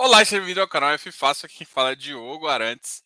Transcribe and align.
Olá, 0.00 0.24
seja 0.24 0.38
bem-vindo 0.38 0.60
ao 0.60 0.68
canal 0.68 0.90
F 0.90 1.10
Fácil, 1.10 1.46
aqui 1.46 1.56
quem 1.56 1.66
fala 1.66 1.90
é 1.90 1.96
Diogo 1.96 2.46
Arantes. 2.46 3.02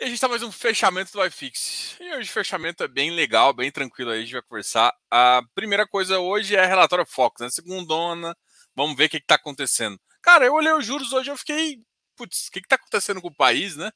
E 0.00 0.02
a 0.02 0.06
gente 0.08 0.16
está 0.16 0.26
mais 0.26 0.42
um 0.42 0.50
fechamento 0.50 1.12
do 1.12 1.24
iFix. 1.24 1.96
E 2.00 2.12
hoje 2.12 2.28
o 2.28 2.32
fechamento 2.32 2.82
é 2.82 2.88
bem 2.88 3.12
legal, 3.12 3.52
bem 3.54 3.70
tranquilo 3.70 4.10
aí, 4.10 4.18
a 4.18 4.22
gente 4.22 4.32
vai 4.32 4.42
conversar. 4.42 4.92
A 5.08 5.42
primeira 5.54 5.86
coisa 5.86 6.18
hoje 6.18 6.56
é 6.56 6.66
relatório 6.66 7.06
Fox, 7.06 7.40
né? 7.40 7.48
Segundona, 7.50 8.36
vamos 8.74 8.96
ver 8.96 9.04
o 9.04 9.08
que 9.10 9.18
está 9.18 9.36
acontecendo. 9.36 9.96
Cara, 10.20 10.44
eu 10.44 10.54
olhei 10.54 10.72
os 10.72 10.84
juros 10.84 11.12
hoje 11.12 11.30
eu 11.30 11.36
fiquei, 11.36 11.78
putz, 12.16 12.48
o 12.48 12.50
que 12.50 12.58
está 12.58 12.74
acontecendo 12.74 13.22
com 13.22 13.28
o 13.28 13.36
país, 13.36 13.76
né? 13.76 13.92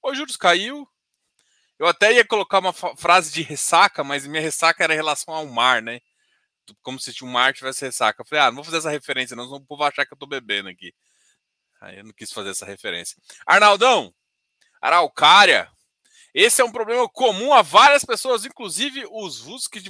Os 0.00 0.16
juros 0.16 0.36
caiu. 0.36 0.88
Eu 1.76 1.88
até 1.88 2.12
ia 2.12 2.24
colocar 2.24 2.60
uma 2.60 2.72
frase 2.72 3.32
de 3.32 3.42
ressaca, 3.42 4.04
mas 4.04 4.28
minha 4.28 4.40
ressaca 4.40 4.84
era 4.84 4.94
em 4.94 4.96
relação 4.96 5.34
ao 5.34 5.46
mar, 5.48 5.82
né? 5.82 5.98
Como 6.82 7.00
se 7.00 7.12
um 7.24 7.28
mar 7.28 7.52
tivesse 7.52 7.84
ressaca. 7.84 8.22
Eu 8.22 8.26
falei, 8.26 8.44
ah, 8.44 8.48
não 8.52 8.58
vou 8.58 8.64
fazer 8.64 8.76
essa 8.76 8.90
referência, 8.90 9.34
não, 9.34 9.46
senão 9.46 9.58
o 9.58 9.66
povo 9.66 9.82
achar 9.82 10.06
que 10.06 10.14
eu 10.14 10.18
tô 10.18 10.26
bebendo 10.26 10.68
aqui. 10.68 10.94
Aí 11.82 11.98
eu 11.98 12.04
não 12.04 12.12
quis 12.12 12.32
fazer 12.32 12.50
essa 12.50 12.64
referência. 12.64 13.18
Arnaldão, 13.44 14.14
Araucária. 14.80 15.68
Esse 16.32 16.62
é 16.62 16.64
um 16.64 16.70
problema 16.70 17.08
comum 17.08 17.52
a 17.52 17.60
várias 17.60 18.04
pessoas, 18.04 18.44
inclusive 18.44 19.04
os 19.10 19.40
VUS 19.40 19.66
que, 19.66 19.82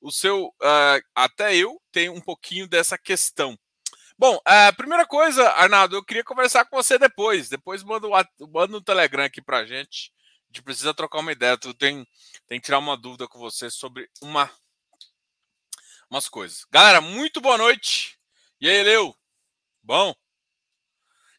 o 0.00 0.10
seu 0.10 0.48
uh, 0.48 1.00
até 1.14 1.54
eu 1.56 1.80
tenho 1.92 2.12
um 2.12 2.20
pouquinho 2.20 2.66
dessa 2.66 2.98
questão. 2.98 3.56
Bom, 4.18 4.40
a 4.44 4.70
uh, 4.70 4.76
primeira 4.76 5.06
coisa, 5.06 5.48
Arnaldo, 5.50 5.96
eu 5.96 6.04
queria 6.04 6.24
conversar 6.24 6.64
com 6.64 6.76
você 6.76 6.98
depois. 6.98 7.48
Depois 7.48 7.84
manda, 7.84 8.08
o, 8.08 8.48
manda 8.48 8.76
um 8.76 8.82
Telegram 8.82 9.24
aqui 9.24 9.40
pra 9.40 9.64
gente. 9.64 10.12
A 10.42 10.46
gente 10.48 10.62
precisa 10.62 10.92
trocar 10.92 11.20
uma 11.20 11.32
ideia. 11.32 11.56
Tu 11.56 11.72
tem, 11.74 12.06
tem 12.48 12.58
que 12.58 12.66
tirar 12.66 12.78
uma 12.78 12.96
dúvida 12.96 13.28
com 13.28 13.38
você 13.38 13.70
sobre 13.70 14.10
uma 14.20 14.50
umas 16.10 16.28
coisas. 16.28 16.64
Galera, 16.70 17.00
muito 17.00 17.40
boa 17.40 17.56
noite. 17.56 18.18
E 18.60 18.68
aí, 18.68 18.82
Leu? 18.82 19.16
Bom? 19.82 20.14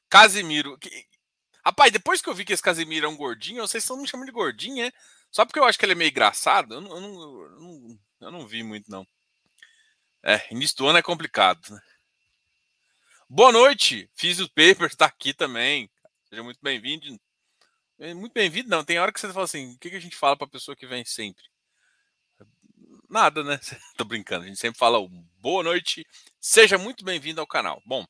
Casimiro. 0.10 0.78
Que... 0.78 1.06
Rapaz, 1.64 1.92
depois 1.92 2.22
que 2.22 2.30
eu 2.30 2.34
vi 2.34 2.46
que 2.46 2.54
esse 2.54 2.64
Casimiro 2.64 3.06
é 3.06 3.10
um 3.10 3.18
gordinho, 3.18 3.68
vocês 3.68 3.84
estão 3.84 3.98
me 3.98 4.08
chamando 4.08 4.28
de 4.28 4.32
gordinho, 4.32 4.86
é? 4.86 4.92
Só 5.32 5.46
porque 5.46 5.60
eu 5.60 5.66
acho 5.66 5.78
que 5.78 5.86
ele 5.86 5.94
é 5.94 5.96
meio 5.96 6.10
engraçado? 6.10 6.76
Eu 6.76 6.82
não, 6.82 6.96
eu 6.96 7.02
não, 7.02 7.42
eu 7.42 7.60
não, 7.60 8.00
eu 8.22 8.32
não 8.32 8.48
vi 8.48 8.64
muito, 8.64 8.90
não. 8.90 9.06
É, 10.24 10.42
início 10.52 10.78
do 10.78 10.88
ano 10.88 10.98
é 10.98 11.02
complicado, 11.02 11.62
né? 11.70 11.82
Boa 13.30 13.52
noite, 13.52 14.10
fiz 14.14 14.40
o 14.40 14.48
paper, 14.48 14.86
está 14.86 15.06
aqui 15.08 15.34
também. 15.34 15.90
Seja 16.30 16.44
muito 16.44 16.60
bem-vindo. 16.62 17.20
É, 17.98 18.14
muito 18.14 18.34
bem-vindo, 18.34 18.70
não. 18.70 18.84
Tem 18.84 19.00
hora 19.00 19.12
que 19.12 19.20
você 19.20 19.32
fala 19.34 19.46
assim: 19.46 19.74
o 19.74 19.78
que, 19.80 19.88
a 19.90 20.00
gente 20.00 20.16
fala 20.16 20.38
para 20.38 20.46
a 20.46 20.50
pessoa 20.50 20.76
que 20.76 20.86
vem 20.86 21.04
sempre? 21.04 21.44
Nada, 23.10 23.44
né? 23.44 23.60
Tô 23.98 24.04
brincando. 24.04 24.46
A 24.46 24.48
gente 24.48 24.60
sempre 24.60 24.78
fala 24.78 25.00
boa 25.40 25.64
noite, 25.64 26.06
seja 26.40 26.78
muito 26.78 27.04
bem-vindo 27.04 27.42
ao 27.42 27.48
canal. 27.48 27.82
Bom, 27.86 28.06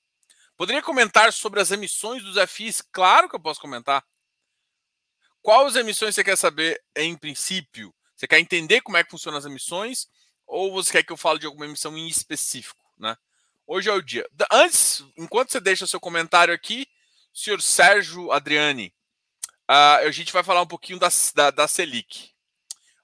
Poderia 0.58 0.81
comentar 0.81 1.34
sobre 1.34 1.59
as 1.59 1.72
emissões 1.72 2.23
dos 2.23 2.38
FIs? 2.50 2.81
Claro 2.81 3.28
que 3.28 3.36
eu 3.36 3.39
posso 3.39 3.59
comentar. 3.59 4.03
Quais 5.42 5.75
emissões 5.75 6.16
você 6.16 6.23
quer 6.23 6.38
saber 6.38 6.81
em 6.95 7.16
princípio? 7.17 7.94
Você 8.16 8.28
quer 8.28 8.39
entender 8.39 8.81
como 8.81 8.97
é 8.97 9.03
que 9.03 9.12
funcionam 9.12 9.38
as 9.38 9.45
emissões? 9.45 10.08
Ou 10.47 10.72
você 10.72 10.94
quer 10.94 11.03
que 11.03 11.12
eu 11.12 11.17
fale 11.17 11.39
de 11.39 11.45
alguma 11.45 11.66
emissão 11.66 11.97
em 11.97 12.08
específico? 12.08 12.84
Né? 12.97 13.17
Hoje 13.67 13.89
é 13.89 13.94
o 13.94 14.02
dia. 14.02 14.28
Antes, 14.52 15.03
enquanto 15.17 15.52
você 15.52 15.59
deixa 15.59 15.86
seu 15.86 16.00
comentário 16.00 16.53
aqui, 16.53 16.88
senhor 17.34 17.62
Sérgio 17.62 18.31
Adriani, 18.31 18.94
uh, 19.69 20.08
a 20.08 20.12
gente 20.12 20.31
vai 20.31 20.44
falar 20.44 20.62
um 20.62 20.67
pouquinho 20.67 20.97
da, 20.97 21.09
da, 21.36 21.52
da 21.52 21.67
Selic. 21.67 22.31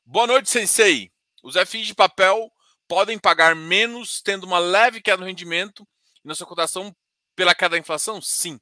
Boa 0.06 0.26
noite, 0.26 0.50
Sensei. 0.50 1.12
Os 1.44 1.56
FIs 1.68 1.88
de 1.88 1.96
papel 1.96 2.50
podem 2.88 3.20
pagar 3.20 3.56
menos, 3.56 4.22
tendo 4.22 4.46
uma 4.46 4.60
leve 4.60 5.02
queda 5.02 5.18
no 5.18 5.28
rendimento 5.28 5.86
e 6.24 6.28
na 6.28 6.34
sua 6.34 6.48
cotação 6.48 6.96
pela 7.36 7.56
queda 7.56 7.72
da 7.72 7.78
inflação? 7.78 8.22
Sim. 8.22 8.60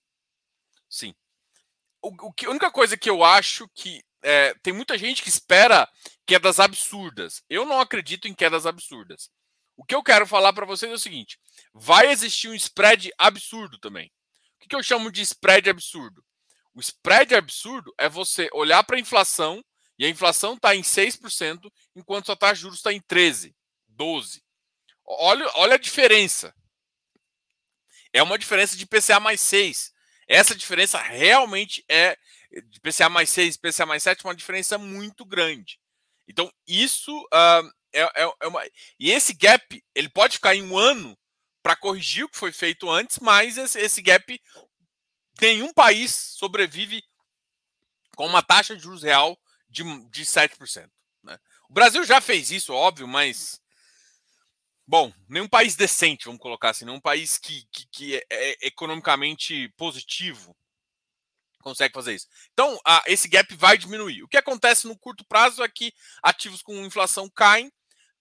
Sim. 0.89 1.13
O, 2.01 2.27
o 2.27 2.33
que, 2.33 2.45
a 2.45 2.49
única 2.49 2.71
coisa 2.71 2.97
que 2.97 3.09
eu 3.09 3.23
acho 3.23 3.67
que 3.69 4.01
é, 4.21 4.53
tem 4.55 4.73
muita 4.73 4.97
gente 4.97 5.21
que 5.21 5.29
espera 5.29 5.87
quedas 6.25 6.59
absurdas. 6.59 7.43
Eu 7.49 7.65
não 7.65 7.79
acredito 7.79 8.27
em 8.27 8.33
quedas 8.33 8.65
absurdas. 8.65 9.29
O 9.75 9.83
que 9.83 9.95
eu 9.95 10.03
quero 10.03 10.27
falar 10.27 10.51
para 10.53 10.65
vocês 10.65 10.91
é 10.91 10.95
o 10.95 10.99
seguinte: 10.99 11.39
vai 11.73 12.11
existir 12.11 12.49
um 12.49 12.55
spread 12.55 13.11
absurdo 13.17 13.79
também. 13.79 14.11
O 14.55 14.59
que, 14.59 14.69
que 14.69 14.75
eu 14.75 14.83
chamo 14.83 15.11
de 15.11 15.21
spread 15.21 15.69
absurdo? 15.69 16.23
O 16.73 16.81
spread 16.81 17.33
absurdo 17.33 17.93
é 17.97 18.09
você 18.09 18.49
olhar 18.53 18.83
para 18.83 18.97
a 18.97 18.99
inflação 18.99 19.63
e 19.97 20.05
a 20.05 20.09
inflação 20.09 20.53
está 20.53 20.75
em 20.75 20.81
6%, 20.81 21.69
enquanto 21.95 22.31
a 22.31 22.35
taxa 22.35 22.55
de 22.55 22.61
juros 22.61 22.79
está 22.79 22.93
em 22.93 23.01
13%, 23.01 23.53
12%. 23.97 24.41
Olha, 25.05 25.49
olha 25.55 25.73
a 25.75 25.79
diferença 25.79 26.53
é 28.13 28.23
uma 28.23 28.37
diferença 28.37 28.75
de 28.75 28.85
PCA 28.85 29.19
mais 29.19 29.41
6. 29.41 29.91
Essa 30.27 30.55
diferença 30.55 30.99
realmente 30.99 31.83
é 31.89 32.17
de 32.65 32.79
PCA 32.79 33.09
mais 33.09 33.29
6 33.29 33.55
e 33.55 33.59
PCA 33.59 33.85
mais 33.85 34.03
7, 34.03 34.23
uma 34.23 34.35
diferença 34.35 34.77
muito 34.77 35.25
grande. 35.25 35.79
Então, 36.27 36.51
isso 36.67 37.15
uh, 37.33 37.69
é, 37.93 38.01
é, 38.01 38.33
é, 38.41 38.47
uma. 38.47 38.63
E 38.99 39.11
esse 39.11 39.33
gap, 39.33 39.83
ele 39.95 40.09
pode 40.09 40.35
ficar 40.35 40.55
em 40.55 40.63
um 40.63 40.77
ano 40.77 41.17
para 41.61 41.75
corrigir 41.75 42.23
o 42.23 42.29
que 42.29 42.37
foi 42.37 42.51
feito 42.51 42.89
antes, 42.89 43.19
mas 43.19 43.57
esse, 43.57 43.79
esse 43.79 44.01
gap, 44.01 44.41
nenhum 45.41 45.73
país 45.73 46.11
sobrevive 46.37 47.03
com 48.15 48.25
uma 48.25 48.43
taxa 48.43 48.75
de 48.75 48.83
juros 48.83 49.03
real 49.03 49.37
de, 49.69 49.83
de 50.09 50.25
7%. 50.25 50.89
Né? 51.23 51.37
O 51.69 51.73
Brasil 51.73 52.03
já 52.03 52.21
fez 52.21 52.51
isso, 52.51 52.73
óbvio, 52.73 53.07
mas 53.07 53.59
Bom, 54.89 55.13
nenhum 55.27 55.47
país 55.47 55.75
decente, 55.75 56.25
vamos 56.25 56.41
colocar 56.41 56.71
assim, 56.71 56.83
nenhum 56.83 56.99
país 56.99 57.37
que, 57.37 57.63
que, 57.71 57.87
que 57.91 58.15
é, 58.15 58.23
é 58.27 58.57
economicamente 58.63 59.71
positivo 59.77 60.57
consegue 61.61 61.93
fazer 61.93 62.15
isso. 62.15 62.25
Então, 62.53 62.75
a, 62.83 63.03
esse 63.05 63.27
gap 63.27 63.53
vai 63.53 63.77
diminuir. 63.77 64.23
O 64.23 64.27
que 64.27 64.35
acontece 64.35 64.87
no 64.87 64.97
curto 64.97 65.23
prazo 65.25 65.61
é 65.63 65.69
que 65.69 65.93
ativos 66.23 66.63
com 66.63 66.73
inflação 66.83 67.29
caem, 67.29 67.71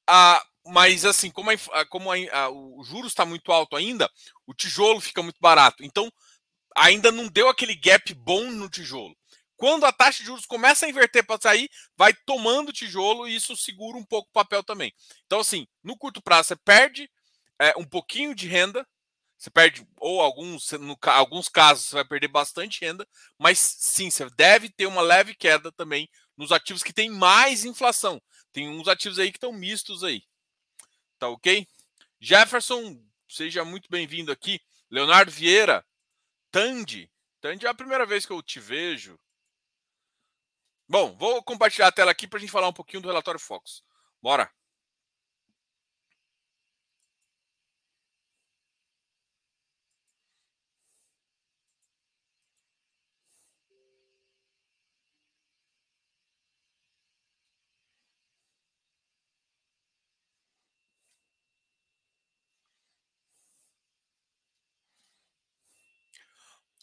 a, 0.07 0.45
mas 0.67 1.07
assim, 1.07 1.31
como, 1.31 1.51
a, 1.51 1.87
como 1.87 2.13
a, 2.13 2.51
o 2.51 2.85
juros 2.85 3.13
está 3.13 3.25
muito 3.25 3.51
alto 3.51 3.75
ainda, 3.75 4.07
o 4.47 4.53
tijolo 4.53 5.01
fica 5.01 5.23
muito 5.23 5.39
barato. 5.41 5.83
Então, 5.83 6.13
ainda 6.77 7.11
não 7.11 7.29
deu 7.29 7.49
aquele 7.49 7.77
gap 7.77 8.13
bom 8.13 8.51
no 8.51 8.69
tijolo. 8.69 9.17
Quando 9.59 9.85
a 9.85 9.93
taxa 9.93 10.21
de 10.21 10.27
juros 10.27 10.47
começa 10.47 10.87
a 10.87 10.89
inverter 10.89 11.27
para 11.27 11.41
sair, 11.41 11.69
vai 11.97 12.15
tomando 12.25 12.73
tijolo 12.73 13.27
e 13.27 13.35
isso 13.35 13.57
segura 13.57 13.99
um 13.99 14.05
pouco 14.05 14.29
o 14.31 14.33
papel 14.33 14.63
também. 14.63 14.95
Então, 15.27 15.41
assim, 15.41 15.67
no 15.83 15.99
curto 15.99 16.23
prazo, 16.23 16.49
você 16.49 16.57
perde 16.57 17.11
é, 17.61 17.77
um 17.77 17.85
pouquinho 17.85 18.37
de 18.37 18.47
renda, 18.47 18.87
você 19.37 19.51
perde, 19.51 19.85
ou 19.97 20.21
alguns, 20.21 20.71
no, 20.73 20.97
alguns 21.07 21.49
casos, 21.49 21.87
você 21.87 21.97
vai 21.97 22.05
perder 22.05 22.29
bastante 22.29 22.85
renda, 22.85 23.05
mas 23.37 23.59
sim, 23.59 24.09
você 24.09 24.31
deve 24.31 24.71
ter 24.71 24.87
uma 24.87 25.03
leve 25.03 25.35
queda 25.35 25.73
também 25.73 26.09
nos 26.37 26.53
ativos 26.53 26.85
que 26.85 26.93
têm 26.93 27.11
mais 27.11 27.65
inflação. 27.65 28.23
Tem 28.53 28.69
uns 28.69 28.87
ativos 28.87 29.19
aí 29.19 29.33
que 29.33 29.39
estão 29.39 29.53
mistos 29.53 30.05
aí. 30.05 30.23
Tá 31.19 31.29
ok? 31.29 31.67
Jefferson, 32.21 32.97
seja 33.29 33.65
muito 33.65 33.91
bem-vindo 33.91 34.31
aqui. 34.31 34.61
Leonardo 34.89 35.33
Vieira, 35.33 35.85
Tandy. 36.53 37.11
Tandy 37.41 37.67
é 37.67 37.69
a 37.69 37.75
primeira 37.75 38.07
vez 38.07 38.25
que 38.25 38.33
eu 38.33 38.41
te 38.41 38.61
vejo. 38.61 39.19
Bom, 40.89 41.15
vou 41.19 41.43
compartilhar 41.43 41.89
a 41.89 41.93
tela 41.93 42.11
aqui 42.11 42.27
para 42.27 42.39
a 42.39 42.41
gente 42.41 42.51
falar 42.51 42.69
um 42.69 42.73
pouquinho 42.73 43.03
do 43.03 43.09
relatório 43.09 43.39
Fox. 43.39 43.83
Bora! 44.23 44.51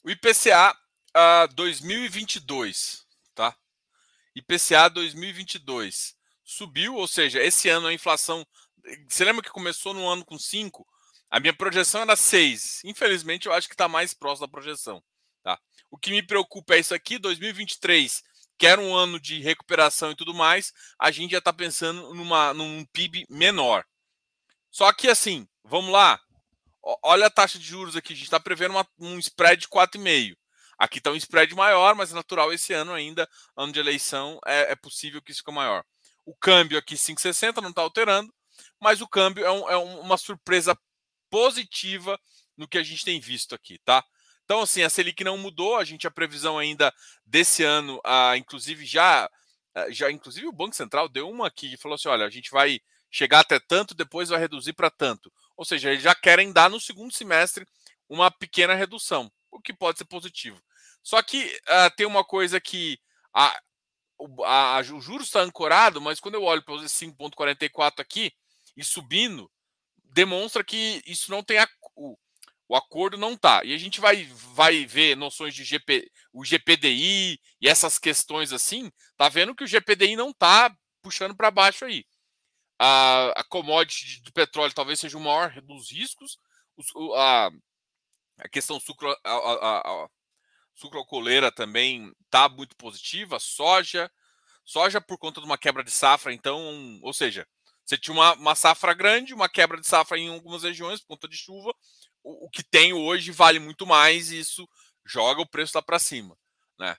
O 0.03 0.09
IPCA 0.11 0.71
uh, 1.17 1.47
2022 1.55 3.05
IPCA 4.35 4.89
2022 4.89 6.15
subiu, 6.45 6.95
ou 6.95 7.07
seja, 7.07 7.41
esse 7.41 7.67
ano 7.69 7.87
a 7.87 7.93
inflação. 7.93 8.45
Você 9.07 9.25
lembra 9.25 9.41
que 9.41 9.49
começou 9.49 9.93
no 9.93 10.07
ano 10.07 10.23
com 10.23 10.37
5? 10.37 10.85
A 11.29 11.39
minha 11.39 11.53
projeção 11.53 12.01
era 12.01 12.15
6. 12.15 12.81
Infelizmente, 12.85 13.47
eu 13.47 13.53
acho 13.53 13.67
que 13.67 13.73
está 13.73 13.87
mais 13.87 14.13
próximo 14.13 14.45
da 14.45 14.51
projeção. 14.51 15.03
Tá? 15.43 15.59
O 15.89 15.97
que 15.97 16.11
me 16.11 16.21
preocupa 16.21 16.75
é 16.75 16.79
isso 16.79 16.93
aqui: 16.93 17.17
2023, 17.17 18.23
que 18.57 18.67
era 18.67 18.79
um 18.79 18.95
ano 18.95 19.19
de 19.19 19.41
recuperação 19.41 20.11
e 20.11 20.15
tudo 20.15 20.33
mais, 20.33 20.71
a 20.99 21.09
gente 21.09 21.31
já 21.31 21.39
está 21.39 21.51
pensando 21.51 22.13
numa, 22.13 22.53
num 22.53 22.85
PIB 22.85 23.25
menor. 23.29 23.83
Só 24.69 24.91
que 24.93 25.07
assim, 25.07 25.47
vamos 25.63 25.91
lá. 25.91 26.19
Olha 27.01 27.25
a 27.25 27.31
taxa 27.31 27.57
de 27.57 27.65
juros 27.65 27.95
aqui, 27.95 28.13
a 28.13 28.15
gente 28.15 28.25
está 28.25 28.39
prevendo 28.39 28.71
uma, 28.71 28.87
um 28.99 29.17
spread 29.17 29.61
de 29.61 29.67
4,5. 29.67 30.35
Aqui 30.77 30.97
está 30.97 31.11
um 31.11 31.15
spread 31.15 31.53
maior, 31.55 31.95
mas 31.95 32.11
é 32.11 32.15
natural 32.15 32.51
esse 32.51 32.73
ano 32.73 32.93
ainda, 32.93 33.27
ano 33.55 33.71
de 33.71 33.79
eleição, 33.79 34.39
é, 34.45 34.71
é 34.71 34.75
possível 34.75 35.21
que 35.21 35.31
isso 35.31 35.39
fique 35.39 35.51
maior. 35.51 35.83
O 36.25 36.35
câmbio 36.35 36.77
aqui 36.77 36.95
5,60 36.95 37.61
não 37.61 37.69
está 37.69 37.81
alterando, 37.81 38.33
mas 38.79 39.01
o 39.01 39.07
câmbio 39.07 39.45
é, 39.45 39.51
um, 39.51 39.69
é, 39.69 39.77
uma 39.77 40.17
surpresa 40.17 40.77
positiva 41.29 42.19
no 42.57 42.67
que 42.67 42.77
a 42.77 42.83
gente 42.83 43.05
tem 43.05 43.19
visto 43.19 43.53
aqui, 43.53 43.79
tá? 43.85 44.03
Então, 44.43 44.61
assim, 44.61 44.83
a 44.83 44.89
Selic 44.89 45.23
não 45.23 45.37
mudou, 45.37 45.75
a 45.75 45.83
gente 45.83 46.05
a 46.05 46.11
previsão 46.11 46.57
ainda 46.57 46.93
desse 47.25 47.63
ano, 47.63 47.99
ah, 48.05 48.37
inclusive 48.37 48.85
já, 48.85 49.29
já, 49.89 50.11
inclusive 50.11 50.47
o 50.47 50.51
Banco 50.51 50.75
Central 50.75 51.09
deu 51.09 51.27
uma 51.29 51.47
aqui 51.47 51.73
e 51.73 51.77
falou 51.77 51.95
assim: 51.95 52.07
olha, 52.07 52.25
a 52.25 52.29
gente 52.29 52.51
vai 52.51 52.79
chegar 53.09 53.39
até 53.39 53.59
tanto, 53.59 53.95
depois 53.95 54.29
vai 54.29 54.39
reduzir 54.39 54.73
para 54.73 54.91
tanto. 54.91 55.31
Ou 55.57 55.65
seja, 55.65 55.89
eles 55.89 56.03
já 56.03 56.13
querem 56.13 56.51
dar 56.51 56.69
no 56.69 56.79
segundo 56.79 57.13
semestre 57.13 57.65
uma 58.07 58.29
pequena 58.29 58.75
redução, 58.75 59.31
o 59.55 59.61
que 59.61 59.73
pode 59.73 59.97
ser 59.97 60.05
positivo. 60.05 60.61
Só 61.01 61.21
que 61.21 61.45
uh, 61.45 61.95
tem 61.95 62.05
uma 62.05 62.23
coisa 62.23 62.59
que 62.59 62.99
a, 63.33 63.57
a, 64.43 64.77
a, 64.77 64.79
o 64.79 65.01
juros 65.01 65.27
está 65.27 65.41
ancorado, 65.41 66.01
mas 66.01 66.19
quando 66.19 66.35
eu 66.35 66.43
olho 66.43 66.63
para 66.63 66.75
os 66.75 66.83
5,44 66.91 67.99
aqui 67.99 68.31
e 68.75 68.83
subindo, 68.83 69.51
demonstra 70.03 70.63
que 70.63 71.01
isso 71.05 71.29
não 71.29 71.43
tem 71.43 71.59
a, 71.59 71.67
o, 71.95 72.17
o 72.67 72.75
acordo 72.75 73.17
não 73.17 73.37
tá. 73.37 73.63
E 73.63 73.73
a 73.73 73.77
gente 73.77 74.01
vai, 74.01 74.25
vai 74.53 74.85
ver 74.85 75.15
noções 75.15 75.53
de 75.53 75.63
GP, 75.63 76.09
o 76.33 76.43
GPDI 76.43 77.39
e 77.61 77.67
essas 77.67 77.99
questões 77.99 78.51
assim, 78.51 78.91
tá 79.17 79.29
vendo 79.29 79.55
que 79.55 79.63
o 79.63 79.67
GPDI 79.67 80.15
não 80.15 80.33
tá 80.33 80.75
puxando 81.01 81.35
para 81.35 81.51
baixo 81.51 81.85
aí. 81.85 82.05
A, 82.79 83.31
a 83.37 83.43
commodity 83.43 84.21
do 84.23 84.33
petróleo 84.33 84.73
talvez 84.73 84.99
seja 84.99 85.17
o 85.17 85.21
maior 85.21 85.61
dos 85.61 85.91
riscos. 85.91 86.39
a, 87.15 87.49
a 88.37 88.47
questão 88.49 88.79
sucro, 88.79 89.09
a, 89.23 89.31
a, 89.31 89.79
a, 89.79 90.09
sucrocoleira 90.75 91.51
também 91.51 92.13
tá 92.29 92.49
muito 92.49 92.75
positiva. 92.75 93.39
Soja, 93.39 94.11
soja 94.63 94.99
por 94.99 95.17
conta 95.17 95.39
de 95.39 95.45
uma 95.45 95.57
quebra 95.57 95.83
de 95.83 95.91
safra, 95.91 96.33
então, 96.33 96.99
ou 97.01 97.13
seja, 97.13 97.47
você 97.85 97.97
tinha 97.97 98.13
uma, 98.13 98.33
uma 98.33 98.55
safra 98.55 98.93
grande, 98.93 99.33
uma 99.33 99.47
quebra 99.47 99.79
de 99.79 99.87
safra 99.87 100.17
em 100.17 100.29
algumas 100.29 100.63
regiões 100.63 100.99
por 101.01 101.09
conta 101.09 101.27
de 101.27 101.37
chuva, 101.37 101.73
o, 102.23 102.49
que 102.49 102.63
tem 102.63 102.91
hoje 102.91 103.31
vale 103.31 103.59
muito 103.59 103.85
mais 103.85 104.31
e 104.31 104.39
isso 104.39 104.67
joga 105.05 105.41
o 105.41 105.47
preço 105.47 105.73
lá 105.77 105.81
para 105.81 105.99
cima. 105.99 106.35
Né? 106.79 106.97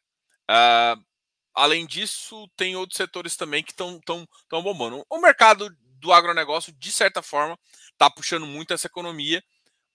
Uh, 0.49 1.05
além 1.53 1.85
disso, 1.85 2.49
tem 2.57 2.77
outros 2.77 2.97
setores 2.97 3.37
também 3.37 3.65
que 3.65 3.73
estão 3.73 4.01
tão, 4.01 4.27
tão 4.49 4.63
bombando. 4.63 5.05
O 5.11 5.19
mercado 5.19 5.69
do 5.99 6.13
agronegócio, 6.13 6.73
de 6.73 6.93
certa 6.93 7.21
forma, 7.21 7.59
está 7.91 8.09
puxando 8.09 8.47
muito 8.47 8.73
essa 8.73 8.87
economia, 8.87 9.43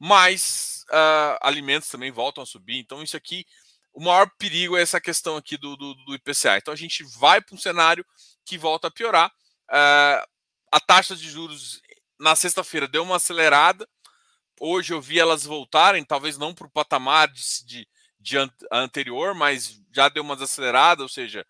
mas 0.04 0.84
uh, 0.90 1.38
alimentos 1.42 1.90
também 1.90 2.12
voltam 2.12 2.44
a 2.44 2.46
subir. 2.46 2.80
Então, 2.80 3.04
isso 3.04 3.16
aqui, 3.16 3.46
o 3.94 4.02
maior 4.02 4.30
perigo 4.38 4.76
é 4.76 4.82
essa 4.82 5.00
questão 5.00 5.38
aqui 5.38 5.58
do, 5.58 5.78
do, 5.78 5.94
do 5.94 6.16
IPCA. 6.16 6.58
Então, 6.58 6.74
a 6.74 6.78
gente 6.78 7.04
vai 7.20 7.42
para 7.42 7.56
um 7.56 7.60
cenário 7.60 8.06
que 8.44 8.58
volta 8.58 8.88
a 8.88 8.92
piorar. 8.92 9.30
Uh, 9.70 10.26
a 10.72 10.80
taxa 10.80 11.16
de 11.16 11.30
juros 11.30 11.82
na 12.20 12.36
sexta-feira 12.36 12.88
deu 12.88 13.04
uma 13.04 13.18
acelerada, 13.18 13.88
Hoje 14.64 14.94
eu 14.94 15.02
vi 15.02 15.18
elas 15.18 15.44
voltarem, 15.44 16.06
talvez 16.06 16.38
não 16.38 16.54
para 16.54 16.68
o 16.68 16.70
patamar 16.70 17.28
de, 17.30 17.42
de, 17.66 17.88
de 18.20 18.38
anterior, 18.72 19.34
mas 19.34 19.82
já 19.92 20.08
deu 20.08 20.22
uma 20.22 20.36
desacelerada, 20.36 21.02
ou 21.02 21.10
seja, 21.10 21.44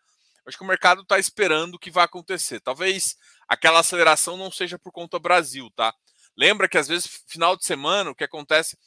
acho 0.47 0.57
que 0.57 0.63
o 0.63 0.67
mercado 0.67 1.01
está 1.01 1.19
esperando 1.19 1.75
o 1.75 1.77
que 1.77 1.91
vai 1.91 2.05
acontecer. 2.05 2.61
Talvez 2.61 3.17
aquela 3.49 3.81
aceleração 3.81 4.37
não 4.37 4.49
seja 4.49 4.79
por 4.79 4.93
conta 4.93 5.19
Brasil, 5.19 5.69
tá? 5.75 5.93
Lembra 6.37 6.67
que 6.67 6.77
às 6.77 6.87
vezes, 6.87 7.23
final 7.27 7.55
de 7.55 7.65
semana, 7.65 8.09
o 8.09 8.15
que 8.15 8.23
acontece, 8.23 8.77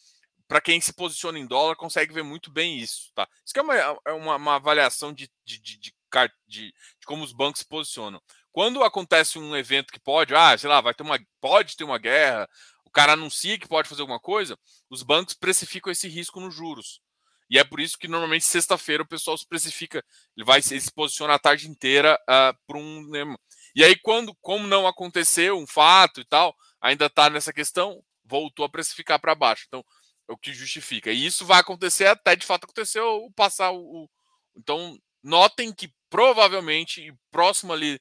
para 0.49 0.61
quem 0.61 0.81
se 0.81 0.93
posiciona 0.93 1.39
em 1.39 1.47
dólar, 1.47 1.77
consegue 1.77 2.13
ver 2.13 2.23
muito 2.23 2.51
bem 2.51 2.79
isso, 2.79 3.11
tá? 3.15 3.29
Isso 3.45 3.53
que 3.53 3.59
é 3.59 3.63
uma, 3.63 3.77
é 3.77 4.13
uma, 4.13 4.37
uma 4.37 4.55
avaliação 4.57 5.13
de, 5.13 5.31
de, 5.45 5.59
de, 5.59 5.79
de, 5.79 5.95
de 6.47 6.73
como 7.07 7.25
os 7.25 7.33
bancos 7.33 7.61
se 7.61 7.69
posicionam. 7.69 8.21
Quando 8.53 8.85
acontece 8.85 9.39
um 9.39 9.57
evento 9.57 9.93
que 9.93 9.99
pode, 9.99 10.35
ah, 10.35 10.57
sei 10.57 10.69
lá, 10.69 10.81
vai 10.81 10.95
ter 10.95 11.03
uma, 11.03 11.19
pode 11.41 11.77
ter 11.77 11.85
uma 11.85 11.99
guerra, 11.99 12.49
cara 12.95 13.15
anuncia 13.15 13.59
que 13.59 13.69
pode 13.69 13.89
fazer 13.89 14.03
alguma 14.03 14.21
coisa, 14.21 14.57
os 14.89 15.03
bancos 15.03 15.35
precificam 15.35 15.91
esse 15.91 16.09
risco 16.09 16.41
nos 16.41 16.55
juros. 16.55 17.01
E 17.51 17.59
é 17.59 17.65
por 17.65 17.79
isso 17.79 17.99
que 17.99 18.09
normalmente 18.09 18.47
sexta-feira 18.47 19.03
o 19.03 19.07
pessoal 19.09 19.37
se 19.37 19.47
precifica, 19.47 20.03
ele 20.35 20.47
vai 20.47 20.61
ele 20.61 20.81
se 20.81 20.93
posiciona 20.93 21.35
a 21.35 21.39
tarde 21.39 21.69
inteira 21.69 22.15
uh, 22.15 22.33
ah, 22.33 22.55
para 22.67 22.79
um. 22.79 23.07
Né? 23.11 23.23
E 23.75 23.85
aí, 23.85 23.97
quando, 23.97 24.35
como 24.41 24.67
não 24.67 24.87
aconteceu 24.87 25.59
um 25.59 25.67
fato 25.67 26.21
e 26.21 26.25
tal, 26.25 26.55
ainda 26.85 27.07
está 27.07 27.31
nessa 27.31 27.51
questão, 27.51 28.05
voltou 28.23 28.65
a 28.65 28.69
precificar 28.69 29.19
para 29.19 29.35
baixo. 29.35 29.65
Então, 29.67 29.83
é 30.29 30.33
o 30.33 30.37
que 30.37 30.53
justifica. 30.53 31.11
E 31.11 31.25
isso 31.25 31.47
vai 31.47 31.61
acontecer 31.61 32.07
até 32.07 32.37
de 32.37 32.45
fato 32.45 32.65
acontecer 32.65 33.01
o 33.01 33.31
passar 33.33 33.73
o. 33.73 34.09
Então, 34.55 34.99
notem 35.23 35.73
que 35.73 35.93
provavelmente 36.11 37.13
próximo 37.31 37.73
ali, 37.73 37.99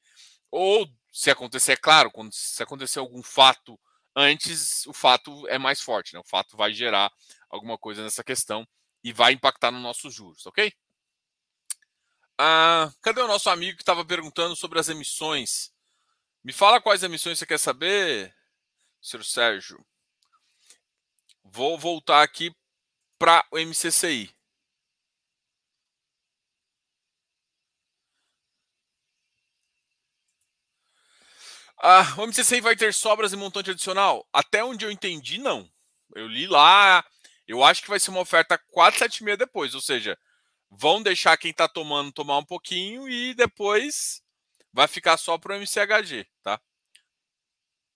ou 0.52 0.86
se 1.12 1.32
acontecer, 1.32 1.74
é 1.74 1.78
claro, 1.78 2.12
quando 2.12 2.34
se 2.34 2.62
acontecer 2.62 3.00
algum 3.00 3.24
fato 3.24 3.80
antes 4.16 4.86
o 4.86 4.94
fato 4.94 5.48
é 5.48 5.58
mais 5.58 5.82
forte, 5.82 6.14
né? 6.14 6.20
O 6.20 6.28
fato 6.28 6.58
vai 6.58 6.74
gerar 6.74 7.10
alguma 7.50 7.78
coisa 7.78 8.04
nessa 8.04 8.24
questão 8.24 8.68
e 9.04 9.14
vai 9.14 9.34
impactar 9.34 9.72
nos 9.72 9.82
nossos 9.82 10.14
juros, 10.14 10.46
ok? 10.46 10.72
Ah, 12.38 12.92
cadê 13.02 13.22
o 13.22 13.28
nosso 13.28 13.50
amigo 13.50 13.78
que 13.78 13.84
estava 13.84 14.04
perguntando 14.06 14.56
sobre 14.56 14.80
as 14.80 14.90
emissões? 14.90 15.72
Me 16.44 16.52
fala 16.52 16.82
quais 16.82 17.02
emissões 17.02 17.40
você 17.40 17.46
quer 17.46 17.58
saber, 17.58 18.36
senhor 19.04 19.24
Sérgio. 19.24 19.86
Vou 21.44 21.78
voltar 21.78 22.24
aqui 22.24 22.56
para 23.20 23.46
o 23.52 23.60
MCCI. 23.60 24.34
Ah, 31.86 32.16
o 32.18 32.26
MCCI 32.26 32.62
vai 32.62 32.78
ter 32.78 32.94
sobras 32.94 33.34
e 33.34 33.36
montante 33.36 33.72
adicional? 33.72 34.26
Até 34.32 34.64
onde 34.64 34.86
eu 34.86 34.92
entendi, 34.92 35.38
não. 35.38 35.70
Eu 36.16 36.28
li 36.28 36.48
lá, 36.48 37.06
eu 37.46 37.62
acho 37.62 37.82
que 37.82 37.90
vai 37.90 38.00
ser 38.00 38.10
uma 38.12 38.22
oferta 38.22 38.58
476 38.72 39.38
depois, 39.38 39.76
ou 39.76 39.82
seja, 39.82 40.18
vão 40.72 41.04
deixar 41.04 41.36
quem 41.36 41.52
está 41.52 41.68
tomando 41.68 42.12
tomar 42.14 42.38
um 42.38 42.46
pouquinho 42.46 43.10
e 43.10 43.34
depois 43.34 44.22
vai 44.72 44.88
ficar 44.88 45.18
só 45.18 45.38
para 45.38 45.54
o 45.54 45.58
MCHG, 45.58 46.26
tá? 46.42 46.60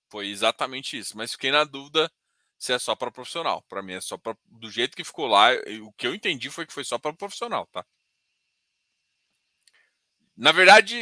Foi 0.09 0.27
exatamente 0.27 0.97
isso, 0.97 1.17
mas 1.17 1.31
fiquei 1.33 1.51
na 1.51 1.63
dúvida 1.63 2.11
se 2.57 2.73
é 2.73 2.79
só 2.79 2.95
para 2.95 3.11
profissional. 3.11 3.61
Para 3.69 3.81
mim 3.83 3.93
é 3.93 4.01
só 4.01 4.17
pra, 4.17 4.35
do 4.45 4.69
jeito 4.71 4.95
que 4.95 5.03
ficou 5.03 5.27
lá, 5.27 5.49
o 5.83 5.91
que 5.93 6.07
eu 6.07 6.15
entendi 6.15 6.49
foi 6.49 6.65
que 6.65 6.73
foi 6.73 6.83
só 6.83 6.97
para 6.97 7.13
profissional, 7.13 7.67
tá? 7.67 7.85
Na 10.35 10.51
verdade, 10.51 10.95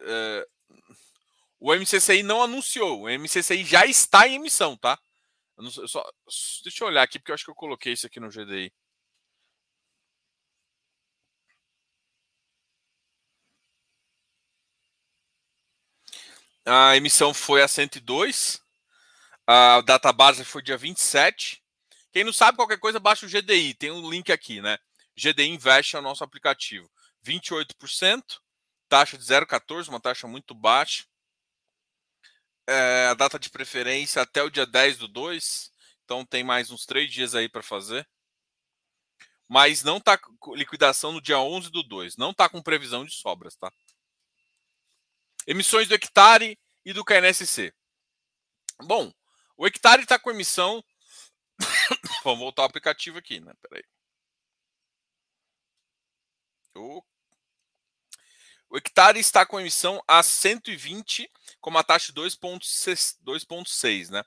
eh, 0.00 0.46
o 1.58 1.72
MCCI 1.74 2.22
não 2.22 2.42
anunciou. 2.42 3.02
O 3.02 3.08
MCCI 3.08 3.64
já 3.64 3.86
está 3.86 4.26
em 4.26 4.34
emissão, 4.34 4.76
tá? 4.76 4.98
Eu 5.58 5.88
só, 5.88 6.04
deixa 6.64 6.84
eu 6.84 6.88
olhar 6.88 7.02
aqui, 7.02 7.18
porque 7.18 7.30
eu 7.30 7.34
acho 7.34 7.44
que 7.44 7.50
eu 7.50 7.54
coloquei 7.54 7.92
isso 7.92 8.06
aqui 8.06 8.20
no 8.20 8.30
GDI. 8.30 8.72
A 16.66 16.96
emissão 16.96 17.34
foi 17.34 17.62
a 17.62 17.68
102. 17.68 18.60
A 19.46 19.80
database 19.82 20.44
foi 20.44 20.62
dia 20.62 20.76
27. 20.76 21.62
Quem 22.12 22.24
não 22.24 22.32
sabe 22.32 22.56
qualquer 22.56 22.78
coisa, 22.78 23.00
baixa 23.00 23.26
o 23.26 23.28
GDI. 23.28 23.74
Tem 23.74 23.90
um 23.90 24.08
link 24.08 24.30
aqui, 24.30 24.60
né? 24.60 24.78
GDI 25.16 25.48
Invest 25.48 25.96
é 25.96 25.98
o 25.98 26.02
nosso 26.02 26.22
aplicativo. 26.22 26.90
28%, 27.24 28.22
taxa 28.88 29.16
de 29.16 29.24
0,14, 29.24 29.88
uma 29.88 30.00
taxa 30.00 30.26
muito 30.26 30.54
baixa 30.54 31.04
é, 32.66 33.08
a 33.10 33.14
data 33.14 33.38
de 33.38 33.50
preferência 33.50 34.22
até 34.22 34.42
o 34.42 34.50
dia 34.50 34.66
10 34.66 34.98
do 34.98 35.08
2, 35.08 35.70
então 36.04 36.24
tem 36.24 36.44
mais 36.44 36.70
uns 36.70 36.86
três 36.86 37.10
dias 37.10 37.34
aí 37.34 37.48
para 37.48 37.62
fazer. 37.62 38.06
Mas 39.48 39.82
não 39.82 40.00
tá 40.00 40.18
liquidação 40.54 41.12
no 41.12 41.20
dia 41.20 41.38
11 41.38 41.70
do 41.70 41.82
2, 41.82 42.16
não 42.16 42.32
tá 42.32 42.48
com 42.48 42.62
previsão 42.62 43.04
de 43.04 43.12
sobras, 43.12 43.54
tá? 43.56 43.70
Emissões 45.46 45.88
do 45.88 45.94
hectare 45.94 46.58
e 46.84 46.92
do 46.92 47.04
KNSC. 47.04 47.72
Bom, 48.82 49.12
o 49.56 49.66
hectare 49.66 50.02
está 50.02 50.18
com 50.18 50.30
emissão. 50.30 50.84
Vamos 52.24 52.40
voltar 52.40 52.62
ao 52.62 52.68
aplicativo 52.68 53.18
aqui, 53.18 53.40
né? 53.40 53.52
Peraí. 53.60 53.84
O 56.74 57.02
o 58.72 58.78
hectare 58.78 59.20
está 59.20 59.44
com 59.44 59.60
emissão 59.60 60.02
a 60.08 60.22
120, 60.22 61.30
com 61.60 61.68
uma 61.68 61.84
taxa 61.84 62.10
de 62.10 62.18
2,6, 62.18 64.08
né? 64.08 64.24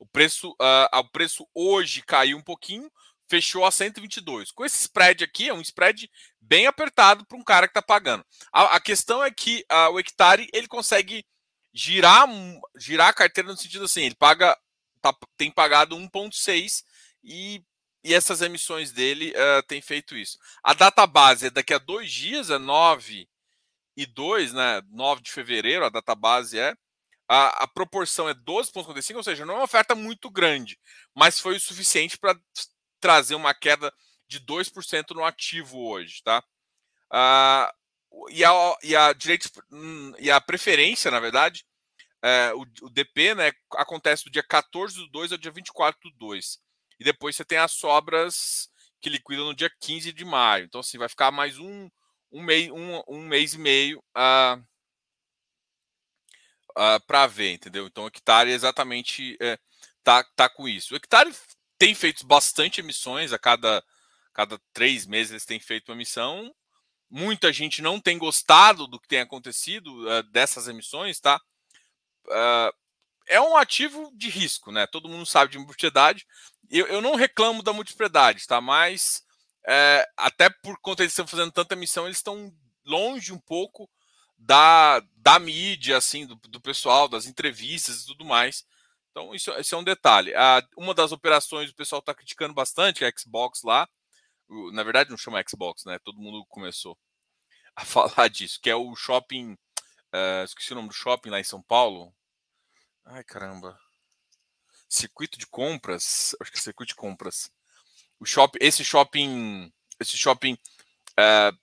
O 0.00 0.04
preço, 0.04 0.50
uh, 0.50 0.98
o 0.98 1.08
preço 1.10 1.48
hoje 1.54 2.02
caiu 2.02 2.36
um 2.36 2.42
pouquinho, 2.42 2.90
fechou 3.28 3.64
a 3.64 3.70
122. 3.70 4.50
Com 4.52 4.64
esse 4.64 4.80
spread 4.82 5.24
aqui, 5.24 5.48
é 5.48 5.54
um 5.54 5.60
spread 5.60 6.10
bem 6.40 6.66
apertado 6.66 7.24
para 7.26 7.38
um 7.38 7.44
cara 7.44 7.66
que 7.66 7.72
está 7.72 7.82
pagando. 7.82 8.24
A, 8.52 8.76
a, 8.76 8.80
questão 8.80 9.22
é 9.22 9.30
que 9.30 9.64
uh, 9.70 9.92
o 9.92 9.98
hectare 9.98 10.48
ele 10.52 10.66
consegue 10.66 11.24
girar, 11.72 12.28
girar 12.76 13.08
a 13.08 13.14
carteira 13.14 13.50
no 13.50 13.56
sentido 13.56 13.84
assim, 13.84 14.02
ele 14.02 14.14
paga, 14.14 14.56
tá, 15.00 15.14
tem 15.36 15.50
pagado 15.50 15.96
1,6 15.96 16.84
e, 17.22 17.62
e 18.02 18.14
essas 18.14 18.42
emissões 18.42 18.92
dele 18.92 19.32
uh, 19.32 19.62
têm 19.66 19.80
feito 19.80 20.16
isso. 20.16 20.38
A 20.62 20.74
data 20.74 21.06
base 21.06 21.46
é 21.46 21.50
daqui 21.50 21.74
a 21.74 21.78
dois 21.78 22.12
dias, 22.12 22.50
é 22.50 22.58
9 22.58 23.28
e 23.96 24.06
2, 24.06 24.52
né, 24.52 24.82
9 24.90 25.22
de 25.22 25.32
fevereiro, 25.32 25.84
a 25.84 25.88
data 25.88 26.14
base 26.14 26.58
é, 26.58 26.74
a, 27.28 27.64
a 27.64 27.66
proporção 27.66 28.28
é 28.28 28.34
12,55, 28.34 29.16
ou 29.16 29.22
seja, 29.22 29.46
não 29.46 29.54
é 29.54 29.56
uma 29.58 29.64
oferta 29.64 29.94
muito 29.94 30.30
grande, 30.30 30.78
mas 31.14 31.38
foi 31.38 31.56
o 31.56 31.60
suficiente 31.60 32.18
para 32.18 32.38
trazer 33.04 33.34
uma 33.34 33.52
queda 33.52 33.92
de 34.26 34.40
2% 34.40 35.10
no 35.10 35.26
ativo 35.26 35.78
hoje, 35.78 36.22
tá? 36.24 36.42
Uh, 37.12 38.30
e, 38.30 38.42
a, 38.42 38.76
e, 38.82 38.96
a 38.96 39.12
direito, 39.12 39.50
hum, 39.70 40.14
e 40.18 40.30
a 40.30 40.40
preferência, 40.40 41.10
na 41.10 41.20
verdade, 41.20 41.66
é, 42.22 42.54
o, 42.54 42.62
o, 42.80 42.88
DP 42.88 43.34
né, 43.34 43.52
acontece 43.74 44.24
do 44.24 44.30
dia 44.30 44.42
14 44.42 44.96
do 44.96 45.06
2 45.08 45.32
ao 45.32 45.38
dia 45.38 45.50
24 45.50 46.00
do 46.00 46.16
2. 46.16 46.58
E 46.98 47.04
depois 47.04 47.36
você 47.36 47.44
tem 47.44 47.58
as 47.58 47.72
sobras 47.72 48.70
que 49.02 49.10
liquidam 49.10 49.44
no 49.44 49.54
dia 49.54 49.70
15 49.82 50.10
de 50.10 50.24
maio. 50.24 50.64
Então, 50.64 50.80
assim, 50.80 50.96
vai 50.96 51.10
ficar 51.10 51.30
mais 51.30 51.58
um, 51.58 51.90
um, 52.32 52.42
mês, 52.42 52.70
um, 52.70 53.02
um 53.06 53.20
mês 53.20 53.52
e 53.52 53.58
meio 53.58 54.02
uh, 54.16 54.58
uh, 56.70 57.06
para 57.06 57.26
ver, 57.26 57.52
entendeu? 57.52 57.86
Então, 57.86 58.04
o 58.04 58.06
hectare 58.06 58.50
exatamente 58.50 59.36
é, 59.42 59.58
tá, 60.02 60.24
tá 60.34 60.48
com 60.48 60.66
isso. 60.66 60.94
O 60.94 60.96
hectare 60.96 61.30
tem 61.84 61.94
feito 61.94 62.26
bastante 62.26 62.80
emissões 62.80 63.30
a 63.30 63.38
cada, 63.38 63.84
cada 64.32 64.58
três 64.72 65.04
meses 65.04 65.32
eles 65.32 65.44
têm 65.44 65.60
feito 65.60 65.90
uma 65.90 65.94
emissão. 65.94 66.50
Muita 67.10 67.52
gente 67.52 67.82
não 67.82 68.00
tem 68.00 68.16
gostado 68.16 68.86
do 68.86 68.98
que 68.98 69.06
tem 69.06 69.20
acontecido 69.20 69.88
uh, 70.08 70.22
dessas 70.22 70.66
emissões, 70.66 71.20
tá? 71.20 71.38
Uh, 72.24 72.72
é 73.26 73.38
um 73.38 73.54
ativo 73.54 74.10
de 74.14 74.30
risco, 74.30 74.72
né? 74.72 74.86
Todo 74.86 75.10
mundo 75.10 75.26
sabe 75.26 75.52
de 75.52 75.58
multipropriedade. 75.58 76.26
Eu, 76.70 76.86
eu 76.86 77.02
não 77.02 77.16
reclamo 77.16 77.62
da 77.62 77.74
multipropriedade, 77.74 78.46
tá? 78.46 78.62
Mas 78.62 79.22
é, 79.66 80.08
até 80.16 80.48
por 80.48 80.78
conta 80.80 81.02
de 81.02 81.10
estão 81.10 81.26
fazendo 81.26 81.52
tanta 81.52 81.74
emissão, 81.74 82.06
eles 82.06 82.16
estão 82.16 82.50
longe 82.86 83.30
um 83.30 83.38
pouco 83.38 83.90
da, 84.38 85.02
da 85.16 85.38
mídia, 85.38 85.98
assim, 85.98 86.24
do, 86.24 86.36
do 86.36 86.62
pessoal, 86.62 87.08
das 87.08 87.26
entrevistas 87.26 88.00
e 88.00 88.06
tudo 88.06 88.24
mais. 88.24 88.64
Então, 89.14 89.32
isso, 89.32 89.52
isso 89.52 89.76
é 89.76 89.78
um 89.78 89.84
detalhe. 89.84 90.34
A, 90.34 90.60
uma 90.76 90.92
das 90.92 91.12
operações 91.12 91.70
o 91.70 91.74
pessoal 91.74 92.00
está 92.00 92.12
criticando 92.12 92.52
bastante, 92.52 93.04
a 93.04 93.12
Xbox 93.16 93.62
lá. 93.62 93.88
Na 94.72 94.82
verdade, 94.82 95.08
não 95.08 95.16
chama 95.16 95.42
Xbox, 95.48 95.84
né? 95.84 96.00
Todo 96.00 96.18
mundo 96.18 96.44
começou 96.48 96.98
a 97.76 97.84
falar 97.84 98.26
disso, 98.26 98.58
que 98.60 98.68
é 98.68 98.74
o 98.74 98.96
shopping. 98.96 99.52
Uh, 100.12 100.44
esqueci 100.44 100.72
o 100.72 100.74
nome 100.74 100.88
do 100.88 100.94
shopping 100.94 101.30
lá 101.30 101.38
em 101.38 101.44
São 101.44 101.62
Paulo. 101.62 102.12
Ai, 103.04 103.22
caramba. 103.22 103.78
Circuito 104.88 105.38
de 105.38 105.46
compras. 105.46 106.34
Acho 106.40 106.50
que 106.50 106.58
é 106.58 106.60
circuito 106.60 106.90
de 106.90 106.96
compras. 106.96 107.52
O 108.18 108.26
shopping, 108.26 108.58
esse 108.60 108.84
shopping. 108.84 109.72
Esse 110.00 110.18
shopping. 110.18 110.58
Uh, 111.12 111.56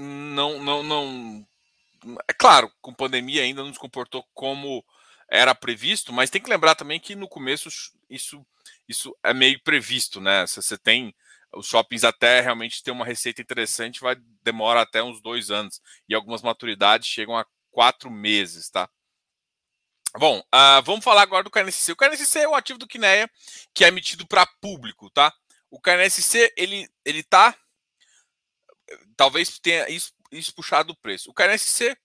não, 0.00 0.62
não, 0.62 0.84
não. 0.84 1.48
É 2.28 2.32
claro, 2.32 2.72
com 2.80 2.94
pandemia 2.94 3.42
ainda 3.42 3.64
não 3.64 3.72
se 3.72 3.80
comportou 3.80 4.24
como 4.32 4.84
era 5.28 5.54
previsto, 5.54 6.12
mas 6.12 6.30
tem 6.30 6.40
que 6.40 6.50
lembrar 6.50 6.74
também 6.74 7.00
que 7.00 7.16
no 7.16 7.28
começo 7.28 7.68
isso, 8.08 8.46
isso 8.88 9.16
é 9.22 9.34
meio 9.34 9.60
previsto, 9.62 10.20
né? 10.20 10.46
Se 10.46 10.62
você 10.62 10.78
tem 10.78 11.14
os 11.52 11.66
shoppings 11.66 12.04
até 12.04 12.40
realmente 12.40 12.82
ter 12.82 12.90
uma 12.90 13.04
receita 13.04 13.40
interessante, 13.40 14.00
vai 14.00 14.16
demora 14.42 14.82
até 14.82 15.02
uns 15.02 15.20
dois 15.20 15.50
anos 15.50 15.80
e 16.08 16.14
algumas 16.14 16.42
maturidades 16.42 17.08
chegam 17.08 17.36
a 17.36 17.46
quatro 17.70 18.10
meses, 18.10 18.70
tá? 18.70 18.88
Bom, 20.18 20.38
uh, 20.38 20.82
vamos 20.84 21.04
falar 21.04 21.22
agora 21.22 21.44
do 21.44 21.50
KNSC. 21.50 21.92
O 21.92 21.96
KNSC 21.96 22.38
é 22.40 22.48
o 22.48 22.54
ativo 22.54 22.78
do 22.78 22.86
Kinea 22.86 23.28
que 23.74 23.84
é 23.84 23.88
emitido 23.88 24.26
para 24.26 24.46
público, 24.60 25.10
tá? 25.10 25.32
O 25.70 25.80
KNSC 25.80 26.52
ele 26.56 26.88
ele 27.04 27.22
tá 27.22 27.54
talvez 29.16 29.58
tenha 29.58 29.88
isso, 29.88 30.12
isso 30.30 30.54
puxado 30.54 30.92
o 30.92 30.96
preço. 30.96 31.30
O 31.30 31.34
KNSC 31.34 31.96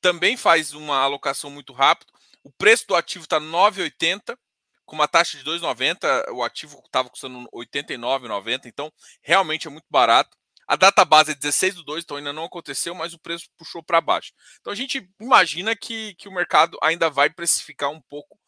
também 0.00 0.36
faz 0.36 0.72
uma 0.72 0.98
alocação 0.98 1.50
muito 1.50 1.72
rápido. 1.72 2.12
O 2.42 2.50
preço 2.50 2.86
do 2.86 2.94
ativo 2.94 3.24
está 3.24 3.40
9,80 3.40 4.36
com 4.84 4.96
uma 4.96 5.06
taxa 5.06 5.36
de 5.36 5.44
2,90. 5.44 6.32
O 6.32 6.42
ativo 6.42 6.80
estava 6.84 7.10
custando 7.10 7.48
89,90, 7.52 8.66
então 8.66 8.92
realmente 9.22 9.66
é 9.66 9.70
muito 9.70 9.86
barato. 9.90 10.36
A 10.66 10.76
data 10.76 11.04
base 11.04 11.32
é 11.32 11.34
16 11.34 11.76
do 11.76 11.82
2, 11.82 12.04
então 12.04 12.16
ainda 12.18 12.32
não 12.32 12.44
aconteceu, 12.44 12.94
mas 12.94 13.14
o 13.14 13.18
preço 13.18 13.48
puxou 13.56 13.82
para 13.82 14.00
baixo. 14.00 14.32
Então 14.60 14.72
a 14.72 14.76
gente 14.76 15.08
imagina 15.18 15.74
que, 15.74 16.14
que 16.16 16.28
o 16.28 16.32
mercado 16.32 16.78
ainda 16.82 17.08
vai 17.08 17.30
precificar 17.30 17.90
um 17.90 18.00
pouco 18.02 18.38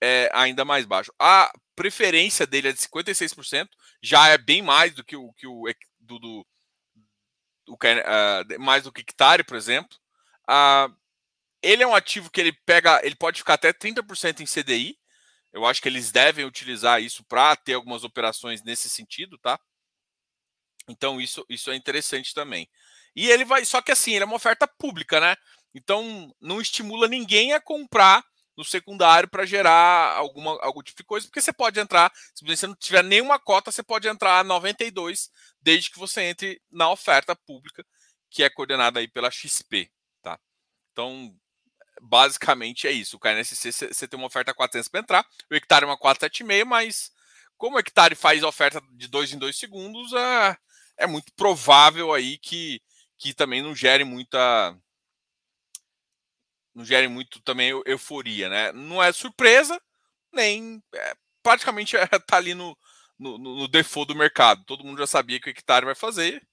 é, 0.00 0.28
ainda 0.32 0.64
mais 0.64 0.84
baixo. 0.86 1.12
A 1.18 1.52
preferência 1.76 2.46
dele 2.46 2.68
é 2.68 2.72
de 2.72 2.78
56%, 2.78 3.68
já 4.02 4.28
é 4.28 4.38
bem 4.38 4.62
mais 4.62 4.94
do 4.94 5.04
que 5.04 5.16
o, 5.16 5.32
que 5.34 5.46
o 5.46 5.64
do, 6.00 6.18
do, 6.18 6.46
do 7.66 7.74
uh, 7.74 8.60
mais 8.60 8.82
do 8.84 8.92
que 8.92 9.02
hectare, 9.02 9.44
por 9.44 9.56
exemplo. 9.56 9.96
Uh, 10.50 10.92
ele 11.62 11.82
é 11.82 11.86
um 11.86 11.94
ativo 11.94 12.30
que 12.30 12.40
ele 12.40 12.52
pega, 12.52 13.00
ele 13.04 13.14
pode 13.14 13.38
ficar 13.38 13.54
até 13.54 13.72
30% 13.72 14.40
em 14.40 14.46
CDI. 14.46 14.98
Eu 15.52 15.64
acho 15.64 15.80
que 15.80 15.88
eles 15.88 16.10
devem 16.10 16.44
utilizar 16.44 17.00
isso 17.00 17.22
para 17.24 17.54
ter 17.56 17.74
algumas 17.74 18.02
operações 18.02 18.62
nesse 18.62 18.88
sentido, 18.88 19.38
tá? 19.38 19.60
Então 20.88 21.20
isso, 21.20 21.44
isso 21.48 21.70
é 21.70 21.76
interessante 21.76 22.34
também. 22.34 22.68
E 23.14 23.28
ele 23.28 23.44
vai, 23.44 23.64
só 23.64 23.82
que 23.82 23.92
assim, 23.92 24.12
ele 24.14 24.24
é 24.24 24.26
uma 24.26 24.36
oferta 24.36 24.66
pública, 24.66 25.20
né? 25.20 25.36
Então 25.74 26.34
não 26.40 26.60
estimula 26.60 27.06
ninguém 27.06 27.52
a 27.52 27.60
comprar 27.60 28.24
no 28.56 28.64
secundário 28.64 29.28
para 29.28 29.46
gerar 29.46 30.16
alguma, 30.16 30.58
algum 30.62 30.82
tipo 30.82 30.98
de 30.98 31.04
coisa, 31.04 31.26
porque 31.26 31.40
você 31.40 31.52
pode 31.52 31.80
entrar, 31.80 32.12
se 32.34 32.44
você 32.44 32.66
não 32.66 32.74
tiver 32.74 33.02
nenhuma 33.02 33.38
cota, 33.38 33.70
você 33.70 33.82
pode 33.82 34.08
entrar 34.08 34.40
a 34.40 34.44
92, 34.44 35.30
desde 35.62 35.90
que 35.90 35.98
você 35.98 36.22
entre 36.22 36.60
na 36.70 36.90
oferta 36.90 37.34
pública, 37.34 37.84
que 38.28 38.42
é 38.42 38.50
coordenada 38.50 39.00
aí 39.00 39.08
pela 39.08 39.30
XP? 39.30 39.90
Então, 40.92 41.34
basicamente 42.00 42.86
é 42.86 42.92
isso. 42.92 43.16
O 43.16 43.20
KNSC 43.20 43.72
você 43.72 44.08
tem 44.08 44.18
uma 44.18 44.26
oferta 44.26 44.54
400 44.54 44.88
para 44.88 45.00
entrar, 45.00 45.26
o 45.50 45.54
hectare 45.54 45.84
é 45.84 45.88
uma 45.88 45.98
476, 45.98 46.66
mas 46.66 47.10
como 47.56 47.76
o 47.76 47.78
hectare 47.78 48.14
faz 48.14 48.42
oferta 48.42 48.80
de 48.92 49.06
2 49.08 49.34
em 49.34 49.38
2 49.38 49.56
segundos, 49.56 50.12
é, 50.12 50.56
é 50.98 51.06
muito 51.06 51.32
provável 51.34 52.12
aí 52.12 52.38
que, 52.38 52.80
que 53.18 53.34
também 53.34 53.62
não 53.62 53.74
gere 53.74 54.04
muita 54.04 54.76
não 56.74 56.84
gere 56.84 57.08
muito 57.08 57.40
também 57.42 57.70
euforia, 57.84 58.48
né? 58.48 58.72
Não 58.72 59.02
é 59.02 59.12
surpresa, 59.12 59.80
nem 60.32 60.82
é, 60.94 61.14
praticamente 61.42 61.96
é, 61.98 62.06
tá 62.06 62.36
ali 62.36 62.54
no, 62.54 62.76
no, 63.18 63.36
no 63.38 63.68
default 63.68 64.12
do 64.12 64.18
mercado. 64.18 64.64
Todo 64.64 64.84
mundo 64.84 64.98
já 64.98 65.06
sabia 65.06 65.40
que 65.40 65.48
o 65.48 65.50
hectare 65.50 65.84
vai 65.84 65.94
fazer. 65.94 66.46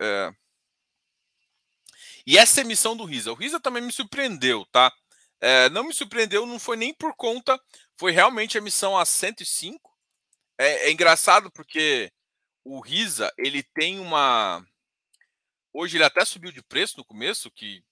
É, 0.00 0.32
e 2.28 2.36
essa 2.36 2.60
emissão 2.60 2.94
do 2.94 3.06
Risa, 3.06 3.32
o 3.32 3.34
Risa 3.34 3.58
também 3.58 3.82
me 3.82 3.90
surpreendeu, 3.90 4.66
tá? 4.66 4.92
É, 5.40 5.70
não 5.70 5.84
me 5.84 5.94
surpreendeu, 5.94 6.44
não 6.44 6.58
foi 6.58 6.76
nem 6.76 6.92
por 6.92 7.16
conta, 7.16 7.58
foi 7.96 8.12
realmente 8.12 8.58
a 8.58 8.60
emissão 8.60 8.98
a 8.98 9.06
105. 9.06 9.90
É, 10.58 10.88
é 10.88 10.92
engraçado 10.92 11.50
porque 11.50 12.12
o 12.62 12.80
Risa, 12.80 13.32
ele 13.38 13.62
tem 13.62 13.98
uma. 13.98 14.62
Hoje 15.72 15.96
ele 15.96 16.04
até 16.04 16.22
subiu 16.22 16.52
de 16.52 16.62
preço 16.62 16.98
no 16.98 17.04
começo, 17.04 17.50
que 17.50 17.82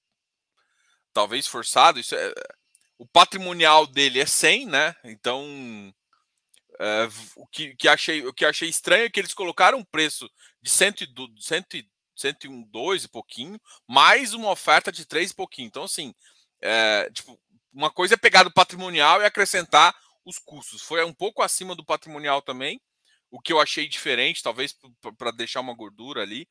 talvez 1.15 1.47
forçado. 1.47 1.99
Isso 1.99 2.15
é... 2.15 2.35
O 2.99 3.07
patrimonial 3.07 3.87
dele 3.87 4.21
é 4.21 4.27
100, 4.27 4.67
né? 4.67 4.95
Então, 5.03 5.95
é, 6.79 7.09
o, 7.37 7.47
que, 7.47 7.75
que 7.77 7.89
achei, 7.89 8.27
o 8.27 8.35
que 8.35 8.45
achei 8.45 8.69
estranho 8.69 9.07
é 9.07 9.11
que 9.11 9.19
eles 9.19 9.33
colocaram 9.33 9.79
um 9.79 9.85
preço 9.85 10.31
de 10.61 10.69
100, 10.69 10.93
100, 11.41 11.65
102 12.17 13.05
e 13.05 13.09
pouquinho, 13.09 13.61
mais 13.87 14.33
uma 14.33 14.51
oferta 14.51 14.91
de 14.91 15.05
3 15.05 15.31
e 15.31 15.35
pouquinho. 15.35 15.67
Então, 15.67 15.85
assim, 15.85 16.15
é, 16.63 17.11
tipo, 17.13 17.39
uma 17.73 17.91
coisa 17.91 18.15
é 18.15 18.17
pegar 18.17 18.43
do 18.43 18.53
patrimonial 18.53 19.21
e 19.21 19.25
acrescentar 19.25 19.95
os 20.25 20.39
custos. 20.39 20.83
Foi 20.83 21.05
um 21.05 21.13
pouco 21.13 21.43
acima 21.43 21.75
do 21.75 21.85
patrimonial 21.85 22.41
também, 22.43 22.81
o 23.31 23.41
que 23.41 23.53
eu 23.53 23.61
achei 23.61 23.87
diferente, 23.87 24.43
talvez 24.43 24.75
para 25.19 25.31
deixar 25.31 25.61
uma 25.61 25.75
gordura 25.75 26.23
ali. 26.23 26.49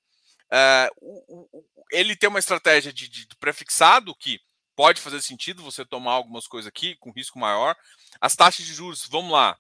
É, 0.51 0.89
o, 1.01 1.49
o, 1.51 1.65
ele 1.91 2.15
tem 2.15 2.29
uma 2.29 2.39
estratégia 2.39 2.93
de, 2.93 3.09
de, 3.09 3.27
de 3.27 3.35
prefixado 3.37 4.15
que 4.15 4.39
pode 4.75 5.01
fazer 5.01 5.21
sentido 5.21 5.63
você 5.63 5.85
tomar 5.85 6.11
algumas 6.13 6.47
coisas 6.47 6.67
aqui 6.67 6.95
com 6.97 7.11
risco 7.11 7.39
maior. 7.39 7.75
As 8.21 8.35
taxas 8.35 8.65
de 8.65 8.73
juros, 8.73 9.07
vamos 9.09 9.31
lá. 9.31 9.57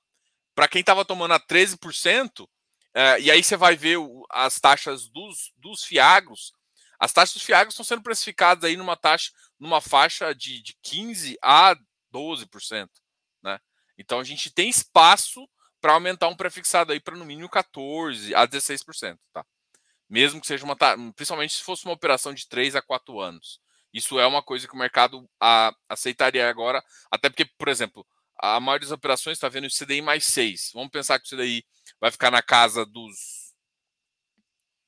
Para 0.53 0.67
quem 0.67 0.81
estava 0.81 1.03
tomando 1.03 1.33
a 1.33 1.39
13%, 1.39 2.47
é, 2.95 3.19
e 3.19 3.29
aí 3.29 3.43
você 3.43 3.57
vai 3.57 3.75
ver 3.75 3.97
o, 3.97 4.25
as 4.31 4.57
taxas 4.57 5.09
dos, 5.09 5.51
dos 5.57 5.83
fiagros. 5.83 6.53
As 6.97 7.11
taxas 7.11 7.33
dos 7.33 7.43
fiagros 7.43 7.73
estão 7.73 7.83
sendo 7.83 8.01
precificadas 8.01 8.63
aí 8.63 8.77
numa 8.77 8.95
taxa, 8.95 9.31
numa 9.59 9.81
faixa 9.81 10.33
de, 10.33 10.61
de 10.61 10.73
15 10.81 11.37
a 11.41 11.75
12%. 12.13 12.87
Né? 13.43 13.59
Então 13.97 14.21
a 14.21 14.23
gente 14.23 14.49
tem 14.49 14.69
espaço 14.69 15.45
para 15.81 15.91
aumentar 15.91 16.29
um 16.29 16.37
prefixado 16.37 16.93
aí 16.93 16.99
para 17.01 17.17
no 17.17 17.25
mínimo 17.25 17.49
14 17.49 18.33
a 18.33 18.47
16%. 18.47 19.19
Tá? 19.33 19.45
Mesmo 20.09 20.39
que 20.39 20.47
seja 20.47 20.63
uma 20.63 20.77
principalmente 21.13 21.53
se 21.53 21.63
fosse 21.63 21.83
uma 21.83 21.93
operação 21.93 22.33
de 22.33 22.47
3 22.47 22.77
a 22.77 22.81
4 22.81 23.19
anos. 23.19 23.59
Isso 23.93 24.17
é 24.17 24.25
uma 24.25 24.41
coisa 24.41 24.67
que 24.67 24.73
o 24.73 24.79
mercado 24.79 25.29
a, 25.39 25.73
aceitaria 25.89 26.49
agora, 26.49 26.81
até 27.11 27.29
porque, 27.29 27.45
por 27.45 27.67
exemplo, 27.67 28.07
a 28.37 28.59
maioria 28.59 28.87
das 28.87 28.97
operações 28.97 29.37
está 29.37 29.49
vendo 29.49 29.65
o 29.65 29.69
CDI 29.69 30.01
mais 30.01 30.25
6. 30.25 30.71
Vamos 30.73 30.91
pensar 30.91 31.19
que 31.19 31.25
o 31.25 31.37
CDI 31.37 31.65
vai 32.05 32.11
ficar 32.11 32.29
na 32.29 32.43
casa 32.43 32.85
dos, 32.85 33.51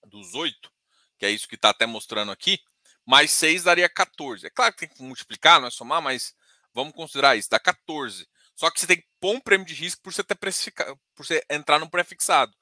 dos 0.05 0.35
8, 0.35 0.71
que 1.17 1.25
é 1.25 1.31
isso 1.31 1.47
que 1.47 1.55
está 1.55 1.71
até 1.71 1.83
mostrando 1.87 2.31
aqui. 2.31 2.59
Mais 3.03 3.31
6 3.31 3.63
daria 3.63 3.89
14. 3.89 4.45
É 4.45 4.51
claro 4.51 4.71
que 4.71 4.85
tem 4.85 4.95
que 4.95 5.01
multiplicar, 5.01 5.59
não 5.59 5.67
é 5.67 5.71
somar, 5.71 5.99
mas 5.99 6.35
vamos 6.71 6.93
considerar 6.93 7.35
isso, 7.35 7.49
dá 7.49 7.59
14. 7.59 8.27
Só 8.55 8.69
que 8.69 8.79
você 8.79 8.85
tem 8.85 8.97
que 8.97 9.07
pôr 9.19 9.35
um 9.35 9.39
prêmio 9.39 9.65
de 9.65 9.73
risco 9.73 9.99
por 10.03 10.13
você 10.13 10.23
ter 10.23 10.35
precificado, 10.35 10.95
por 11.15 11.25
você 11.25 11.43
entrar 11.49 11.79
no 11.79 11.89
pré-fixado. 11.89 12.53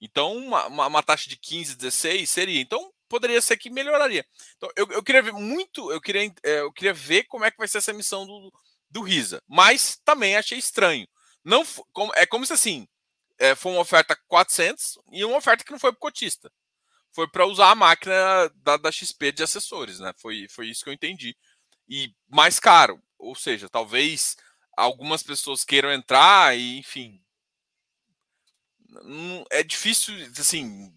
Então, 0.00 0.36
uma, 0.36 0.66
uma, 0.66 0.86
uma, 0.88 1.02
taxa 1.04 1.30
de 1.30 1.36
15, 1.36 1.76
16 1.76 2.28
seria. 2.28 2.60
Então, 2.60 2.92
poderia 3.08 3.40
ser 3.40 3.56
que 3.56 3.70
melhoraria. 3.70 4.26
Então, 4.56 4.68
eu, 4.74 4.88
eu 4.90 5.02
queria 5.04 5.22
ver 5.22 5.32
muito, 5.32 5.92
eu 5.92 6.00
queria, 6.00 6.22
é, 6.42 6.58
eu 6.58 6.72
queria 6.72 6.92
ver 6.92 7.22
como 7.28 7.44
é 7.44 7.52
que 7.52 7.58
vai 7.58 7.68
ser 7.68 7.78
essa 7.78 7.92
emissão 7.92 8.26
do, 8.26 8.52
do 8.90 9.00
Risa. 9.02 9.40
Mas 9.46 10.00
também 10.04 10.36
achei 10.36 10.58
estranho. 10.58 11.06
Não, 11.44 11.64
é 12.16 12.26
como 12.26 12.44
se 12.44 12.52
assim, 12.52 12.88
é, 13.42 13.56
foi 13.56 13.72
uma 13.72 13.80
oferta 13.80 14.16
400 14.28 15.00
e 15.10 15.24
uma 15.24 15.36
oferta 15.36 15.64
que 15.64 15.72
não 15.72 15.78
foi 15.78 15.90
para 15.90 15.98
cotista. 15.98 16.48
Foi 17.10 17.28
para 17.28 17.44
usar 17.44 17.70
a 17.70 17.74
máquina 17.74 18.14
da, 18.54 18.76
da 18.76 18.92
XP 18.92 19.32
de 19.32 19.42
assessores, 19.42 19.98
né? 19.98 20.12
Foi, 20.16 20.46
foi 20.48 20.68
isso 20.68 20.84
que 20.84 20.88
eu 20.88 20.94
entendi. 20.94 21.36
E 21.88 22.14
mais 22.28 22.60
caro, 22.60 23.02
ou 23.18 23.34
seja, 23.34 23.68
talvez 23.68 24.36
algumas 24.76 25.24
pessoas 25.24 25.64
queiram 25.64 25.92
entrar 25.92 26.56
e, 26.56 26.78
enfim, 26.78 27.20
é 29.50 29.64
difícil, 29.64 30.14
assim, 30.38 30.92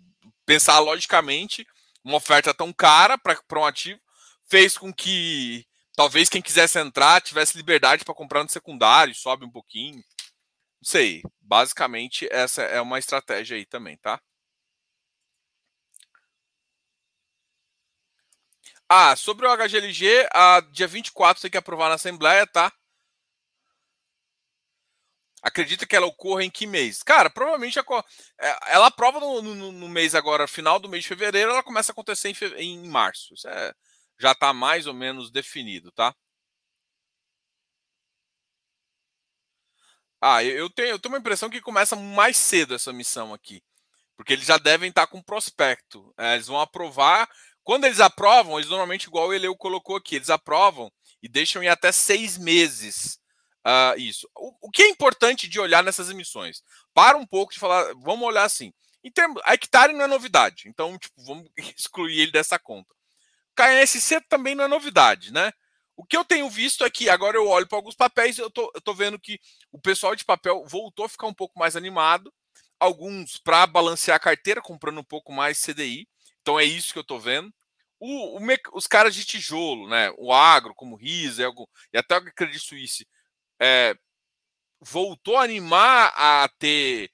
pensar 0.45 0.77
logicamente 0.77 1.65
uma 2.03 2.17
oferta 2.17 2.53
tão 2.53 2.71
cara 2.71 3.17
para 3.17 3.59
um 3.59 3.65
ativo 3.65 3.99
fez 4.47 4.77
com 4.77 4.93
que 4.93 5.65
talvez 5.95 6.29
quem 6.29 6.43
quisesse 6.43 6.77
entrar 6.77 7.21
tivesse 7.21 7.57
liberdade 7.57 8.05
para 8.05 8.13
comprar 8.13 8.43
no 8.43 8.49
secundário, 8.49 9.15
sobe 9.15 9.45
um 9.45 9.51
pouquinho. 9.51 10.03
Sei. 10.85 11.21
Basicamente, 11.41 12.27
essa 12.31 12.61
é 12.63 12.79
uma 12.79 12.97
estratégia 12.99 13.57
aí 13.57 13.65
também, 13.65 13.97
tá? 13.97 14.21
Ah, 18.89 19.15
sobre 19.15 19.45
o 19.45 19.49
HGLG, 19.51 20.27
a 20.33 20.59
dia 20.71 20.87
24 20.87 21.41
tem 21.41 21.51
que 21.51 21.57
aprovar 21.57 21.89
na 21.89 21.95
Assembleia, 21.95 22.45
tá? 22.47 22.71
Acredita 25.41 25.85
que 25.85 25.95
ela 25.95 26.07
ocorra 26.07 26.43
em 26.43 26.49
que 26.49 26.65
mês? 26.65 27.03
Cara, 27.03 27.29
provavelmente 27.29 27.77
é, 27.77 28.57
ela 28.73 28.87
aprova 28.87 29.19
no, 29.19 29.41
no, 29.43 29.71
no 29.71 29.89
mês 29.89 30.15
agora, 30.15 30.47
final 30.47 30.79
do 30.79 30.89
mês 30.89 31.03
de 31.03 31.07
fevereiro, 31.09 31.51
ela 31.51 31.61
começa 31.61 31.91
a 31.91 31.93
acontecer 31.93 32.29
em, 32.57 32.83
em 32.83 32.87
março. 32.89 33.33
Isso 33.35 33.47
é, 33.47 33.71
já 34.19 34.31
está 34.31 34.51
mais 34.53 34.87
ou 34.87 34.93
menos 34.93 35.29
definido, 35.29 35.91
tá? 35.91 36.15
Ah, 40.21 40.43
eu 40.43 40.69
tenho, 40.69 40.89
eu 40.89 40.99
tenho 40.99 41.13
uma 41.13 41.19
impressão 41.19 41.49
que 41.49 41.61
começa 41.61 41.95
mais 41.95 42.37
cedo 42.37 42.73
essa 42.73 42.93
missão 42.93 43.33
aqui. 43.33 43.61
Porque 44.15 44.33
eles 44.33 44.45
já 44.45 44.57
devem 44.57 44.89
estar 44.89 45.07
com 45.07 45.21
prospecto. 45.21 46.13
É, 46.17 46.35
eles 46.35 46.47
vão 46.47 46.59
aprovar. 46.59 47.29
Quando 47.63 47.85
eles 47.85 47.99
aprovam, 47.99 48.57
eles 48.57 48.69
normalmente, 48.69 49.05
igual 49.05 49.27
o 49.27 49.33
Eleu 49.33 49.55
colocou 49.55 49.95
aqui, 49.95 50.15
eles 50.15 50.29
aprovam 50.29 50.91
e 51.21 51.27
deixam 51.27 51.61
em 51.63 51.67
até 51.67 51.91
seis 51.91 52.37
meses 52.37 53.19
Uh, 53.65 53.97
isso. 53.99 54.29
O, 54.35 54.67
o, 54.67 54.69
que 54.69 54.83
é 54.83 54.89
importante 54.89 55.47
de 55.47 55.59
olhar 55.59 55.83
nessas 55.83 56.11
emissões? 56.11 56.61
Para 56.93 57.17
um 57.17 57.25
pouco 57.25 57.51
de 57.51 57.59
falar, 57.59 57.91
vamos 57.95 58.27
olhar 58.27 58.43
assim. 58.43 58.71
Em 59.03 59.11
termos, 59.11 59.41
a 59.43 59.55
hectare 59.55 59.91
não 59.91 60.05
é 60.05 60.07
novidade, 60.07 60.69
então 60.69 60.97
tipo, 60.99 61.23
vamos 61.23 61.49
excluir 61.75 62.19
ele 62.19 62.31
dessa 62.31 62.59
conta. 62.59 62.93
KNSC 63.55 64.21
também 64.29 64.53
não 64.53 64.65
é 64.65 64.67
novidade, 64.67 65.33
né? 65.33 65.51
O 65.95 66.05
que 66.05 66.17
eu 66.17 66.25
tenho 66.25 66.49
visto 66.49 66.83
é 66.83 66.89
que 66.89 67.09
agora 67.09 67.37
eu 67.37 67.47
olho 67.47 67.67
para 67.67 67.77
alguns 67.77 67.95
papéis, 67.95 68.37
eu 68.37 68.51
tô, 68.51 68.69
eu 68.75 68.81
tô 68.81 68.93
vendo 68.93 69.19
que 69.19 69.39
o 69.71 69.79
pessoal 69.79 70.15
de 70.15 70.25
papel 70.25 70.65
voltou 70.67 71.05
a 71.05 71.09
ficar 71.09 71.27
um 71.27 71.33
pouco 71.33 71.57
mais 71.57 71.75
animado. 71.75 72.33
Alguns 72.77 73.37
para 73.37 73.65
balancear 73.65 74.17
a 74.17 74.19
carteira, 74.19 74.61
comprando 74.61 74.99
um 74.99 75.03
pouco 75.03 75.31
mais 75.31 75.61
CDI. 75.61 76.07
Então 76.41 76.59
é 76.59 76.65
isso 76.65 76.91
que 76.91 76.99
eu 76.99 77.03
tô 77.03 77.17
vendo. 77.17 77.51
O, 77.99 78.37
o, 78.37 78.41
os 78.73 78.87
caras 78.87 79.15
de 79.15 79.23
tijolo, 79.23 79.87
né? 79.87 80.11
O 80.17 80.33
agro, 80.33 80.75
como 80.75 80.97
Risa 80.97 81.49
e 81.93 81.97
até 81.97 82.17
o 82.17 82.33
Credit 82.33 82.59
Suisse, 82.59 83.07
é, 83.59 83.95
voltou 84.81 85.37
a 85.37 85.43
animar 85.43 86.13
a 86.15 86.49
ter 86.59 87.09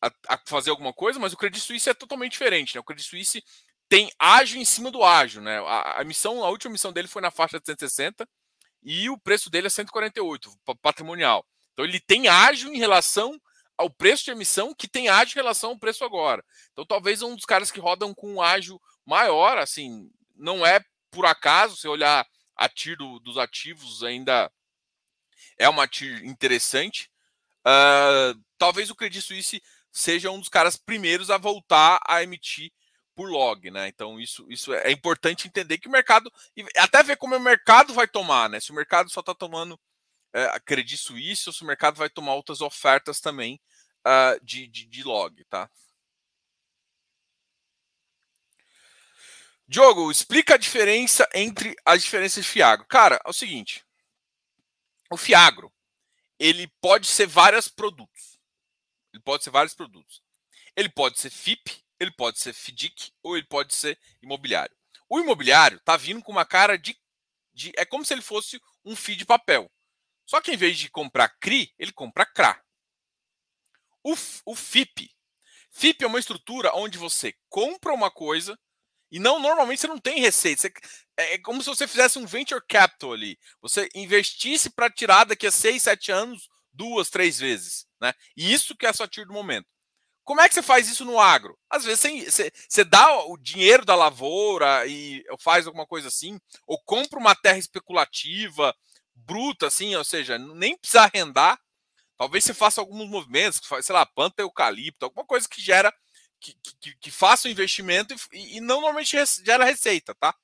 a, 0.00 0.10
a, 0.28 0.40
fazer 0.46 0.70
alguma 0.70 0.92
coisa, 0.92 1.18
mas 1.18 1.32
o 1.32 1.36
Credit 1.36 1.62
Suisse 1.62 1.88
é 1.88 1.94
totalmente 1.94 2.32
diferente. 2.32 2.74
Né? 2.74 2.80
O 2.80 2.84
Credit 2.84 3.08
Suisse 3.08 3.44
tem 3.92 4.10
ágio 4.18 4.58
em 4.58 4.64
cima 4.64 4.90
do 4.90 5.04
ágio. 5.04 5.42
Né? 5.42 5.58
A, 5.58 6.00
a, 6.00 6.04
missão, 6.04 6.42
a 6.42 6.48
última 6.48 6.72
missão 6.72 6.94
dele 6.94 7.06
foi 7.06 7.20
na 7.20 7.30
faixa 7.30 7.60
de 7.60 7.66
160 7.66 8.26
e 8.82 9.10
o 9.10 9.18
preço 9.18 9.50
dele 9.50 9.66
é 9.66 9.70
148, 9.70 10.50
patrimonial. 10.80 11.46
Então 11.74 11.84
ele 11.84 12.00
tem 12.00 12.26
ágio 12.26 12.72
em 12.72 12.78
relação 12.78 13.38
ao 13.76 13.90
preço 13.90 14.24
de 14.24 14.30
emissão 14.30 14.74
que 14.74 14.88
tem 14.88 15.10
ágio 15.10 15.34
em 15.34 15.42
relação 15.42 15.70
ao 15.70 15.78
preço 15.78 16.06
agora. 16.06 16.42
Então 16.72 16.86
talvez 16.86 17.20
um 17.20 17.36
dos 17.36 17.44
caras 17.44 17.70
que 17.70 17.80
rodam 17.80 18.14
com 18.14 18.32
um 18.32 18.40
ágio 18.40 18.80
maior, 19.04 19.58
assim, 19.58 20.10
não 20.34 20.64
é 20.64 20.82
por 21.10 21.26
acaso, 21.26 21.76
se 21.76 21.86
olhar 21.86 22.26
a 22.56 22.70
tiro 22.70 23.20
dos 23.20 23.36
ativos 23.36 24.02
ainda 24.02 24.50
é 25.58 25.68
uma 25.68 25.86
TIR 25.86 26.24
interessante. 26.24 27.10
Uh, 27.60 28.40
talvez 28.56 28.88
o 28.88 28.94
Credit 28.94 29.20
Suisse 29.20 29.62
seja 29.90 30.30
um 30.30 30.38
dos 30.38 30.48
caras 30.48 30.78
primeiros 30.78 31.28
a 31.28 31.36
voltar 31.36 32.00
a 32.06 32.22
emitir 32.22 32.72
por 33.22 33.30
log, 33.30 33.70
né? 33.70 33.86
Então 33.86 34.18
isso, 34.18 34.44
isso 34.50 34.74
é 34.74 34.90
importante 34.90 35.46
entender 35.46 35.78
que 35.78 35.86
o 35.86 35.90
mercado 35.92 36.32
até 36.76 37.04
ver 37.04 37.16
como 37.16 37.36
o 37.36 37.40
mercado 37.40 37.94
vai 37.94 38.08
tomar, 38.08 38.50
né? 38.50 38.58
Se 38.58 38.72
o 38.72 38.74
mercado 38.74 39.08
só 39.10 39.20
está 39.20 39.32
tomando 39.32 39.78
é, 40.32 40.46
a 40.46 40.58
Credit 40.58 40.96
Suisse 40.96 41.48
ou 41.48 41.52
se 41.52 41.62
o 41.62 41.66
mercado 41.66 41.94
vai 41.96 42.10
tomar 42.10 42.34
outras 42.34 42.60
ofertas 42.60 43.20
também 43.20 43.60
uh, 44.00 44.44
de, 44.44 44.66
de, 44.66 44.86
de 44.86 45.04
log, 45.04 45.44
tá? 45.44 45.70
Diogo, 49.68 50.10
explica 50.10 50.54
a 50.54 50.58
diferença 50.58 51.28
entre 51.32 51.76
as 51.84 52.02
diferenças 52.02 52.44
de 52.44 52.50
Fiagro. 52.50 52.84
Cara, 52.86 53.20
é 53.24 53.30
o 53.30 53.32
seguinte. 53.32 53.84
O 55.10 55.16
Fiagro, 55.16 55.72
ele 56.40 56.66
pode 56.80 57.06
ser 57.06 57.28
vários 57.28 57.68
produtos. 57.68 58.40
Ele 59.14 59.22
pode 59.22 59.44
ser 59.44 59.50
vários 59.50 59.74
produtos. 59.74 60.20
Ele 60.74 60.88
pode 60.88 61.20
ser 61.20 61.30
FIP, 61.30 61.81
ele 62.02 62.12
pode 62.12 62.38
ser 62.38 62.52
FDIC 62.52 63.12
ou 63.22 63.36
ele 63.36 63.46
pode 63.46 63.74
ser 63.74 63.98
imobiliário. 64.20 64.74
O 65.08 65.20
imobiliário 65.20 65.78
está 65.78 65.96
vindo 65.96 66.22
com 66.22 66.32
uma 66.32 66.44
cara 66.44 66.76
de, 66.76 66.96
de, 67.52 67.72
É 67.76 67.84
como 67.84 68.04
se 68.04 68.14
ele 68.14 68.22
fosse 68.22 68.60
um 68.84 68.96
FII 68.96 69.16
de 69.16 69.24
papel. 69.24 69.70
Só 70.26 70.40
que 70.40 70.52
em 70.52 70.56
vez 70.56 70.78
de 70.78 70.90
comprar 70.90 71.28
CRI, 71.40 71.72
ele 71.78 71.92
compra 71.92 72.26
CRA. 72.26 72.60
O, 74.02 74.14
o 74.46 74.54
FIP. 74.54 75.10
FIP 75.70 76.04
é 76.04 76.06
uma 76.06 76.18
estrutura 76.18 76.74
onde 76.74 76.98
você 76.98 77.34
compra 77.48 77.92
uma 77.92 78.10
coisa 78.10 78.58
e 79.10 79.18
não, 79.18 79.38
normalmente 79.38 79.80
você 79.80 79.86
não 79.86 79.98
tem 79.98 80.20
receita. 80.20 80.62
Você, 80.62 80.72
é, 81.18 81.34
é 81.34 81.38
como 81.38 81.62
se 81.62 81.68
você 81.68 81.86
fizesse 81.86 82.18
um 82.18 82.26
venture 82.26 82.64
capital 82.66 83.12
ali. 83.12 83.38
Você 83.60 83.88
investisse 83.94 84.70
para 84.70 84.90
tirar 84.90 85.24
daqui 85.24 85.46
a 85.46 85.50
seis, 85.50 85.82
sete 85.82 86.10
anos 86.10 86.48
duas, 86.72 87.10
três 87.10 87.38
vezes. 87.38 87.86
Né? 88.00 88.14
E 88.36 88.52
isso 88.52 88.74
que 88.74 88.86
é 88.86 88.88
a 88.88 88.94
sua 88.94 89.06
tiro 89.06 89.26
do 89.26 89.34
momento. 89.34 89.68
Como 90.24 90.40
é 90.40 90.48
que 90.48 90.54
você 90.54 90.62
faz 90.62 90.88
isso 90.88 91.04
no 91.04 91.18
agro? 91.18 91.58
Às 91.68 91.84
vezes 91.84 92.32
você, 92.32 92.52
você, 92.68 92.84
dá 92.84 93.24
o 93.26 93.36
dinheiro 93.36 93.84
da 93.84 93.94
lavoura 93.94 94.86
e 94.86 95.24
faz 95.40 95.66
alguma 95.66 95.86
coisa 95.86 96.08
assim, 96.08 96.40
ou 96.66 96.80
compra 96.80 97.18
uma 97.18 97.34
terra 97.34 97.58
especulativa, 97.58 98.74
bruta, 99.14 99.66
assim, 99.66 99.94
ou 99.96 100.04
seja, 100.04 100.38
nem 100.38 100.76
precisa 100.76 101.02
arrendar. 101.02 101.58
Talvez 102.16 102.44
você 102.44 102.54
faça 102.54 102.80
alguns 102.80 103.08
movimentos, 103.08 103.60
sei 103.82 103.94
lá, 103.94 104.06
planta 104.06 104.42
eucalipto, 104.42 105.04
alguma 105.04 105.26
coisa 105.26 105.48
que 105.48 105.60
gera 105.60 105.92
que, 106.38 106.54
que, 106.80 106.96
que 106.96 107.10
faça 107.10 107.46
o 107.46 107.50
investimento 107.50 108.14
e, 108.32 108.56
e, 108.58 108.60
não 108.60 108.80
normalmente 108.80 109.16
gera 109.44 109.64
receita, 109.64 110.14
tá? 110.14 110.34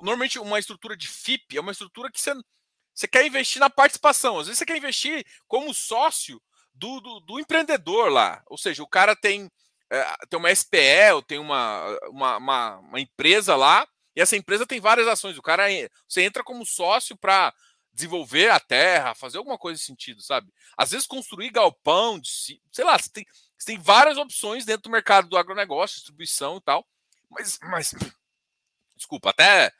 Normalmente 0.00 0.38
uma 0.38 0.58
estrutura 0.58 0.96
de 0.96 1.08
FIP 1.08 1.56
é 1.56 1.60
uma 1.60 1.72
estrutura 1.72 2.10
que 2.10 2.20
você, 2.20 2.34
você 2.94 3.08
quer 3.08 3.26
investir 3.26 3.58
na 3.58 3.70
participação. 3.70 4.38
Às 4.38 4.46
vezes 4.46 4.58
você 4.58 4.66
quer 4.66 4.76
investir 4.76 5.24
como 5.48 5.72
sócio 5.72 6.40
do, 6.74 7.00
do, 7.00 7.20
do 7.20 7.40
empreendedor 7.40 8.10
lá. 8.10 8.42
Ou 8.46 8.58
seja, 8.58 8.82
o 8.82 8.88
cara 8.88 9.14
tem, 9.14 9.50
é, 9.90 10.04
tem 10.28 10.38
uma 10.38 10.54
SPE, 10.54 11.12
ou 11.14 11.22
tem 11.22 11.38
uma, 11.38 11.98
uma, 12.08 12.36
uma, 12.36 12.76
uma 12.78 13.00
empresa 13.00 13.54
lá, 13.56 13.86
e 14.16 14.20
essa 14.20 14.36
empresa 14.36 14.66
tem 14.66 14.80
várias 14.80 15.08
ações. 15.08 15.38
O 15.38 15.42
cara 15.42 15.64
você 16.08 16.22
entra 16.22 16.42
como 16.42 16.66
sócio 16.66 17.16
para 17.16 17.52
desenvolver 17.92 18.50
a 18.50 18.58
terra, 18.58 19.14
fazer 19.14 19.38
alguma 19.38 19.56
coisa 19.56 19.74
nesse 19.74 19.86
sentido, 19.86 20.20
sabe? 20.20 20.52
Às 20.76 20.90
vezes 20.90 21.06
construir 21.06 21.50
galpão, 21.50 22.20
sei 22.24 22.84
lá, 22.84 22.98
você 22.98 23.08
tem, 23.08 23.24
você 23.56 23.66
tem 23.66 23.78
várias 23.78 24.18
opções 24.18 24.64
dentro 24.64 24.84
do 24.84 24.90
mercado 24.90 25.28
do 25.28 25.36
agronegócio, 25.36 25.96
distribuição 25.96 26.56
e 26.56 26.60
tal. 26.60 26.86
Mas, 27.30 27.58
mas 27.62 27.94
desculpa, 28.96 29.30
até 29.30 29.72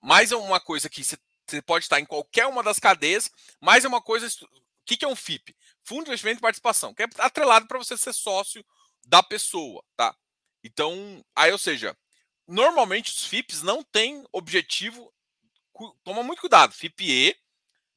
mais 0.00 0.32
é 0.32 0.36
uma 0.36 0.60
coisa 0.60 0.88
que 0.88 1.04
você, 1.04 1.16
você 1.46 1.62
pode 1.62 1.84
estar 1.84 2.00
em 2.00 2.06
qualquer 2.06 2.46
uma 2.46 2.62
das 2.62 2.78
cadeias, 2.78 3.30
mais 3.60 3.84
é 3.84 3.88
uma 3.88 4.02
coisa. 4.02 4.26
O 4.26 4.84
que, 4.84 4.96
que 4.96 5.04
é 5.04 5.08
um 5.08 5.16
FIP? 5.16 5.54
Fundo 5.84 6.04
de 6.04 6.10
Investimento 6.10 6.38
e 6.38 6.42
Participação, 6.42 6.94
que 6.94 7.02
é 7.02 7.08
atrelado 7.18 7.66
para 7.66 7.78
você 7.78 7.96
ser 7.96 8.12
sócio 8.12 8.64
da 9.06 9.22
pessoa, 9.22 9.84
tá? 9.96 10.14
Então, 10.62 11.24
aí, 11.34 11.50
ou 11.50 11.58
seja, 11.58 11.96
normalmente 12.46 13.10
os 13.10 13.24
FIPs 13.24 13.62
não 13.62 13.82
têm 13.82 14.24
objetivo. 14.32 15.12
Toma 16.04 16.22
muito 16.22 16.40
cuidado. 16.40 16.72
FIPE 16.72 17.34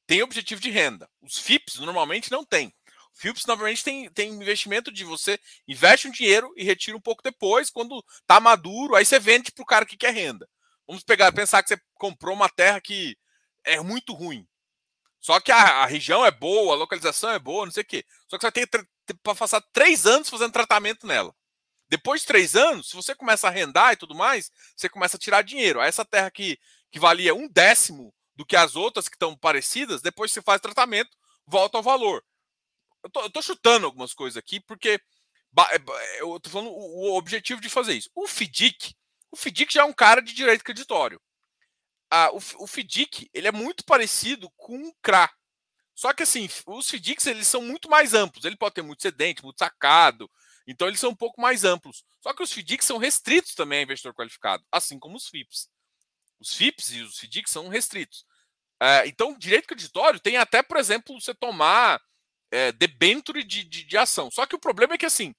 tem 0.07 0.23
objetivo 0.23 0.61
de 0.61 0.69
renda. 0.69 1.09
Os 1.21 1.37
FIPs 1.37 1.75
normalmente 1.79 2.31
não 2.31 2.45
têm. 2.45 2.73
FIPS 3.13 3.45
normalmente 3.45 3.83
tem, 3.83 4.09
tem 4.09 4.31
investimento 4.31 4.91
de 4.91 5.03
você 5.03 5.39
investe 5.67 6.07
um 6.07 6.11
dinheiro 6.11 6.51
e 6.57 6.63
retira 6.63 6.97
um 6.97 7.01
pouco 7.01 7.21
depois, 7.21 7.69
quando 7.69 8.03
tá 8.25 8.39
maduro, 8.39 8.95
aí 8.95 9.05
você 9.05 9.19
vende 9.19 9.51
para 9.51 9.61
o 9.61 9.67
cara 9.67 9.85
que 9.85 9.97
quer 9.97 10.13
renda. 10.13 10.49
Vamos 10.87 11.03
pegar, 11.03 11.31
pensar 11.31 11.61
que 11.61 11.69
você 11.69 11.79
comprou 11.93 12.33
uma 12.33 12.49
terra 12.49 12.81
que 12.81 13.15
é 13.63 13.79
muito 13.79 14.13
ruim. 14.13 14.47
Só 15.23 15.39
que 15.39 15.53
a, 15.53 15.83
a, 15.83 15.85
região 15.85 16.25
é 16.25 16.29
boa, 16.29 16.73
a 16.73 16.77
localização 16.77 17.29
é 17.29 17.39
boa, 17.39 17.65
não 17.65 17.71
sei 17.71 17.81
o 17.81 17.85
quê. 17.85 18.05
Só 18.27 18.37
que 18.37 18.41
você 18.41 18.51
vai 18.51 18.67
ter, 18.67 18.89
para 19.23 19.35
passar 19.35 19.61
três 19.71 20.05
anos 20.05 20.29
fazendo 20.29 20.51
tratamento 20.51 21.07
nela. 21.07 21.33
Depois 21.87 22.21
de 22.21 22.27
três 22.27 22.57
anos, 22.57 22.89
se 22.89 22.95
você 22.95 23.15
começa 23.15 23.47
a 23.47 23.49
arrendar 23.49 23.93
e 23.93 23.95
tudo 23.95 24.13
mais, 24.13 24.51
você 24.75 24.89
começa 24.89 25.15
a 25.15 25.19
tirar 25.19 25.41
dinheiro. 25.41 25.79
Essa 25.79 26.03
terra 26.03 26.29
que, 26.29 26.59
que 26.91 26.99
valia 26.99 27.33
um 27.33 27.47
décimo 27.47 28.13
do 28.35 28.45
que 28.45 28.57
as 28.57 28.75
outras 28.75 29.07
que 29.07 29.15
estão 29.15 29.33
parecidas, 29.37 30.01
depois 30.01 30.29
que 30.29 30.33
você 30.33 30.41
faz 30.41 30.59
tratamento, 30.59 31.15
volta 31.47 31.77
ao 31.77 31.83
valor. 31.83 32.21
Eu 33.01 33.09
tô, 33.09 33.21
eu 33.21 33.29
tô 33.29 33.41
chutando 33.41 33.85
algumas 33.85 34.13
coisas 34.13 34.35
aqui, 34.35 34.59
porque 34.59 34.99
é, 35.69 36.21
eu 36.21 36.37
tô 36.41 36.49
falando 36.49 36.69
o, 36.69 37.11
o 37.11 37.17
objetivo 37.17 37.61
de 37.61 37.69
fazer 37.69 37.93
isso. 37.93 38.09
O 38.13 38.27
FIDIC, 38.27 38.93
o 39.31 39.37
FIDIC 39.37 39.73
já 39.73 39.83
é 39.83 39.85
um 39.85 39.93
cara 39.93 40.21
de 40.21 40.33
direito 40.33 40.65
creditório 40.65 41.21
o, 42.31 42.63
o 42.63 42.67
FDIC 42.67 43.29
ele 43.33 43.47
é 43.47 43.51
muito 43.51 43.83
parecido 43.85 44.49
com 44.55 44.77
o 44.87 44.95
CRA. 45.01 45.31
Só 45.95 46.13
que 46.13 46.23
assim, 46.23 46.49
os 46.67 46.89
FDICs 46.89 47.27
eles 47.27 47.47
são 47.47 47.61
muito 47.61 47.89
mais 47.89 48.13
amplos. 48.13 48.45
Ele 48.45 48.57
pode 48.57 48.75
ter 48.75 48.81
muito 48.81 49.01
sedente, 49.01 49.43
muito 49.43 49.59
sacado. 49.59 50.29
Então 50.67 50.87
eles 50.87 50.99
são 50.99 51.11
um 51.11 51.15
pouco 51.15 51.41
mais 51.41 51.63
amplos. 51.63 52.03
Só 52.21 52.33
que 52.33 52.43
os 52.43 52.51
FDICs 52.51 52.85
são 52.85 52.97
restritos 52.97 53.53
também 53.53 53.79
a 53.79 53.83
investidor 53.83 54.13
qualificado, 54.13 54.63
assim 54.71 54.97
como 54.97 55.17
os 55.17 55.27
FIPS. 55.27 55.69
Os 56.39 56.53
FIPS 56.53 56.91
e 56.91 57.01
os 57.01 57.19
FDICs 57.19 57.51
são 57.51 57.67
restritos. 57.67 58.25
É, 58.81 59.07
então, 59.07 59.37
direito 59.37 59.67
creditório 59.67 60.19
tem 60.19 60.37
até, 60.37 60.61
por 60.61 60.77
exemplo, 60.77 61.19
você 61.19 61.33
tomar 61.33 62.01
é, 62.51 62.71
debênture 62.71 63.43
de, 63.43 63.63
de, 63.63 63.83
de 63.83 63.97
ação. 63.97 64.29
Só 64.31 64.45
que 64.45 64.55
o 64.55 64.59
problema 64.59 64.95
é 64.95 64.97
que 64.97 65.05
assim, 65.05 65.33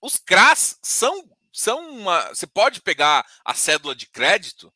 os 0.00 0.16
CRAs 0.16 0.78
são 0.82 1.28
são 1.56 1.88
uma. 1.88 2.28
Você 2.28 2.46
pode 2.46 2.82
pegar 2.82 3.26
a 3.42 3.54
cédula 3.54 3.94
de 3.94 4.06
crédito 4.06 4.70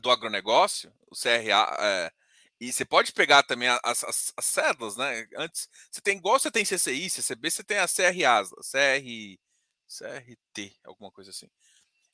do 0.00 0.10
agronegócio, 0.10 0.92
o 1.10 1.16
CRA, 1.16 1.76
é, 1.80 2.12
e 2.60 2.72
você 2.72 2.84
pode 2.84 3.12
pegar 3.12 3.42
também 3.42 3.68
as, 3.68 4.04
as, 4.04 4.32
as, 4.36 4.44
cédulas, 4.44 4.96
né? 4.96 5.26
Antes, 5.36 5.68
você 5.90 6.00
tem 6.00 6.16
igual 6.16 6.38
você 6.38 6.52
tem 6.52 6.64
CCI, 6.64 7.10
CCB, 7.10 7.50
você 7.50 7.64
tem 7.64 7.78
a 7.78 7.88
CRA, 7.88 8.44
CR, 8.44 9.38
CRT, 9.88 10.76
alguma 10.84 11.10
coisa 11.10 11.30
assim. 11.30 11.50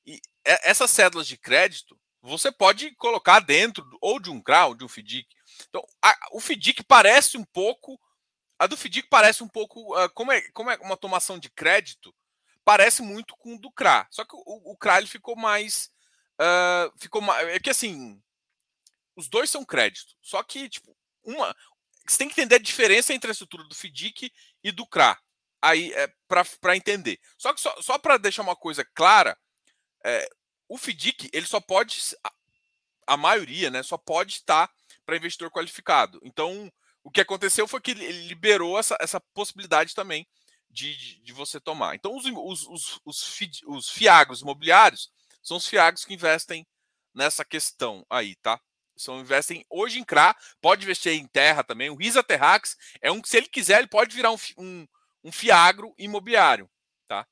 E 0.07 0.19
essas 0.45 0.91
cédulas 0.91 1.27
de 1.27 1.37
crédito, 1.37 2.01
você 2.23 2.51
pode 2.51 2.95
colocar 2.97 3.41
dentro 3.41 3.85
ou 4.01 4.19
de 4.19 4.31
um 4.31 4.41
CRA 4.43 4.67
ou 4.67 4.75
de 4.75 4.83
um 4.83 4.89
FDIC. 4.89 5.29
Então, 5.69 5.85
a, 6.03 6.17
o 6.33 6.41
FDIC 6.41 6.83
parece 6.85 7.37
um 7.37 7.45
pouco. 7.45 8.01
A 8.59 8.67
do 8.67 8.79
FDIC 8.79 9.09
parece 9.11 9.45
um 9.45 9.49
pouco. 9.49 9.95
Uh, 9.95 10.09
como, 10.15 10.33
é, 10.33 10.41
como 10.53 10.71
é 10.71 10.77
uma 10.79 10.97
tomação 10.97 11.39
de 11.39 11.51
crédito, 11.51 12.15
parece 12.71 13.03
muito 13.03 13.37
com 13.37 13.57
o 13.57 13.59
do 13.59 13.69
CRA. 13.73 14.07
Só 14.11 14.25
que 14.25 14.33
o, 14.33 14.73
o 14.73 14.77
CRA 14.77 14.99
ele 14.99 15.09
ficou 15.09 15.35
mais. 15.35 15.91
Uh, 16.41 16.97
ficou 17.01 17.21
mais. 17.21 17.49
É 17.49 17.59
que 17.59 17.69
assim. 17.69 18.23
Os 19.17 19.29
dois 19.29 19.51
são 19.51 19.65
crédito. 19.65 20.15
Só 20.23 20.41
que, 20.45 20.69
tipo, 20.69 20.97
uma. 21.25 21.53
Você 22.07 22.19
tem 22.19 22.29
que 22.29 22.41
entender 22.41 22.55
a 22.55 22.59
diferença 22.59 23.13
entre 23.13 23.29
a 23.29 23.33
estrutura 23.33 23.65
do 23.65 23.75
FDIC 23.75 24.33
e 24.63 24.71
do 24.71 24.87
CRA. 24.87 25.19
Aí 25.61 25.93
é 25.95 26.09
para 26.29 26.77
entender. 26.77 27.19
Só 27.37 27.53
que 27.53 27.61
só, 27.61 27.75
só 27.83 27.99
para 27.99 28.17
deixar 28.17 28.43
uma 28.43 28.55
coisa 28.55 28.85
clara, 28.95 29.37
é, 30.05 30.31
o 30.69 30.79
FDIC 30.79 31.29
ele 31.33 31.47
só 31.47 31.61
pode. 31.61 31.99
A 33.05 33.17
maioria, 33.17 33.69
né? 33.69 33.83
Só 33.83 33.99
pode 33.99 34.35
estar 34.35 34.71
para 35.05 35.17
investidor 35.17 35.51
qualificado. 35.51 36.21
Então, 36.23 36.73
o 37.03 37.11
que 37.11 37.21
aconteceu 37.21 37.67
foi 37.67 37.81
que 37.81 37.91
ele 37.91 38.29
liberou 38.29 38.79
essa, 38.79 38.97
essa 39.01 39.19
possibilidade 39.35 39.93
também 39.93 40.25
de, 40.71 41.21
de 41.21 41.33
você 41.33 41.61
tomar. 41.61 41.95
Então, 41.95 42.17
os, 42.17 42.25
os, 42.25 42.67
os, 42.69 43.01
os, 43.05 43.25
fi, 43.25 43.51
os 43.67 43.89
fiagros 43.89 44.41
imobiliários 44.41 45.11
são 45.43 45.57
os 45.57 45.67
fiagros 45.67 46.05
que 46.05 46.15
investem 46.15 46.67
nessa 47.13 47.45
questão 47.45 48.07
aí, 48.09 48.37
tá? 48.37 48.61
São 48.97 49.21
investem 49.21 49.65
hoje 49.69 49.99
em 49.99 50.05
CRA, 50.05 50.37
pode 50.61 50.85
investir 50.85 51.13
em 51.13 51.27
terra 51.27 51.65
também. 51.65 51.91
O 51.91 51.97
Risa 51.97 52.23
Terrax 52.23 52.77
é 53.01 53.11
um 53.11 53.21
que, 53.21 53.29
se 53.29 53.37
ele 53.37 53.49
quiser, 53.49 53.79
ele 53.79 53.89
pode 53.89 54.15
virar 54.15 54.31
um, 54.31 54.37
um, 54.59 54.87
um 55.25 55.33
fiagro 55.33 55.95
imobiliário, 55.99 56.71
tá? 57.09 57.27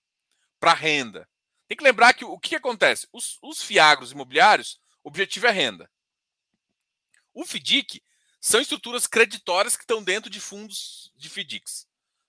Para 0.59 0.72
renda. 0.72 1.29
Tem 1.68 1.77
que 1.77 1.85
lembrar 1.85 2.14
que 2.14 2.24
o 2.24 2.38
que, 2.38 2.51
que 2.51 2.57
acontece? 2.57 3.07
Os, 3.12 3.38
os 3.42 3.62
fiagros 3.62 4.12
imobiliários, 4.12 4.81
o 5.05 5.09
objetivo 5.09 5.46
é 5.46 5.51
renda. 5.51 5.90
O 7.35 7.44
FDIC 7.44 8.03
são 8.40 8.61
estruturas 8.61 9.07
creditórias 9.07 9.77
que 9.77 9.83
estão 9.83 10.03
dentro 10.03 10.31
de 10.31 10.40
fundos 10.40 11.12
de 11.14 11.29
FDICs, 11.29 11.87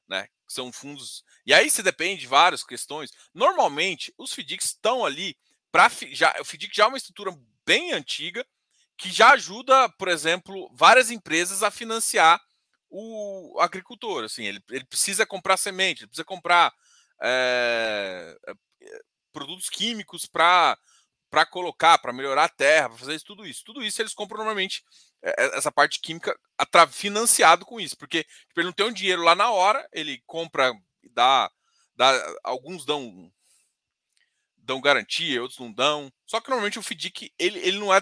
né? 0.08 0.28
São 0.50 0.72
fundos. 0.72 1.24
E 1.46 1.54
aí 1.54 1.70
se 1.70 1.84
depende 1.84 2.22
de 2.22 2.28
várias 2.28 2.64
questões. 2.64 3.12
Normalmente, 3.34 4.14
os 4.18 4.34
FDICs 4.34 4.68
estão 4.68 5.06
ali 5.06 5.38
para. 5.72 5.88
O 6.40 6.46
FDIC 6.46 6.76
já 6.76 6.86
é 6.86 6.88
uma 6.88 6.98
estrutura 6.98 7.32
bem 7.66 7.94
antiga 7.94 8.46
que 8.98 9.12
já 9.12 9.32
ajuda, 9.32 9.88
por 9.90 10.10
exemplo, 10.10 10.70
várias 10.74 11.10
empresas 11.10 11.64
a 11.64 11.72
financiar 11.72 12.42
o 12.90 13.58
agricultor. 13.60 14.26
Assim, 14.26 14.44
ele, 14.44 14.62
ele 14.70 14.84
precisa 14.84 15.26
comprar 15.26 15.56
semente, 15.56 16.02
ele 16.02 16.08
precisa 16.08 16.26
comprar 16.26 16.74
é, 17.22 18.36
produtos 19.32 19.70
químicos 19.70 20.26
para 20.26 20.78
colocar, 21.50 21.98
para 22.00 22.12
melhorar 22.12 22.46
a 22.46 22.50
terra, 22.50 22.90
para 22.90 22.98
fazer 22.98 23.16
isso, 23.16 23.26
tudo 23.26 23.46
isso. 23.46 23.64
Tudo 23.64 23.84
isso 23.84 24.02
eles 24.02 24.14
compram 24.14 24.40
normalmente 24.40 24.84
essa 25.22 25.72
parte 25.72 26.00
química 26.00 26.38
financiado 26.92 27.66
com 27.66 27.80
isso, 27.80 27.98
porque 27.98 28.24
tipo, 28.24 28.60
ele 28.60 28.68
não 28.68 28.74
tem 28.74 28.86
um 28.86 28.94
dinheiro 28.94 29.22
lá 29.22 29.36
na 29.36 29.52
hora, 29.52 29.88
ele 29.92 30.22
compra, 30.26 30.74
dá, 31.12 31.50
dá 31.96 32.36
alguns 32.44 32.86
dão 32.86 33.32
dão 34.58 34.80
garantia, 34.80 35.42
outros 35.42 35.60
não 35.60 35.72
dão. 35.72 36.14
Só 36.28 36.40
que 36.40 36.50
normalmente 36.50 36.78
o 36.78 36.84
FDIC 36.84 37.34
ele, 37.40 37.60
ele 37.60 37.80
não 37.80 37.94
é 37.94 38.02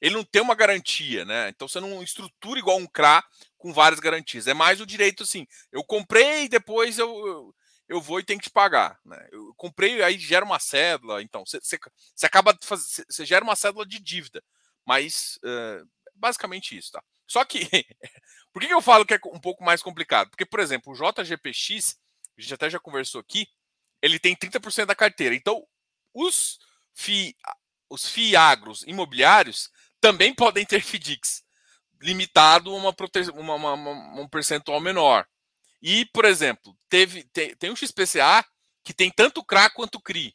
ele 0.00 0.14
não 0.14 0.24
tem 0.24 0.42
uma 0.42 0.54
garantia, 0.54 1.24
né? 1.24 1.48
Então 1.48 1.68
você 1.68 1.80
não 1.80 2.02
estrutura 2.02 2.58
igual 2.58 2.78
um 2.78 2.86
CRA 2.86 3.22
com 3.56 3.72
várias 3.72 4.00
garantias. 4.00 4.46
É 4.46 4.54
mais 4.54 4.80
o 4.80 4.86
direito 4.86 5.22
assim, 5.22 5.46
eu 5.72 5.84
comprei 5.84 6.44
e 6.44 6.48
depois 6.48 6.98
eu, 6.98 7.54
eu 7.88 8.00
vou 8.00 8.20
e 8.20 8.24
tenho 8.24 8.38
que 8.38 8.48
te 8.48 8.52
pagar. 8.52 8.98
Né? 9.04 9.28
Eu 9.32 9.54
comprei, 9.56 10.02
aí 10.02 10.18
gera 10.18 10.44
uma 10.44 10.58
cédula, 10.58 11.22
então 11.22 11.44
você, 11.46 11.58
você, 11.60 11.78
você 12.14 12.26
acaba 12.26 12.56
fazer, 12.62 13.04
você 13.08 13.24
gera 13.24 13.44
uma 13.44 13.56
cédula 13.56 13.86
de 13.86 13.98
dívida, 13.98 14.42
mas 14.84 15.38
uh, 15.42 15.88
basicamente 16.14 16.76
isso, 16.76 16.92
tá? 16.92 17.02
Só 17.26 17.44
que, 17.44 17.60
por 18.52 18.62
que, 18.62 18.72
eu 18.72 18.82
falo 18.82 19.04
que 19.04 19.14
é 19.14 19.20
um 19.26 19.40
pouco 19.40 19.64
mais 19.64 19.82
complicado? 19.82 20.30
Porque, 20.30 20.46
por 20.46 20.60
exemplo, 20.60 20.92
o 20.92 20.96
JGPX, 20.96 21.98
a 22.36 22.40
gente 22.40 22.54
até 22.54 22.70
já 22.70 22.78
conversou 22.78 23.20
aqui, 23.20 23.46
ele 24.00 24.18
tem 24.18 24.36
30% 24.36 24.86
da 24.86 24.94
carteira. 24.94 25.34
Então, 25.34 25.66
os, 26.12 26.58
FI, 26.92 27.36
os 27.88 28.08
FIAGROS 28.08 28.84
imobiliários 28.86 29.70
também 30.00 30.34
podem 30.34 30.64
ter 30.66 30.80
FDICs, 30.82 31.42
limitado 32.00 32.70
a 32.70 32.74
uma, 32.74 32.94
uma, 33.34 33.54
uma, 33.54 33.72
uma, 33.74 34.20
um 34.20 34.28
percentual 34.28 34.80
menor. 34.80 35.26
E, 35.80 36.04
por 36.06 36.24
exemplo, 36.24 36.76
teve, 36.88 37.24
tem, 37.24 37.54
tem 37.56 37.70
um 37.70 37.76
XPCA 37.76 38.44
que 38.82 38.92
tem 38.92 39.10
tanto 39.10 39.44
CRA 39.44 39.70
quanto 39.70 40.00
CRI. 40.00 40.34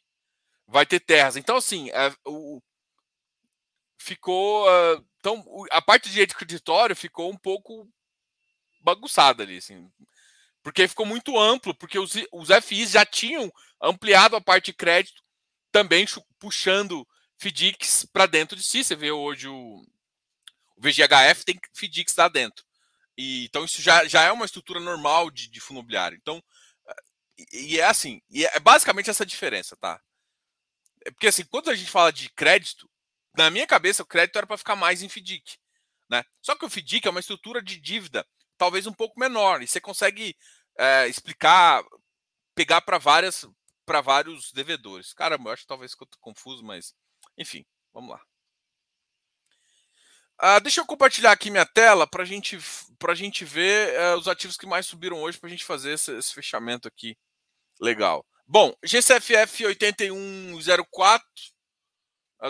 Vai 0.66 0.86
ter 0.86 1.00
terras. 1.00 1.36
Então, 1.36 1.56
assim, 1.56 1.90
é, 1.90 2.12
o, 2.24 2.60
ficou. 4.00 4.66
Uh, 4.66 5.09
então, 5.20 5.44
a 5.70 5.82
parte 5.82 6.04
de 6.04 6.12
direito 6.12 6.34
creditório 6.34 6.96
ficou 6.96 7.30
um 7.30 7.36
pouco 7.36 7.86
bagunçada 8.80 9.42
ali, 9.42 9.58
assim. 9.58 9.90
Porque 10.62 10.88
ficou 10.88 11.04
muito 11.04 11.38
amplo, 11.38 11.74
porque 11.74 11.98
os, 11.98 12.12
os 12.32 12.48
FIs 12.64 12.92
já 12.92 13.04
tinham 13.04 13.52
ampliado 13.80 14.34
a 14.34 14.40
parte 14.40 14.66
de 14.66 14.72
crédito, 14.72 15.22
também 15.70 16.06
puxando 16.38 17.06
FDICs 17.38 18.06
para 18.06 18.26
dentro 18.26 18.56
de 18.56 18.62
si. 18.62 18.82
Você 18.82 18.96
vê 18.96 19.10
hoje 19.10 19.46
o, 19.46 19.82
o 20.76 20.80
VGHF 20.80 21.44
tem 21.44 21.60
FDICs 21.74 22.16
lá 22.16 22.28
dentro. 22.28 22.64
E, 23.16 23.44
então 23.44 23.64
isso 23.64 23.82
já, 23.82 24.06
já 24.08 24.22
é 24.22 24.32
uma 24.32 24.46
estrutura 24.46 24.80
normal 24.80 25.30
de, 25.30 25.48
de 25.48 25.60
fundo 25.60 25.78
imobiliário. 25.80 26.18
Então, 26.20 26.42
e, 27.52 27.74
e 27.74 27.80
é 27.80 27.84
assim, 27.84 28.22
e 28.30 28.46
é 28.46 28.58
basicamente 28.58 29.10
essa 29.10 29.26
diferença, 29.26 29.76
tá? 29.76 30.00
É 31.04 31.10
porque 31.10 31.26
assim, 31.26 31.44
quando 31.44 31.70
a 31.70 31.74
gente 31.74 31.90
fala 31.90 32.10
de 32.10 32.30
crédito, 32.30 32.89
na 33.36 33.50
minha 33.50 33.66
cabeça 33.66 34.02
o 34.02 34.06
crédito 34.06 34.36
era 34.36 34.46
para 34.46 34.56
ficar 34.56 34.76
mais 34.76 35.02
em 35.02 35.08
FDIC, 35.08 35.58
né? 36.08 36.24
Só 36.42 36.56
que 36.56 36.64
o 36.64 36.70
FDIC 36.70 37.06
é 37.06 37.10
uma 37.10 37.20
estrutura 37.20 37.62
de 37.62 37.78
dívida 37.80 38.26
talvez 38.60 38.86
um 38.86 38.92
pouco 38.92 39.18
menor 39.18 39.62
e 39.62 39.66
você 39.66 39.80
consegue 39.80 40.36
é, 40.76 41.08
explicar, 41.08 41.82
pegar 42.54 42.82
para 42.82 42.98
várias 42.98 43.46
para 43.86 44.02
vários 44.02 44.52
devedores. 44.52 45.14
Caramba, 45.14 45.48
eu 45.48 45.54
acho 45.54 45.62
que 45.62 45.68
talvez 45.68 45.92
ficou 45.92 46.06
confuso, 46.20 46.62
mas 46.62 46.94
enfim, 47.36 47.64
vamos 47.92 48.10
lá. 48.10 48.22
Uh, 50.42 50.60
deixa 50.62 50.80
eu 50.80 50.86
compartilhar 50.86 51.32
aqui 51.32 51.50
minha 51.50 51.66
tela 51.66 52.06
para 52.06 52.24
gente, 52.24 52.56
a 52.56 53.14
gente 53.14 53.44
ver 53.44 53.98
uh, 53.98 54.16
os 54.16 54.28
ativos 54.28 54.56
que 54.56 54.66
mais 54.66 54.86
subiram 54.86 55.20
hoje 55.20 55.38
para 55.38 55.48
a 55.48 55.50
gente 55.50 55.64
fazer 55.64 55.92
esse, 55.94 56.16
esse, 56.16 56.32
fechamento 56.32 56.86
aqui. 56.86 57.16
Legal. 57.80 58.24
Bom, 58.46 58.74
GCFF 58.84 59.66
8104 59.66 61.22
uh, 61.22 61.59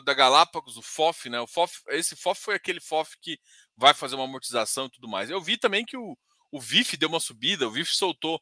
da 0.05 0.15
Galápagos, 0.15 0.77
o 0.77 0.83
FOF, 0.83 1.29
né? 1.29 1.41
O 1.41 1.47
FOF, 1.47 1.83
esse 1.89 2.15
FOF 2.15 2.41
foi 2.41 2.55
aquele 2.55 2.81
FOF 2.81 3.19
que 3.21 3.41
vai 3.77 3.93
fazer 3.93 4.15
uma 4.15 4.25
amortização 4.25 4.87
e 4.87 4.91
tudo 4.91 5.09
mais. 5.09 5.31
Eu 5.31 5.41
vi 5.41 5.57
também 5.57 5.85
que 5.85 5.97
o, 5.97 6.17
o 6.53 6.61
VIF 6.61 6.97
deu 6.97 7.09
uma 7.09 7.19
subida, 7.19 7.67
o 7.67 7.73
VIF 7.73 7.95
soltou 7.95 8.41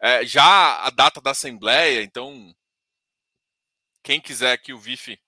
é, 0.00 0.24
já 0.26 0.82
a 0.84 0.90
data 0.90 1.20
da 1.20 1.30
Assembleia, 1.30 2.02
então 2.02 2.52
quem 4.02 4.20
quiser 4.20 4.56
que 4.58 4.72
o 4.72 4.78
VIF 4.78 5.20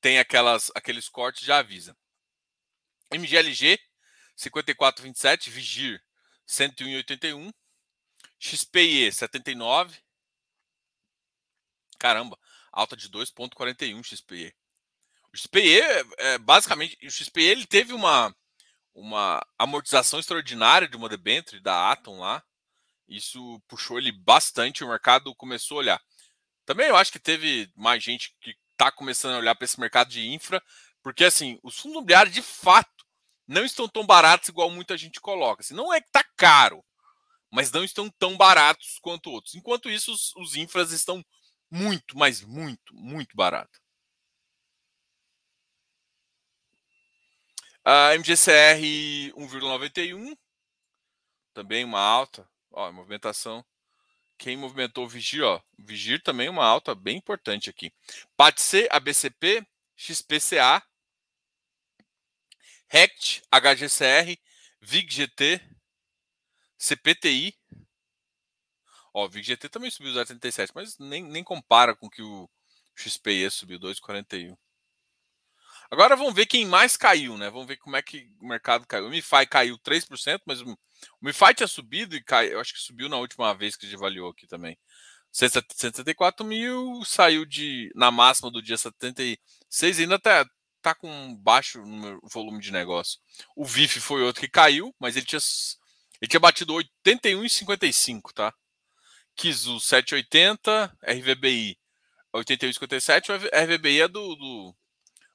tem 0.00 0.18
aquelas, 0.18 0.72
aqueles 0.74 1.08
cortes, 1.08 1.44
já 1.44 1.58
avisa. 1.58 1.96
MGLG 3.12 3.78
54,27, 4.36 5.50
Vigir 5.50 6.02
101,81, 6.48 7.52
XPE 8.38 9.12
79. 9.12 10.00
Caramba, 11.98 12.38
alta 12.72 12.96
de 12.96 13.08
2,41 13.08 14.02
XPE. 14.04 14.54
O 15.32 15.36
XPE, 15.36 15.80
é, 16.18 16.38
basicamente, 16.38 16.98
o 17.06 17.10
XPE 17.10 17.42
ele 17.42 17.66
teve 17.66 17.92
uma, 17.92 18.34
uma 18.94 19.44
amortização 19.58 20.18
extraordinária 20.18 20.88
de 20.88 20.96
uma 20.96 21.08
debenture 21.08 21.60
da 21.60 21.92
Atom 21.92 22.18
lá. 22.20 22.42
Isso 23.08 23.60
puxou 23.68 23.98
ele 23.98 24.12
bastante, 24.12 24.84
o 24.84 24.88
mercado 24.88 25.34
começou 25.34 25.76
a 25.76 25.80
olhar. 25.80 26.02
Também 26.64 26.88
eu 26.88 26.96
acho 26.96 27.12
que 27.12 27.18
teve 27.18 27.70
mais 27.76 28.02
gente 28.02 28.34
que 28.40 28.56
está 28.72 28.90
começando 28.90 29.34
a 29.34 29.38
olhar 29.38 29.54
para 29.54 29.64
esse 29.64 29.78
mercado 29.80 30.08
de 30.08 30.26
infra, 30.28 30.62
porque 31.02 31.24
assim, 31.24 31.58
os 31.62 31.76
fundos 31.76 31.96
imobiliários 31.96 32.34
de 32.34 32.42
fato 32.42 33.04
não 33.46 33.64
estão 33.64 33.88
tão 33.88 34.06
baratos 34.06 34.48
igual 34.48 34.70
muita 34.70 34.96
gente 34.96 35.20
coloca. 35.20 35.62
Assim, 35.62 35.74
não 35.74 35.92
é 35.92 36.00
que 36.00 36.06
está 36.06 36.24
caro, 36.36 36.84
mas 37.50 37.72
não 37.72 37.82
estão 37.82 38.08
tão 38.10 38.36
baratos 38.36 38.98
quanto 39.00 39.30
outros. 39.30 39.54
Enquanto 39.54 39.90
isso, 39.90 40.12
os, 40.12 40.34
os 40.36 40.54
infras 40.54 40.92
estão 40.92 41.24
muito, 41.70 42.16
mas 42.16 42.42
muito, 42.42 42.94
muito 42.94 43.36
baratos. 43.36 43.80
A 47.84 48.14
MGCR 48.14 49.32
1,91, 49.34 50.36
também 51.54 51.84
uma 51.84 52.00
alta, 52.00 52.48
ó, 52.70 52.92
movimentação. 52.92 53.64
Quem 54.36 54.56
movimentou 54.56 55.04
o 55.04 55.08
Vigir, 55.08 55.42
ó, 55.44 55.62
Vigir 55.78 56.22
também 56.22 56.48
uma 56.48 56.64
alta 56.64 56.94
bem 56.94 57.16
importante 57.16 57.68
aqui. 57.68 57.92
PATC, 58.36 58.88
ABCP, 58.90 59.66
XPCA, 59.96 60.82
RECT, 62.88 63.42
HGCR, 63.52 64.36
VIGGT, 64.80 65.60
CPTI. 66.78 67.59
Ó, 69.12 69.26
o 69.26 69.28
VIGGT 69.28 69.68
também 69.68 69.90
subiu 69.90 70.12
0,87, 70.12 70.70
mas 70.74 70.98
nem, 70.98 71.22
nem 71.22 71.44
compara 71.44 71.94
com 71.96 72.08
que 72.08 72.22
o 72.22 72.48
XPE 72.96 73.50
subiu 73.50 73.78
2,41. 73.78 74.56
Agora 75.90 76.14
vamos 76.14 76.34
ver 76.34 76.46
quem 76.46 76.64
mais 76.64 76.96
caiu, 76.96 77.36
né? 77.36 77.50
Vamos 77.50 77.66
ver 77.66 77.76
como 77.76 77.96
é 77.96 78.02
que 78.02 78.30
o 78.40 78.46
mercado 78.46 78.86
caiu. 78.86 79.06
O 79.06 79.10
MiFi 79.10 79.44
caiu 79.48 79.76
3%, 79.78 80.40
mas 80.46 80.60
o 80.60 80.78
MiFi 81.20 81.54
tinha 81.54 81.66
subido 81.66 82.14
e 82.14 82.22
caiu, 82.22 82.52
eu 82.52 82.60
acho 82.60 82.72
que 82.72 82.80
subiu 82.80 83.08
na 83.08 83.16
última 83.16 83.52
vez 83.54 83.74
que 83.74 83.86
a 83.86 83.88
gente 83.88 83.98
avaliou 83.98 84.30
aqui 84.30 84.46
também. 84.46 84.78
174 85.32 86.44
mil, 86.46 87.04
saiu 87.04 87.44
de 87.44 87.90
na 87.94 88.10
máxima 88.10 88.50
do 88.50 88.62
dia 88.62 88.76
76, 88.76 89.98
ainda 90.00 90.18
tá, 90.18 90.46
tá 90.82 90.94
com 90.94 91.34
baixo 91.36 91.82
volume 92.32 92.60
de 92.60 92.72
negócio. 92.72 93.18
O 93.56 93.64
VIF 93.64 94.00
foi 94.00 94.22
outro 94.22 94.40
que 94.40 94.48
caiu, 94.48 94.94
mas 94.98 95.16
ele 95.16 95.26
tinha, 95.26 95.40
ele 96.20 96.28
tinha 96.28 96.40
batido 96.40 96.74
81,55, 96.74 98.32
tá? 98.32 98.54
Kizu 99.40 99.80
780, 99.80 100.96
RVBI 101.02 101.78
81,57, 102.34 103.30
o 103.30 103.34
RVBI 103.34 104.02
é 104.02 104.08
do, 104.08 104.36
do 104.36 104.76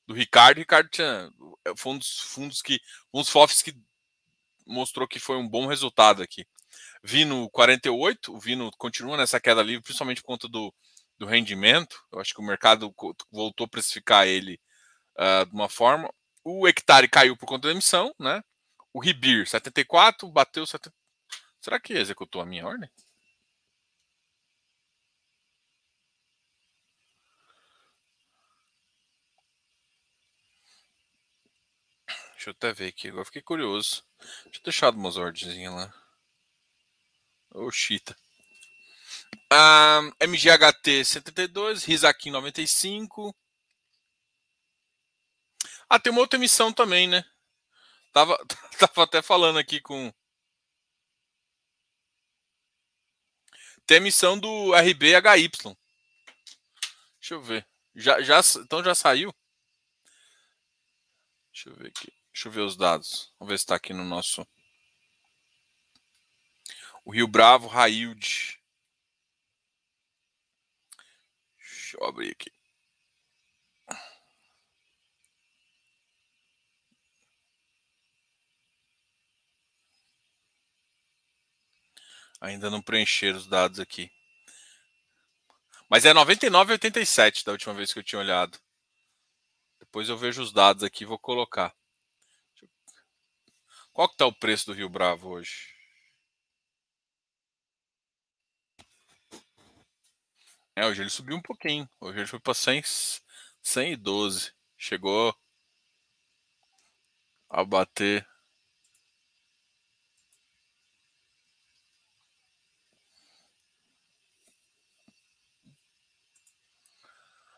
do 0.08 0.14
Ricardo. 0.14 0.58
Ricardo 0.58 0.90
tinha, 0.90 1.30
é, 1.66 1.74
foi 1.76 1.98
dos 1.98 2.20
fundos 2.20 2.62
que, 2.62 2.80
dos 3.14 3.30
FOFs 3.30 3.62
que 3.62 3.76
mostrou 4.66 5.08
que 5.08 5.20
foi 5.20 5.38
um 5.38 5.48
bom 5.48 5.68
resultado 5.68 6.22
aqui. 6.22 6.46
Vino 7.04 7.50
48, 7.50 8.34
o 8.34 8.40
Vino 8.40 8.72
continua 8.78 9.18
nessa 9.18 9.40
queda 9.40 9.62
livre, 9.62 9.84
principalmente 9.84 10.22
por 10.22 10.28
conta 10.28 10.48
do, 10.48 10.74
do 11.18 11.26
rendimento. 11.26 12.02
Eu 12.12 12.20
acho 12.20 12.34
que 12.34 12.42
o 12.42 12.46
mercado 12.46 12.94
voltou 13.32 13.66
a 13.66 13.70
precificar 13.70 14.28
ele 14.28 14.60
uh, 15.18 15.46
de 15.46 15.54
uma 15.54 15.70
forma. 15.70 16.12
O 16.44 16.68
hectare 16.68 17.08
caiu 17.08 17.38
por 17.38 17.48
conta 17.48 17.68
da 17.68 17.74
emissão, 17.74 18.14
né? 18.20 18.42
O 18.94 19.00
Ribir 19.00 19.48
74 19.48 20.30
bateu 20.32 20.66
70. 20.66 20.96
Será 21.60 21.80
que 21.80 21.94
executou 21.94 22.42
a 22.42 22.46
minha 22.46 22.66
ordem? 22.66 22.90
Deixa 32.46 32.50
eu 32.52 32.70
até 32.70 32.74
ver 32.74 32.90
aqui. 32.90 33.08
Agora 33.08 33.26
fiquei 33.26 33.42
curioso. 33.42 34.04
Deixa 34.20 34.60
eu 34.60 34.64
deixar 34.64 34.94
umas 34.94 35.18
ordens 35.18 35.58
lá. 35.68 35.92
Ô, 37.56 37.66
oh, 37.66 37.72
chita. 37.72 38.16
Um, 39.52 40.12
MGHT 40.28 41.06
72, 41.06 41.84
Risakin 41.86 42.30
95. 42.30 43.36
Ah, 45.90 46.00
tem 46.00 46.12
uma 46.12 46.22
outra 46.22 46.38
emissão 46.38 46.72
também, 46.72 47.08
né? 47.08 47.26
Tava, 48.14 48.38
tava 48.78 49.04
até 49.04 49.24
falando 49.24 49.58
aqui 49.58 49.82
com. 49.82 50.14
Tem 53.88 53.98
a 53.98 54.02
emissão 54.02 54.38
do 54.38 54.72
RBHY. 54.76 55.50
Deixa 57.20 57.34
eu 57.34 57.42
ver. 57.42 57.68
Já, 57.96 58.22
já, 58.22 58.40
então 58.60 58.84
já 58.84 58.94
saiu? 58.94 59.34
Deixa 61.52 61.70
eu 61.70 61.76
ver 61.76 61.88
aqui. 61.88 62.15
Deixa 62.36 62.50
eu 62.50 62.52
ver 62.52 62.62
os 62.64 62.76
dados. 62.76 63.34
Vamos 63.40 63.50
ver 63.50 63.58
se 63.58 63.64
está 63.64 63.76
aqui 63.76 63.94
no 63.94 64.04
nosso. 64.04 64.46
O 67.06 67.12
Rio 67.14 67.30
Bravo, 67.30 67.68
Railde. 67.68 68.62
Deixa 71.58 71.98
eu 71.98 72.06
abrir 72.06 72.32
aqui. 72.32 72.52
Ainda 82.42 82.70
não 82.70 82.82
preencheram 82.82 83.38
os 83.38 83.48
dados 83.48 83.80
aqui. 83.80 84.12
Mas 85.90 86.04
é 86.04 86.14
99,87 86.14 87.46
da 87.46 87.54
última 87.54 87.74
vez 87.74 87.94
que 87.94 88.00
eu 88.00 88.04
tinha 88.04 88.20
olhado. 88.20 88.60
Depois 89.80 90.10
eu 90.10 90.18
vejo 90.18 90.42
os 90.42 90.52
dados 90.52 90.84
aqui 90.84 91.06
e 91.06 91.08
vou 91.08 91.18
colocar. 91.18 91.74
Qual 93.96 94.10
que 94.10 94.18
tá 94.18 94.26
o 94.26 94.34
preço 94.34 94.66
do 94.66 94.74
Rio 94.74 94.90
Bravo 94.90 95.30
hoje? 95.30 95.74
É, 100.76 100.86
hoje 100.86 101.02
ele 101.02 101.10
subiu 101.10 101.38
um 101.38 101.42
pouquinho. 101.42 101.90
Hoje 102.02 102.20
ele 102.20 102.28
foi 102.28 102.40
para 102.42 102.54
100, 102.54 102.84
112. 103.64 104.52
Chegou 104.78 105.34
a 107.50 107.64
bater. 107.66 108.28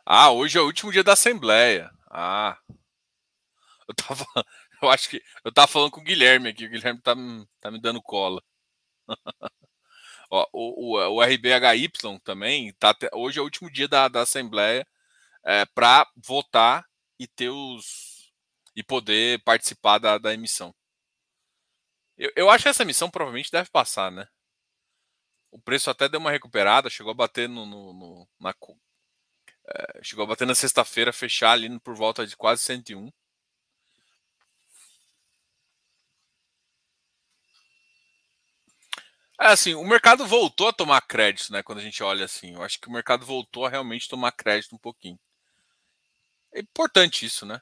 Ah, 0.06 0.32
hoje 0.32 0.58
é 0.58 0.62
o 0.62 0.66
último 0.66 0.92
dia 0.92 1.04
da 1.04 1.14
Assembleia. 1.14 1.92
Ah. 2.10 2.58
Eu 3.88 3.96
tava, 3.96 4.26
eu 4.82 4.90
acho 4.90 5.10
que 5.10 5.24
eu 5.44 5.52
tava 5.52 5.68
falando 5.68 5.92
com 5.92 6.02
o 6.02 6.04
Guilherme 6.04 6.50
aqui, 6.50 6.66
o 6.66 6.70
Guilherme 6.70 7.02
tá, 7.02 7.16
tá 7.60 7.72
me 7.72 7.80
dando 7.82 8.02
cola. 8.02 8.42
Ó, 10.30 10.46
o, 10.52 10.98
o, 10.98 11.18
o, 11.18 11.22
RBHY 11.24 11.90
também, 12.24 12.74
tá, 12.74 12.96
hoje 13.14 13.40
é 13.40 13.42
o 13.42 13.46
último 13.46 13.72
dia 13.72 13.88
da, 13.88 14.08
da 14.08 14.22
Assembleia 14.22 14.86
é, 15.46 15.66
para 15.66 16.06
votar 16.18 16.86
e 17.20 17.28
ter 17.28 17.50
os. 17.50 18.32
e 18.76 18.84
poder 18.84 19.42
participar 19.44 20.00
da, 20.00 20.18
da 20.18 20.34
emissão. 20.34 20.76
Eu, 22.18 22.32
eu 22.36 22.50
acho 22.50 22.64
que 22.64 22.70
essa 22.70 22.84
emissão 22.84 23.10
provavelmente 23.10 23.52
deve 23.52 23.70
passar, 23.70 24.12
né? 24.12 24.28
O 25.52 25.60
preço 25.60 25.90
até 25.90 26.10
deu 26.10 26.20
uma 26.20 26.32
recuperada, 26.32 26.90
chegou 26.90 27.12
a 27.12 27.16
bater 27.16 27.48
no, 27.48 27.66
no, 27.66 27.94
no 27.94 28.28
na, 28.40 28.54
é, 29.68 30.04
chegou 30.04 30.24
a 30.24 30.28
bater 30.28 30.46
na 30.46 30.56
sexta-feira, 30.56 31.14
fechar 31.14 31.52
ali 31.52 31.80
por 31.80 31.96
volta 31.96 32.26
de 32.28 32.36
quase 32.36 32.64
101. 32.64 33.12
É 39.40 39.48
assim, 39.48 39.76
o 39.76 39.86
mercado 39.86 40.26
voltou 40.26 40.68
a 40.68 40.74
tomar 40.74 41.02
crédito, 41.02 41.52
né? 41.54 41.62
Quando 41.62 41.80
a 41.80 41.82
gente 41.82 42.02
olha 42.02 42.26
assim, 42.26 42.56
eu 42.56 42.64
acho 42.64 42.80
que 42.80 42.88
o 42.88 42.92
mercado 42.92 43.26
voltou 43.26 43.66
a 43.66 43.70
realmente 43.70 44.10
tomar 44.10 44.32
crédito 44.32 44.76
um 44.76 44.80
pouquinho. 44.80 45.20
É 46.54 46.60
importante 46.60 47.26
isso, 47.26 47.46
né? 47.46 47.62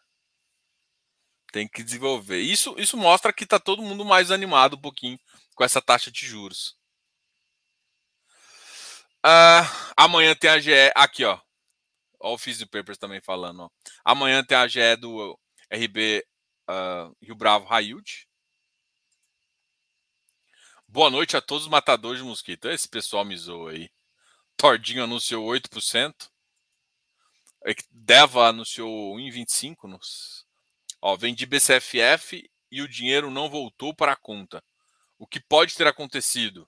Tem 1.52 1.68
que 1.68 1.84
desenvolver. 1.84 2.40
Isso, 2.40 2.76
isso 2.78 2.98
mostra 2.98 3.34
que 3.34 3.44
está 3.44 3.60
todo 3.60 3.82
mundo 3.82 4.06
mais 4.06 4.32
animado 4.32 4.76
um 4.76 4.82
pouquinho 4.82 5.20
com 5.54 5.64
essa 5.64 5.82
taxa 5.82 6.12
de 6.12 6.26
juros. 6.26 6.78
Uh, 9.26 9.66
amanhã 9.98 10.36
tem 10.36 10.50
a 10.50 10.60
GE. 10.60 10.72
Aqui, 10.96 11.26
ó. 11.26 11.40
Ó, 12.20 12.34
o 12.36 12.38
Fizzy 12.38 12.66
Papers 12.66 12.98
também 12.98 13.22
falando. 13.22 13.62
Ó. 13.64 13.70
Amanhã 14.04 14.44
tem 14.44 14.58
a 14.58 14.68
GE 14.68 14.96
do 14.98 15.38
RB 15.72 16.24
uh, 16.70 16.72
ah, 16.72 17.12
Rio 17.22 17.36
Bravo 17.36 17.66
High 17.66 17.86
Yield. 17.86 18.28
Boa 20.96 21.10
noite 21.10 21.36
a 21.36 21.42
todos 21.42 21.66
os 21.66 21.70
matadores 21.70 22.22
de 22.22 22.26
mosquito. 22.26 22.70
Esse 22.70 22.88
pessoal 22.88 23.26
me 23.26 23.36
zoou 23.36 23.68
aí. 23.68 23.90
Tordinho 24.56 25.04
anunciou 25.04 25.46
8%. 25.46 26.32
Deva 27.92 28.48
anunciou 28.48 29.14
1,25%. 29.18 30.00
Ó, 31.02 31.18
vendi 31.18 31.46
BCFF 31.46 32.50
e 32.72 32.82
o 32.82 32.88
dinheiro 32.88 33.30
não 33.30 33.50
voltou 33.50 33.94
para 33.94 34.14
a 34.14 34.16
conta. 34.16 34.64
O 35.20 35.28
que 35.28 35.38
pode 35.38 35.76
ter 35.76 35.86
acontecido? 35.86 36.66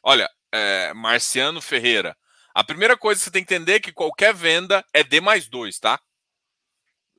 Olha, 0.00 0.30
é, 0.52 0.94
Marciano 0.94 1.60
Ferreira. 1.60 2.16
A 2.54 2.62
primeira 2.62 2.96
coisa 2.96 3.18
que 3.18 3.24
você 3.24 3.32
tem 3.32 3.44
que 3.44 3.52
entender 3.52 3.72
é 3.72 3.80
que 3.80 3.92
qualquer 3.92 4.32
venda 4.32 4.86
é 4.92 5.02
D 5.02 5.20
mais 5.20 5.48
2, 5.48 5.80
tá? 5.80 6.00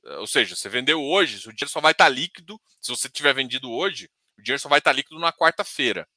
Ou 0.02 0.26
seja, 0.26 0.56
você 0.56 0.70
vendeu 0.70 0.98
hoje, 1.04 1.36
o 1.46 1.52
dinheiro 1.52 1.68
só 1.68 1.82
vai 1.82 1.92
estar 1.92 2.06
tá 2.06 2.08
líquido. 2.08 2.58
Se 2.80 2.88
você 2.88 3.06
tiver 3.06 3.34
vendido 3.34 3.70
hoje, 3.70 4.10
o 4.38 4.42
dinheiro 4.42 4.60
só 4.60 4.68
vai 4.68 4.78
estar 4.78 4.92
líquido 4.92 5.18
na 5.18 5.32
quarta-feira. 5.32 6.08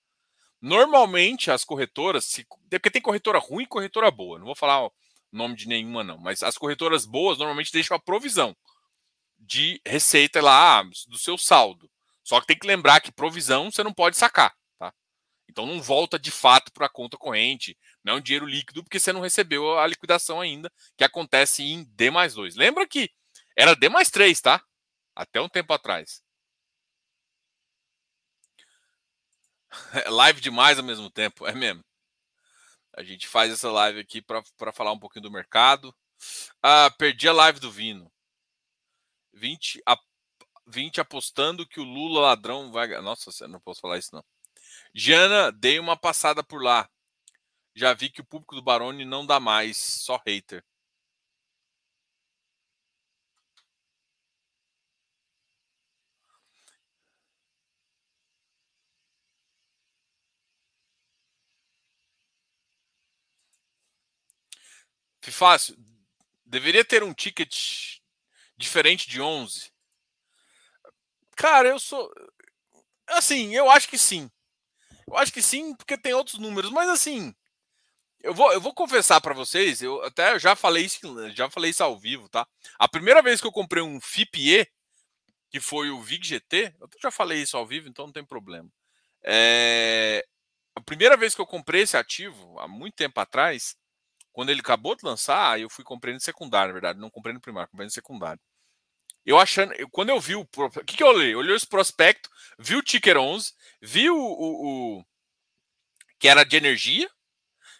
Normalmente, 0.61 1.49
as 1.51 1.63
corretoras, 1.63 2.25
se, 2.25 2.45
porque 2.69 2.91
tem 2.91 3.01
corretora 3.01 3.39
ruim 3.39 3.63
e 3.63 3.67
corretora 3.67 4.11
boa. 4.11 4.37
Não 4.37 4.45
vou 4.45 4.55
falar 4.55 4.85
o 4.85 4.93
nome 5.31 5.55
de 5.55 5.67
nenhuma, 5.67 6.03
não. 6.03 6.17
Mas 6.17 6.43
as 6.43 6.57
corretoras 6.57 7.05
boas 7.05 7.37
normalmente 7.37 7.71
deixam 7.71 7.95
a 7.95 7.99
provisão 7.99 8.55
de 9.39 9.81
receita 9.85 10.41
lá 10.41 10.83
do 11.07 11.17
seu 11.17 11.37
saldo. 11.37 11.89
Só 12.23 12.41
que 12.41 12.47
tem 12.47 12.59
que 12.59 12.67
lembrar 12.67 12.99
que 12.99 13.11
provisão 13.11 13.71
você 13.71 13.83
não 13.83 13.93
pode 13.93 14.17
sacar. 14.17 14.53
Tá? 14.77 14.93
Então 15.49 15.65
não 15.65 15.81
volta 15.81 16.19
de 16.19 16.29
fato 16.29 16.71
para 16.73 16.87
a 16.87 16.89
conta 16.89 17.17
corrente. 17.17 17.77
Não 18.03 18.13
é 18.13 18.15
um 18.17 18.21
dinheiro 18.21 18.45
líquido 18.45 18.83
porque 18.83 18.99
você 18.99 19.13
não 19.13 19.21
recebeu 19.21 19.79
a 19.79 19.87
liquidação 19.87 20.41
ainda, 20.41 20.71
que 20.97 21.03
acontece 21.03 21.63
em 21.63 21.85
D 21.95 22.11
mais 22.11 22.33
2. 22.33 22.55
Lembra 22.55 22.85
que 22.85 23.09
era 23.57 23.75
D 23.75 23.87
mais 23.87 24.09
3, 24.09 24.39
tá? 24.41 24.61
Até 25.15 25.39
um 25.39 25.49
tempo 25.49 25.73
atrás. 25.73 26.21
live 30.09 30.41
demais 30.41 30.77
ao 30.77 30.83
mesmo 30.83 31.09
tempo, 31.09 31.45
é 31.45 31.53
mesmo. 31.53 31.83
A 32.95 33.03
gente 33.03 33.27
faz 33.27 33.51
essa 33.51 33.71
live 33.71 33.99
aqui 33.99 34.21
para 34.21 34.73
falar 34.73 34.91
um 34.91 34.99
pouquinho 34.99 35.23
do 35.23 35.31
mercado. 35.31 35.95
Ah, 36.61 36.91
perdi 36.97 37.27
a 37.27 37.33
live 37.33 37.59
do 37.59 37.71
Vino. 37.71 38.11
20, 39.33 39.81
a, 39.85 39.97
20 40.67 40.99
apostando 40.99 41.67
que 41.67 41.79
o 41.79 41.83
Lula 41.83 42.21
ladrão 42.21 42.71
vai. 42.71 42.87
Nossa, 43.01 43.47
não 43.47 43.59
posso 43.59 43.79
falar 43.79 43.97
isso 43.97 44.13
não. 44.13 44.23
Jana, 44.93 45.51
dei 45.51 45.79
uma 45.79 45.95
passada 45.95 46.43
por 46.43 46.61
lá. 46.61 46.89
Já 47.75 47.93
vi 47.93 48.09
que 48.09 48.21
o 48.21 48.25
público 48.25 48.55
do 48.55 48.61
Barone 48.61 49.05
não 49.05 49.25
dá 49.25 49.39
mais, 49.39 49.77
só 49.77 50.21
hater. 50.25 50.63
Fácil. 65.21 65.77
Deveria 66.45 66.83
ter 66.83 67.03
um 67.03 67.13
ticket 67.13 67.99
diferente 68.57 69.07
de 69.07 69.21
11. 69.21 69.71
Cara, 71.35 71.69
eu 71.69 71.79
sou. 71.79 72.11
Assim, 73.07 73.55
eu 73.55 73.69
acho 73.69 73.87
que 73.87 73.97
sim. 73.97 74.29
Eu 75.07 75.17
acho 75.17 75.31
que 75.31 75.41
sim, 75.41 75.75
porque 75.75 75.97
tem 75.97 76.13
outros 76.13 76.39
números, 76.39 76.71
mas 76.71 76.89
assim. 76.89 77.33
Eu 78.21 78.33
vou, 78.33 78.51
eu 78.51 78.59
vou 78.59 78.73
confessar 78.73 79.21
para 79.21 79.33
vocês, 79.33 79.81
eu 79.81 80.03
até 80.03 80.37
já 80.37 80.53
falei 80.53 80.83
isso, 80.83 80.99
já 81.31 81.49
falei 81.49 81.71
isso 81.71 81.81
ao 81.81 81.97
vivo, 81.97 82.27
tá? 82.27 82.45
A 82.77 82.85
primeira 82.85 83.21
vez 83.21 83.39
que 83.39 83.47
eu 83.47 83.51
comprei 83.51 83.81
um 83.81 84.01
FIPE, 84.01 84.69
que 85.49 85.59
foi 85.61 85.89
o 85.89 86.01
VIG 86.01 86.27
GT, 86.27 86.75
eu 86.81 86.89
já 87.01 87.09
falei 87.09 87.41
isso 87.41 87.55
ao 87.55 87.65
vivo, 87.65 87.87
então 87.87 88.05
não 88.05 88.13
tem 88.13 88.25
problema. 88.25 88.69
É, 89.23 90.25
a 90.75 90.81
primeira 90.81 91.17
vez 91.17 91.33
que 91.33 91.41
eu 91.41 91.47
comprei 91.47 91.83
esse 91.83 91.97
ativo, 91.97 92.59
há 92.59 92.67
muito 92.67 92.95
tempo 92.95 93.19
atrás, 93.19 93.75
quando 94.39 94.51
ele 94.51 94.61
acabou 94.61 94.95
de 94.95 95.03
lançar, 95.03 95.59
eu 95.59 95.69
fui 95.69 95.83
comprei 95.83 96.17
secundário, 96.17 96.69
na 96.69 96.79
verdade, 96.79 96.97
não 96.97 97.09
comprei 97.09 97.33
no 97.33 97.41
primário, 97.41 97.69
comprei 97.69 97.85
no 97.85 97.91
secundário. 97.91 98.39
Eu 99.25 99.37
achando, 99.37 99.73
eu, 99.73 99.89
quando 99.89 100.11
eu 100.11 100.19
vi 100.21 100.33
o. 100.33 100.47
O 100.57 100.69
que, 100.85 100.95
que 100.95 101.03
eu 101.03 101.07
olhei? 101.07 101.35
Olhei 101.35 101.53
esse 101.53 101.67
prospecto, 101.67 102.29
vi 102.57 102.77
o 102.77 102.81
Ticker 102.81 103.17
11, 103.17 103.51
vi 103.81 104.09
o, 104.09 104.15
o, 104.15 104.99
o, 104.99 105.05
que 106.17 106.29
era 106.29 106.45
de 106.45 106.55
energia. 106.55 107.11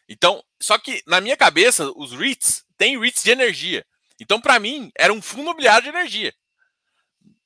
Então, 0.10 0.44
só 0.62 0.78
que 0.78 1.02
na 1.08 1.22
minha 1.22 1.38
cabeça, 1.38 1.90
os 1.96 2.12
REITs 2.12 2.66
têm 2.78 3.00
REITs 3.00 3.24
de 3.24 3.32
energia. 3.32 3.86
Então, 4.20 4.42
para 4.42 4.60
mim, 4.60 4.92
era 4.98 5.14
um 5.14 5.22
fundo 5.22 5.44
imobiliário 5.44 5.84
de 5.84 5.98
energia. 5.98 6.34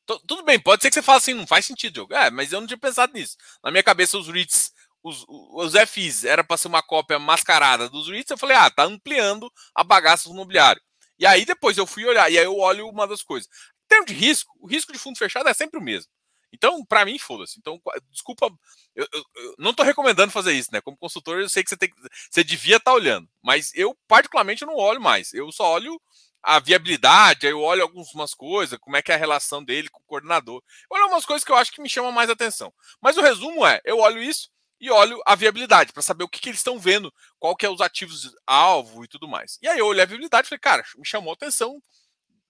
T 0.07 0.19
tudo 0.27 0.41
bem, 0.41 0.59
pode 0.59 0.81
ser 0.81 0.89
que 0.89 0.95
você 0.95 1.03
fale 1.03 1.19
assim, 1.19 1.35
não 1.35 1.45
faz 1.45 1.67
sentido, 1.67 1.97
jogo. 1.97 2.15
É, 2.15 2.31
mas 2.31 2.51
eu 2.51 2.59
não 2.59 2.65
tinha 2.65 2.79
pensado 2.79 3.13
nisso. 3.13 3.37
Na 3.63 3.69
minha 3.69 3.83
cabeça, 3.83 4.17
os 4.17 4.27
REITs 4.27 4.73
os, 5.03 5.25
os 5.27 5.73
FIs 5.89 6.23
era 6.23 6.43
para 6.43 6.57
ser 6.57 6.69
uma 6.69 6.81
cópia 6.81 7.19
mascarada 7.19 7.89
dos 7.89 8.09
REITs, 8.09 8.31
eu 8.31 8.37
falei, 8.37 8.55
ah, 8.55 8.69
tá 8.69 8.83
ampliando 8.83 9.51
a 9.75 9.83
bagaça 9.83 10.29
do 10.29 10.33
imobiliário. 10.33 10.81
E 11.19 11.25
aí 11.25 11.45
depois 11.45 11.77
eu 11.77 11.85
fui 11.85 12.05
olhar, 12.05 12.31
e 12.31 12.39
aí 12.39 12.45
eu 12.45 12.57
olho 12.57 12.87
uma 12.87 13.05
das 13.07 13.21
coisas. 13.21 13.49
Em 13.85 13.87
termos 13.87 14.07
de 14.07 14.13
risco, 14.13 14.51
o 14.59 14.67
risco 14.67 14.93
de 14.93 14.97
fundo 14.97 15.17
fechado 15.17 15.49
é 15.49 15.53
sempre 15.53 15.79
o 15.79 15.83
mesmo. 15.83 16.09
Então, 16.53 16.85
para 16.85 17.03
mim, 17.03 17.17
foda-se. 17.17 17.57
Então, 17.57 17.81
desculpa, 18.11 18.47
eu, 18.95 19.07
eu, 19.11 19.23
eu 19.35 19.55
não 19.57 19.71
estou 19.71 19.85
recomendando 19.85 20.31
fazer 20.31 20.53
isso, 20.53 20.69
né? 20.71 20.81
Como 20.81 20.95
consultor, 20.95 21.39
eu 21.39 21.49
sei 21.49 21.63
que 21.63 21.69
você, 21.69 21.75
tem, 21.75 21.91
você 22.29 22.43
devia 22.43 22.77
estar 22.77 22.91
tá 22.91 22.95
olhando, 22.95 23.27
mas 23.41 23.73
eu, 23.73 23.97
particularmente, 24.07 24.65
não 24.65 24.75
olho 24.75 25.01
mais. 25.01 25.33
Eu 25.33 25.51
só 25.51 25.73
olho 25.73 25.99
a 26.43 26.59
viabilidade, 26.59 27.47
aí 27.47 27.53
eu 27.53 27.61
olho 27.61 27.81
algumas 27.81 28.33
coisas, 28.35 28.77
como 28.79 28.97
é 28.97 29.01
que 29.01 29.11
é 29.11 29.15
a 29.15 29.17
relação 29.17 29.63
dele 29.63 29.89
com 29.89 30.01
o 30.01 30.05
coordenador. 30.05 30.61
Eu 30.83 30.95
olho 30.95 31.03
algumas 31.03 31.25
coisas 31.25 31.43
que 31.43 31.51
eu 31.51 31.55
acho 31.55 31.71
que 31.71 31.81
me 31.81 31.89
chamam 31.89 32.11
mais 32.11 32.29
atenção. 32.29 32.71
Mas 33.01 33.17
o 33.17 33.21
resumo 33.21 33.65
é, 33.65 33.81
eu 33.83 33.97
olho 33.99 34.21
isso, 34.21 34.49
e 34.83 34.91
olho 34.91 35.21
a 35.25 35.33
viabilidade 35.33 35.93
para 35.93 36.01
saber 36.01 36.25
o 36.25 36.27
que, 36.27 36.41
que 36.41 36.49
eles 36.49 36.59
estão 36.59 36.77
vendo, 36.77 37.11
qual 37.39 37.55
que 37.55 37.65
é 37.65 37.69
os 37.69 37.79
ativos 37.79 38.35
alvo 38.45 39.05
e 39.05 39.07
tudo 39.07 39.29
mais. 39.29 39.57
E 39.61 39.67
aí 39.69 39.79
eu 39.79 39.85
olhei 39.87 40.03
a 40.03 40.05
viabilidade 40.05 40.45
e 40.45 40.49
falei, 40.49 40.59
cara, 40.59 40.83
me 40.97 41.07
chamou 41.07 41.31
a 41.31 41.35
atenção 41.35 41.81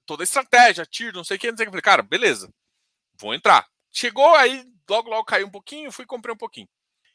toda 0.04 0.24
a 0.24 0.26
estratégia, 0.26 0.84
tiro, 0.84 1.16
não 1.16 1.24
sei 1.24 1.38
o 1.38 1.40
que, 1.40 1.52
não 1.52 1.56
sei 1.56 1.66
o 1.66 1.68
que. 1.68 1.72
Falei, 1.72 1.84
cara, 1.84 2.02
beleza, 2.02 2.52
vou 3.20 3.36
entrar. 3.36 3.68
Chegou 3.92 4.34
aí, 4.34 4.66
logo, 4.90 5.12
logo 5.12 5.26
caiu 5.26 5.46
um 5.46 5.52
pouquinho, 5.52 5.92
fui 5.92 6.06
e 6.06 6.08
comprei 6.08 6.34
um 6.34 6.38
pouquinho. 6.38 6.68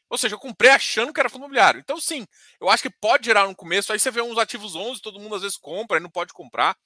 Ou 0.09 0.17
seja, 0.17 0.35
eu 0.35 0.39
comprei 0.39 0.71
achando 0.71 1.11
que 1.11 1.19
era 1.19 1.27
fundo 1.27 1.41
imobiliário. 1.41 1.81
Então, 1.81 1.99
sim, 1.99 2.25
eu 2.61 2.69
acho 2.69 2.83
que 2.83 2.89
pode 2.89 3.25
gerar 3.25 3.45
no 3.45 3.53
começo. 3.53 3.91
Aí 3.91 3.99
você 3.99 4.09
vê 4.09 4.21
uns 4.21 4.37
ativos 4.37 4.73
11, 4.73 5.01
todo 5.01 5.19
mundo 5.19 5.35
às 5.35 5.41
vezes 5.41 5.57
compra, 5.57 5.97
aí 5.97 6.01
não 6.01 6.09
pode 6.09 6.31
comprar. 6.31 6.77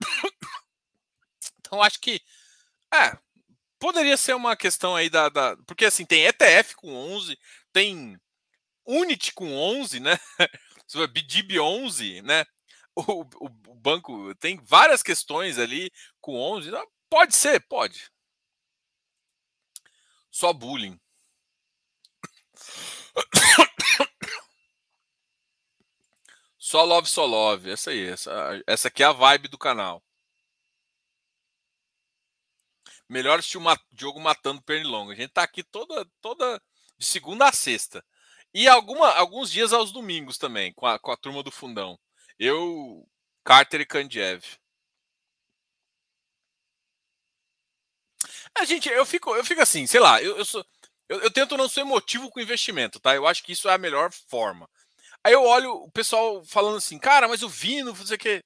então, 1.60 1.82
acho 1.82 2.00
que, 2.00 2.18
é, 2.94 3.12
poderia 3.78 4.16
ser 4.16 4.34
uma 4.34 4.56
questão 4.56 4.94
aí 4.96 5.08
da, 5.08 5.28
da, 5.28 5.56
Porque 5.66 5.84
assim, 5.84 6.04
tem 6.04 6.24
ETF 6.26 6.74
com 6.76 6.94
11, 6.94 7.38
tem 7.72 8.18
Unity 8.86 9.32
com 9.34 9.54
11, 9.54 10.00
né? 10.00 10.18
BDIB 11.12 11.60
11, 11.60 12.22
né? 12.22 12.44
O, 12.94 13.22
o, 13.22 13.46
o, 13.68 13.74
banco 13.74 14.34
tem 14.36 14.58
várias 14.64 15.02
questões 15.02 15.58
ali 15.58 15.90
com 16.20 16.36
11. 16.36 16.70
Pode 17.10 17.36
ser, 17.36 17.60
pode. 17.68 18.10
Só 20.30 20.52
bullying. 20.52 20.98
Só 26.58 26.84
love, 26.84 27.08
só 27.08 27.24
love. 27.24 27.70
Essa 27.70 27.90
aí, 27.90 28.08
essa, 28.08 28.62
essa 28.66 28.88
aqui 28.88 29.02
é 29.02 29.06
a 29.06 29.12
vibe 29.12 29.48
do 29.48 29.56
canal. 29.56 30.02
Melhor 33.08 33.38
assistir 33.38 33.58
o 33.58 33.62
jogo 33.98 34.20
matando 34.20 34.62
pernilongo. 34.62 35.12
A 35.12 35.14
gente 35.14 35.32
tá 35.32 35.42
aqui 35.42 35.62
toda, 35.62 36.06
toda 36.20 36.60
de 36.98 37.06
segunda 37.06 37.48
a 37.48 37.52
sexta. 37.52 38.04
E 38.52 38.68
alguma, 38.68 39.10
alguns 39.12 39.50
dias 39.50 39.72
aos 39.72 39.92
domingos 39.92 40.38
também, 40.38 40.72
com 40.74 40.86
a, 40.86 40.98
com 40.98 41.10
a 41.10 41.16
turma 41.16 41.42
do 41.42 41.50
fundão. 41.50 41.98
Eu, 42.38 43.06
Carter 43.44 43.80
e 43.80 43.86
Kandiev. 43.86 44.44
A 48.58 48.64
gente, 48.64 48.88
eu 48.88 49.06
fico, 49.06 49.34
eu 49.36 49.44
fico 49.44 49.60
assim, 49.62 49.86
sei 49.86 50.00
lá, 50.00 50.22
eu, 50.22 50.36
eu 50.36 50.44
sou. 50.44 50.64
Eu, 51.08 51.20
eu, 51.20 51.30
tento 51.30 51.56
não 51.56 51.68
ser 51.68 51.80
emotivo 51.80 52.30
com 52.30 52.40
investimento, 52.40 53.00
tá? 53.00 53.14
Eu 53.14 53.26
acho 53.26 53.42
que 53.42 53.52
isso 53.52 53.68
é 53.68 53.74
a 53.74 53.78
melhor 53.78 54.12
forma. 54.12 54.68
Aí 55.24 55.32
eu 55.32 55.42
olho 55.44 55.72
o 55.72 55.90
pessoal 55.90 56.44
falando 56.44 56.76
assim, 56.78 56.98
cara, 56.98 57.28
mas 57.28 57.42
o 57.42 57.48
Vino, 57.48 57.92
não 57.94 58.06
sei 58.06 58.16
o 58.16 58.18
quê. 58.18 58.44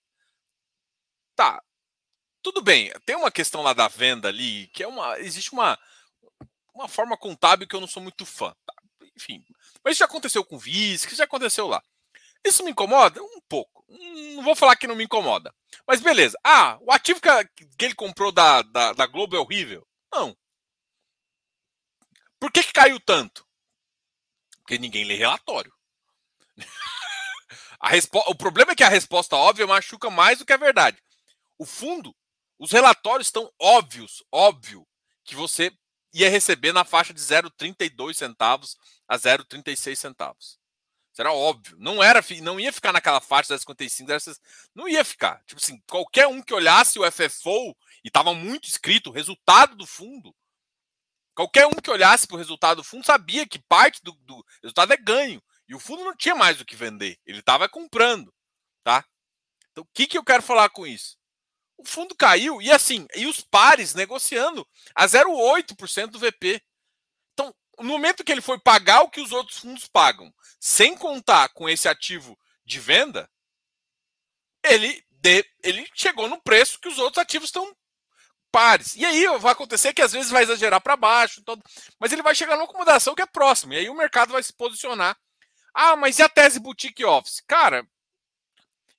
Tá, 1.34 1.62
tudo 2.42 2.60
bem, 2.60 2.92
tem 3.06 3.16
uma 3.16 3.30
questão 3.30 3.62
lá 3.62 3.72
da 3.72 3.88
venda 3.88 4.28
ali, 4.28 4.66
que 4.68 4.82
é 4.82 4.86
uma. 4.86 5.18
Existe 5.20 5.52
uma, 5.52 5.78
uma 6.74 6.88
forma 6.88 7.16
contábil 7.16 7.66
que 7.68 7.74
eu 7.74 7.80
não 7.80 7.86
sou 7.86 8.02
muito 8.02 8.26
fã. 8.26 8.54
Tá? 8.66 8.74
Enfim. 9.16 9.44
Mas 9.84 9.92
isso 9.92 10.00
já 10.00 10.04
aconteceu 10.06 10.44
com 10.44 10.58
VISC, 10.58 11.06
isso 11.08 11.16
já 11.16 11.24
aconteceu 11.24 11.66
lá. 11.68 11.82
Isso 12.44 12.64
me 12.64 12.72
incomoda? 12.72 13.22
Um 13.22 13.40
pouco. 13.48 13.84
Não 13.88 14.42
vou 14.42 14.56
falar 14.56 14.74
que 14.76 14.86
não 14.86 14.96
me 14.96 15.04
incomoda. 15.04 15.54
Mas 15.86 16.00
beleza. 16.00 16.36
Ah, 16.42 16.76
o 16.80 16.90
ativo 16.90 17.20
que, 17.20 17.64
que 17.78 17.84
ele 17.84 17.94
comprou 17.94 18.32
da, 18.32 18.62
da, 18.62 18.92
da, 18.92 19.06
Globo 19.06 19.36
é 19.36 19.38
horrível? 19.38 19.86
Não. 20.12 20.36
Por 22.40 22.50
que, 22.50 22.64
que 22.64 22.72
caiu 22.72 22.98
tanto? 22.98 23.46
Porque 24.58 24.78
ninguém 24.78 25.04
lê 25.04 25.14
relatório. 25.14 25.72
a 27.78 27.88
respo... 27.88 28.18
O 28.26 28.34
problema 28.34 28.72
é 28.72 28.74
que 28.74 28.82
a 28.82 28.88
resposta 28.88 29.36
óbvia 29.36 29.66
machuca 29.66 30.10
mais 30.10 30.38
do 30.38 30.46
que 30.46 30.52
a 30.52 30.56
verdade. 30.56 31.00
O 31.56 31.64
fundo 31.64 32.14
os 32.62 32.70
relatórios 32.70 33.26
estão 33.26 33.52
óbvios, 33.60 34.22
óbvio, 34.30 34.86
que 35.24 35.34
você 35.34 35.76
ia 36.14 36.30
receber 36.30 36.72
na 36.72 36.84
faixa 36.84 37.12
de 37.12 37.20
0,32 37.20 38.14
centavos 38.14 38.76
a 39.08 39.18
0,36 39.18 39.96
centavos. 39.96 40.60
Era 41.18 41.32
óbvio. 41.32 41.76
Não 41.80 42.00
era, 42.00 42.24
não 42.40 42.60
ia 42.60 42.72
ficar 42.72 42.92
naquela 42.92 43.20
faixa 43.20 43.52
das 43.52 43.62
55, 43.62 44.06
dessas, 44.06 44.40
não 44.72 44.88
ia 44.88 45.04
ficar. 45.04 45.42
Tipo 45.44 45.60
assim, 45.60 45.82
qualquer 45.90 46.28
um 46.28 46.40
que 46.40 46.54
olhasse 46.54 47.00
o 47.00 47.10
FFO 47.10 47.76
e 48.04 48.06
estava 48.06 48.32
muito 48.32 48.68
escrito 48.68 49.10
o 49.10 49.12
resultado 49.12 49.74
do 49.74 49.84
fundo, 49.84 50.32
qualquer 51.34 51.66
um 51.66 51.72
que 51.72 51.90
olhasse 51.90 52.28
para 52.28 52.36
o 52.36 52.38
resultado 52.38 52.76
do 52.76 52.84
fundo 52.84 53.04
sabia 53.04 53.44
que 53.44 53.58
parte 53.58 54.00
do, 54.04 54.12
do, 54.20 54.46
resultado 54.62 54.92
é 54.92 54.96
ganho. 54.96 55.42
E 55.66 55.74
o 55.74 55.80
fundo 55.80 56.04
não 56.04 56.14
tinha 56.14 56.36
mais 56.36 56.60
o 56.60 56.64
que 56.64 56.76
vender. 56.76 57.18
Ele 57.26 57.40
estava 57.40 57.68
comprando, 57.68 58.32
tá? 58.84 59.04
Então, 59.72 59.82
o 59.82 59.88
que, 59.92 60.06
que 60.06 60.16
eu 60.16 60.24
quero 60.24 60.44
falar 60.44 60.68
com 60.68 60.86
isso? 60.86 61.20
O 61.82 61.88
fundo 61.88 62.14
caiu 62.14 62.62
e 62.62 62.70
assim, 62.70 63.06
e 63.14 63.26
os 63.26 63.40
pares 63.40 63.92
negociando 63.92 64.66
a 64.94 65.04
0,8% 65.06 66.06
do 66.06 66.18
VP. 66.18 66.62
Então, 67.32 67.52
no 67.78 67.84
momento 67.84 68.22
que 68.22 68.30
ele 68.30 68.40
foi 68.40 68.58
pagar 68.58 69.02
o 69.02 69.10
que 69.10 69.20
os 69.20 69.32
outros 69.32 69.58
fundos 69.58 69.88
pagam, 69.88 70.32
sem 70.60 70.96
contar 70.96 71.48
com 71.48 71.68
esse 71.68 71.88
ativo 71.88 72.38
de 72.64 72.78
venda, 72.78 73.28
ele, 74.62 75.04
de, 75.10 75.44
ele 75.62 75.88
chegou 75.94 76.28
no 76.28 76.40
preço 76.40 76.78
que 76.78 76.88
os 76.88 76.98
outros 76.98 77.20
ativos 77.20 77.48
estão 77.48 77.76
pares. 78.52 78.94
E 78.94 79.04
aí 79.04 79.26
vai 79.38 79.52
acontecer 79.52 79.92
que 79.92 80.02
às 80.02 80.12
vezes 80.12 80.30
vai 80.30 80.44
exagerar 80.44 80.80
para 80.80 80.96
baixo, 80.96 81.42
todo, 81.42 81.62
mas 81.98 82.12
ele 82.12 82.22
vai 82.22 82.34
chegar 82.34 82.54
numa 82.54 82.66
acomodação 82.66 83.14
que 83.14 83.22
é 83.22 83.26
próxima. 83.26 83.74
E 83.74 83.78
aí 83.78 83.90
o 83.90 83.94
mercado 83.94 84.30
vai 84.30 84.42
se 84.42 84.52
posicionar. 84.52 85.16
Ah, 85.74 85.96
mas 85.96 86.18
e 86.18 86.22
a 86.22 86.28
tese 86.28 86.60
boutique 86.60 87.04
office? 87.04 87.40
Cara, 87.48 87.84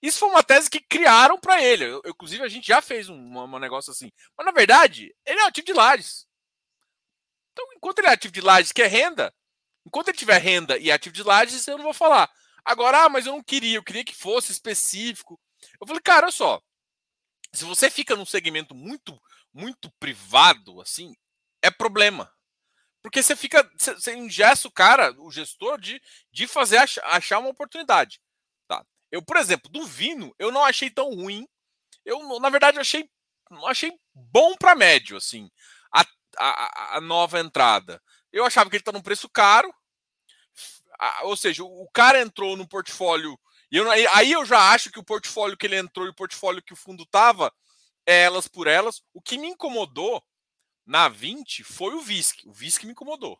isso 0.03 0.19
foi 0.19 0.27
uma 0.27 0.43
tese 0.43 0.69
que 0.69 0.81
criaram 0.81 1.39
para 1.39 1.63
ele. 1.63 1.85
Eu, 1.85 2.01
inclusive, 2.05 2.43
a 2.43 2.49
gente 2.49 2.67
já 2.67 2.81
fez 2.81 3.07
um, 3.07 3.15
um, 3.15 3.57
negócio 3.57 3.89
assim. 3.89 4.11
Mas, 4.37 4.45
na 4.45 4.51
verdade, 4.51 5.15
ele 5.25 5.39
é 5.39 5.45
ativo 5.45 5.65
de 5.65 5.71
lajes. 5.71 6.27
Então, 7.53 7.65
enquanto 7.73 7.99
ele 7.99 8.09
é 8.09 8.11
ativo 8.11 8.33
de 8.33 8.41
lajes, 8.41 8.73
que 8.73 8.81
é 8.81 8.87
renda, 8.87 9.33
enquanto 9.87 10.09
ele 10.09 10.17
tiver 10.17 10.37
renda 10.39 10.77
e 10.77 10.91
ativo 10.91 11.15
de 11.15 11.23
lajes, 11.23 11.65
eu 11.67 11.77
não 11.77 11.85
vou 11.85 11.93
falar. 11.93 12.29
Agora, 12.65 13.05
ah, 13.05 13.09
mas 13.09 13.25
eu 13.25 13.31
não 13.31 13.41
queria, 13.41 13.77
eu 13.77 13.83
queria 13.83 14.03
que 14.03 14.13
fosse 14.13 14.51
específico. 14.51 15.39
Eu 15.79 15.87
falei, 15.87 16.01
cara, 16.01 16.25
olha 16.25 16.33
só. 16.33 16.61
Se 17.53 17.63
você 17.63 17.89
fica 17.89 18.13
num 18.13 18.25
segmento 18.25 18.75
muito, 18.75 19.17
muito 19.53 19.89
privado, 19.99 20.81
assim, 20.81 21.15
é 21.61 21.71
problema. 21.71 22.29
Porque 23.01 23.23
você 23.23 23.37
fica, 23.37 23.69
você 23.77 24.13
ingessa 24.15 24.67
o 24.67 24.71
cara, 24.71 25.13
o 25.17 25.31
gestor, 25.31 25.79
de, 25.79 26.01
de 26.29 26.45
fazer 26.45 26.77
achar 27.03 27.39
uma 27.39 27.49
oportunidade. 27.49 28.19
Eu, 29.13 29.21
por 29.21 29.37
exemplo, 29.37 29.71
do 29.71 29.85
Vino, 29.85 30.33
eu 30.39 30.51
não 30.51 30.65
achei 30.65 30.89
tão 30.89 31.13
ruim. 31.13 31.47
Eu, 32.03 32.39
na 32.39 32.49
verdade, 32.49 32.79
achei, 32.79 33.09
achei 33.67 33.91
bom 34.13 34.55
para 34.57 34.75
médio, 34.75 35.15
assim 35.15 35.49
a, 36.37 36.97
a, 36.97 37.01
nova 37.01 37.39
entrada. 37.39 38.01
Eu 38.31 38.45
achava 38.45 38.69
que 38.69 38.75
ele 38.75 38.81
está 38.81 38.91
num 38.91 39.01
preço 39.01 39.29
caro, 39.29 39.73
ou 41.23 41.35
seja, 41.35 41.63
o 41.63 41.87
cara 41.93 42.21
entrou 42.21 42.55
no 42.55 42.67
portfólio. 42.67 43.39
E 43.71 43.77
eu, 43.77 43.89
aí 43.91 44.31
eu 44.31 44.45
já 44.45 44.71
acho 44.71 44.91
que 44.91 44.99
o 44.99 45.03
portfólio 45.03 45.57
que 45.57 45.65
ele 45.65 45.77
entrou 45.77 46.05
e 46.05 46.09
o 46.09 46.15
portfólio 46.15 46.61
que 46.61 46.73
o 46.73 46.77
fundo 46.77 47.05
tava 47.05 47.53
é 48.05 48.23
elas 48.23 48.47
por 48.47 48.67
elas. 48.67 49.01
O 49.13 49.21
que 49.21 49.37
me 49.37 49.47
incomodou 49.47 50.23
na 50.85 51.09
20 51.09 51.63
foi 51.63 51.93
o 51.93 52.01
VISC. 52.01 52.47
O 52.47 52.53
VISC 52.53 52.83
me 52.83 52.91
incomodou. 52.91 53.39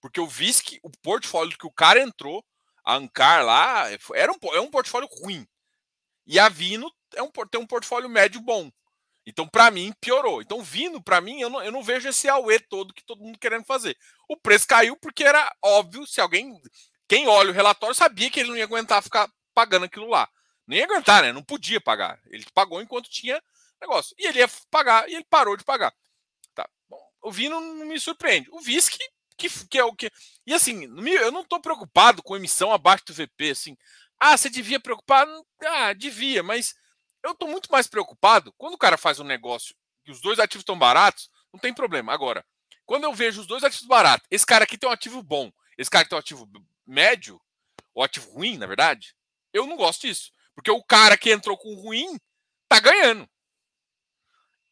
Porque 0.00 0.20
o 0.20 0.26
VISC, 0.26 0.80
o 0.82 0.90
portfólio 1.02 1.58
que 1.58 1.66
o 1.66 1.72
cara 1.72 2.00
entrou, 2.00 2.44
a 2.84 2.94
Ancar 2.94 3.44
lá, 3.44 3.86
era 4.14 4.32
um, 4.32 4.54
é 4.54 4.60
um 4.60 4.70
portfólio 4.70 5.08
ruim. 5.20 5.46
E 6.26 6.38
a 6.38 6.48
Vino 6.48 6.90
é 7.14 7.22
um, 7.22 7.30
tem 7.30 7.60
um 7.60 7.66
portfólio 7.66 8.08
médio 8.08 8.40
bom. 8.40 8.70
Então, 9.26 9.46
para 9.46 9.70
mim, 9.70 9.92
piorou. 10.00 10.40
Então, 10.40 10.62
vindo, 10.62 11.02
para 11.02 11.20
mim, 11.20 11.40
eu 11.40 11.50
não, 11.50 11.62
eu 11.62 11.70
não 11.70 11.82
vejo 11.82 12.08
esse 12.08 12.28
AUE 12.28 12.58
todo 12.60 12.94
que 12.94 13.04
todo 13.04 13.22
mundo 13.22 13.38
querendo 13.38 13.64
fazer. 13.64 13.96
O 14.28 14.36
preço 14.36 14.66
caiu 14.66 14.96
porque 14.96 15.24
era 15.24 15.52
óbvio, 15.62 16.06
se 16.06 16.20
alguém. 16.20 16.60
Quem 17.08 17.28
olha 17.28 17.50
o 17.50 17.54
relatório 17.54 17.94
sabia 17.94 18.30
que 18.30 18.40
ele 18.40 18.48
não 18.50 18.56
ia 18.56 18.64
aguentar 18.64 19.02
ficar 19.02 19.28
pagando 19.52 19.84
aquilo 19.84 20.08
lá. 20.08 20.28
Nem 20.66 20.78
ia 20.78 20.84
aguentar, 20.84 21.22
né? 21.22 21.32
Não 21.32 21.42
podia 21.42 21.80
pagar. 21.80 22.20
Ele 22.26 22.44
pagou 22.54 22.80
enquanto 22.80 23.10
tinha 23.10 23.42
negócio. 23.80 24.14
E 24.18 24.26
ele 24.26 24.38
ia 24.38 24.48
pagar 24.70 25.08
e 25.08 25.14
ele 25.14 25.26
parou 25.28 25.56
de 25.56 25.64
pagar. 25.64 25.92
Tá. 26.54 26.68
Bom, 26.88 27.00
o 27.22 27.32
Vino 27.32 27.60
não 27.60 27.86
me 27.86 27.98
surpreende. 27.98 28.48
O 28.50 28.60
VISC, 28.60 28.96
que, 29.40 29.66
que 29.66 29.78
é 29.78 29.84
o 29.84 29.94
que. 29.94 30.10
E 30.46 30.52
assim, 30.52 30.84
eu 30.84 31.32
não 31.32 31.40
estou 31.40 31.60
preocupado 31.60 32.22
com 32.22 32.36
emissão 32.36 32.72
abaixo 32.72 33.04
do 33.06 33.14
VP. 33.14 33.50
Assim, 33.50 33.76
ah, 34.18 34.36
você 34.36 34.50
devia 34.50 34.78
preocupar? 34.78 35.26
Ah, 35.64 35.92
devia, 35.92 36.42
mas 36.42 36.74
eu 37.24 37.32
estou 37.32 37.48
muito 37.48 37.70
mais 37.72 37.86
preocupado 37.86 38.52
quando 38.58 38.74
o 38.74 38.78
cara 38.78 38.98
faz 38.98 39.18
um 39.18 39.24
negócio 39.24 39.74
e 40.06 40.10
os 40.10 40.20
dois 40.20 40.38
ativos 40.38 40.62
estão 40.62 40.78
baratos, 40.78 41.30
não 41.52 41.60
tem 41.60 41.72
problema. 41.72 42.12
Agora, 42.12 42.44
quando 42.84 43.04
eu 43.04 43.14
vejo 43.14 43.40
os 43.40 43.46
dois 43.46 43.64
ativos 43.64 43.86
baratos, 43.86 44.26
esse 44.30 44.44
cara 44.44 44.64
aqui 44.64 44.76
tem 44.76 44.88
um 44.88 44.92
ativo 44.92 45.22
bom, 45.22 45.50
esse 45.78 45.90
cara 45.90 46.02
aqui 46.02 46.10
tem 46.10 46.16
um 46.16 46.20
ativo 46.20 46.48
médio, 46.86 47.40
ou 47.94 48.02
ativo 48.02 48.30
ruim, 48.30 48.58
na 48.58 48.66
verdade, 48.66 49.14
eu 49.52 49.66
não 49.66 49.76
gosto 49.76 50.06
disso. 50.06 50.32
Porque 50.54 50.70
o 50.70 50.82
cara 50.82 51.16
que 51.16 51.30
entrou 51.30 51.56
com 51.56 51.74
ruim 51.74 52.18
tá 52.68 52.80
ganhando. 52.80 53.28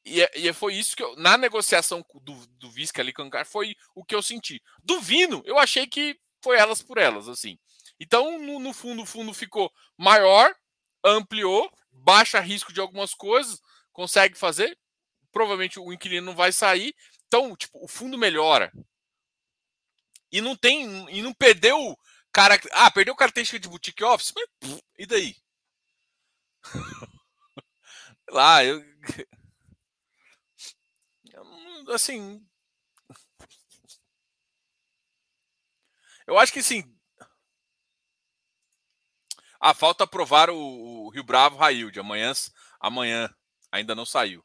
E, 0.09 0.23
é, 0.23 0.31
e 0.37 0.49
é, 0.49 0.53
foi 0.53 0.75
isso 0.75 0.97
que 0.97 1.03
eu, 1.03 1.15
na 1.17 1.37
negociação 1.37 2.05
do, 2.23 2.47
do 2.59 2.71
Visca 2.71 3.03
ali 3.03 3.13
com 3.13 3.29
o 3.29 3.45
foi 3.45 3.77
o 3.95 4.05
que 4.05 4.15
eu 4.15 4.23
senti. 4.23 4.63
Do 4.83 5.01
Vino, 5.01 5.43
eu 5.45 5.59
achei 5.59 5.87
que 5.87 6.19
foi 6.43 6.57
elas 6.57 6.83
por 6.83 6.99
elas, 6.99 7.29
assim. 7.29 7.59
Então, 8.01 8.39
no, 8.39 8.59
no 8.59 8.73
fundo, 8.73 9.03
o 9.03 9.07
fundo 9.07 9.35
ficou 9.35 9.73
maior, 9.97 10.55
ampliou, 11.05 11.71
baixa 11.91 12.41
risco 12.41 12.73
de 12.73 12.81
algumas 12.81 13.13
coisas, 13.13 13.61
consegue 13.93 14.37
fazer. 14.37 14.79
Provavelmente 15.31 15.79
o 15.79 15.93
inquilino 15.93 16.27
não 16.27 16.35
vai 16.35 16.53
sair. 16.53 16.95
Então, 17.27 17.55
tipo, 17.55 17.85
o 17.85 17.89
fundo 17.89 18.17
melhora. 18.17 18.73
E 20.33 20.41
não 20.41 20.57
tem. 20.57 21.07
E 21.11 21.23
não 21.23 21.35
perdeu 21.35 21.97
cara. 22.33 22.59
Ah, 22.73 22.91
perdeu 22.91 23.15
característica 23.15 23.59
de 23.59 23.69
boutique 23.69 24.05
office? 24.05 24.33
Mas, 24.35 24.81
e 24.99 25.07
daí? 25.07 25.37
Lá, 28.31 28.65
eu. 28.65 28.83
Assim. 31.89 32.45
Eu 36.27 36.39
acho 36.39 36.53
que 36.53 36.63
sim, 36.63 36.85
ah, 39.61 39.75
falta 39.75 40.05
aprovar 40.05 40.51
o, 40.51 40.57
o 40.57 41.09
Rio 41.11 41.25
Bravo 41.25 41.57
Railde. 41.57 42.01
Amanhã, 42.01 42.33
amanhã 42.81 43.29
ainda 43.73 43.95
não 43.95 44.07
saiu. 44.07 44.45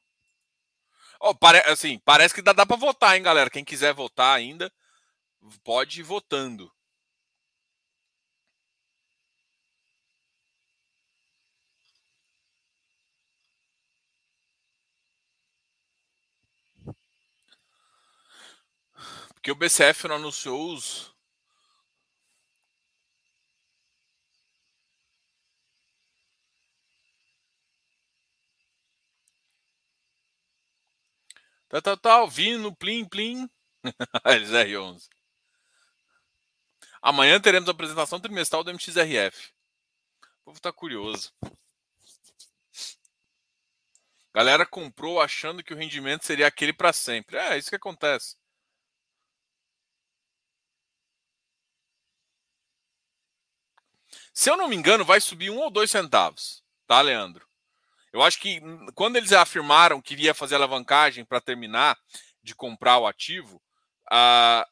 Oh, 1.20 1.34
pare, 1.34 1.60
assim, 1.70 2.00
parece 2.04 2.34
que 2.34 2.42
dá, 2.42 2.52
dá 2.52 2.66
para 2.66 2.76
votar, 2.76 3.16
hein, 3.16 3.24
galera? 3.24 3.50
Quem 3.50 3.64
quiser 3.64 3.94
votar 3.94 4.36
ainda, 4.36 4.72
pode 5.64 6.02
ir 6.02 6.04
votando. 6.04 6.72
Porque 19.44 19.52
o 19.52 19.56
BCF 19.56 20.08
não 20.08 20.16
anunciou 20.16 20.74
os, 20.74 21.14
Tá, 31.68 31.82
tá, 31.82 31.98
tá, 31.98 32.26
vindo, 32.26 32.74
plim, 32.74 33.04
plim. 33.04 33.50
LR11. 34.24 35.10
Amanhã 37.02 37.42
teremos 37.42 37.68
a 37.68 37.74
apresentação 37.74 38.22
trimestral 38.22 38.64
do 38.64 38.72
MXRF. 38.72 39.52
O 40.42 40.46
povo 40.46 40.62
tá 40.62 40.72
curioso. 40.72 41.34
Galera 44.34 44.66
comprou 44.66 45.20
achando 45.20 45.62
que 45.62 45.74
o 45.74 45.78
rendimento 45.78 46.24
seria 46.24 46.48
aquele 46.48 46.72
para 46.72 46.94
sempre. 46.94 47.36
É, 47.36 47.58
isso 47.58 47.70
que 47.70 47.76
acontece. 47.76 48.38
Se 54.34 54.50
eu 54.50 54.58
não 54.58 54.68
me 54.68 54.76
engano, 54.76 55.06
vai 55.06 55.22
subir 55.22 55.52
um 55.52 55.60
ou 55.60 55.70
dois 55.70 55.92
centavos, 55.92 56.64
tá, 56.88 57.00
Leandro? 57.02 57.48
Eu 58.12 58.22
acho 58.22 58.40
que 58.40 58.60
hum, 58.60 58.88
quando 58.96 59.16
eles 59.16 59.32
afirmaram 59.32 60.02
que 60.02 60.14
iria 60.14 60.34
fazer 60.34 60.56
alavancagem 60.56 61.24
para 61.24 61.40
terminar 61.40 61.98
de 62.42 62.56
comprar 62.56 62.98
o 62.98 63.08
ativo, 63.08 63.62
uh, 64.12 64.66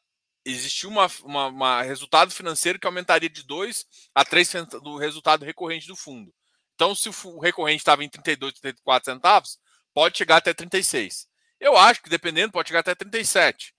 existiu 0.44 0.90
uma, 0.90 1.82
resultado 1.82 2.32
financeiro 2.32 2.78
que 2.78 2.86
aumentaria 2.86 3.30
de 3.30 3.44
2 3.44 3.86
a 4.14 4.24
3 4.24 4.52
do 4.82 4.96
resultado 4.96 5.44
recorrente 5.44 5.86
do 5.86 5.96
fundo. 5.96 6.34
Então, 6.74 6.94
se 6.94 7.08
o 7.08 7.38
recorrente 7.38 7.78
estava 7.78 8.02
em 8.02 8.08
32, 8.08 8.54
34 8.54 9.12
centavos, 9.12 9.58
pode 9.94 10.18
chegar 10.18 10.38
até 10.38 10.52
36. 10.52 11.28
Eu 11.60 11.76
acho 11.76 12.02
que, 12.02 12.10
dependendo, 12.10 12.52
pode 12.52 12.68
chegar 12.68 12.80
até 12.80 12.94
37. 12.94 13.72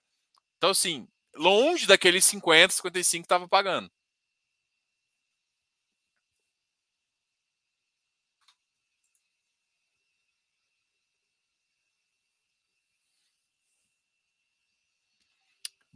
Então, 0.57 0.69
assim, 0.69 1.07
longe 1.35 1.85
daqueles 1.85 2.23
50, 2.23 2.73
55 2.73 3.23
que 3.23 3.25
estava 3.25 3.47
pagando. 3.47 3.91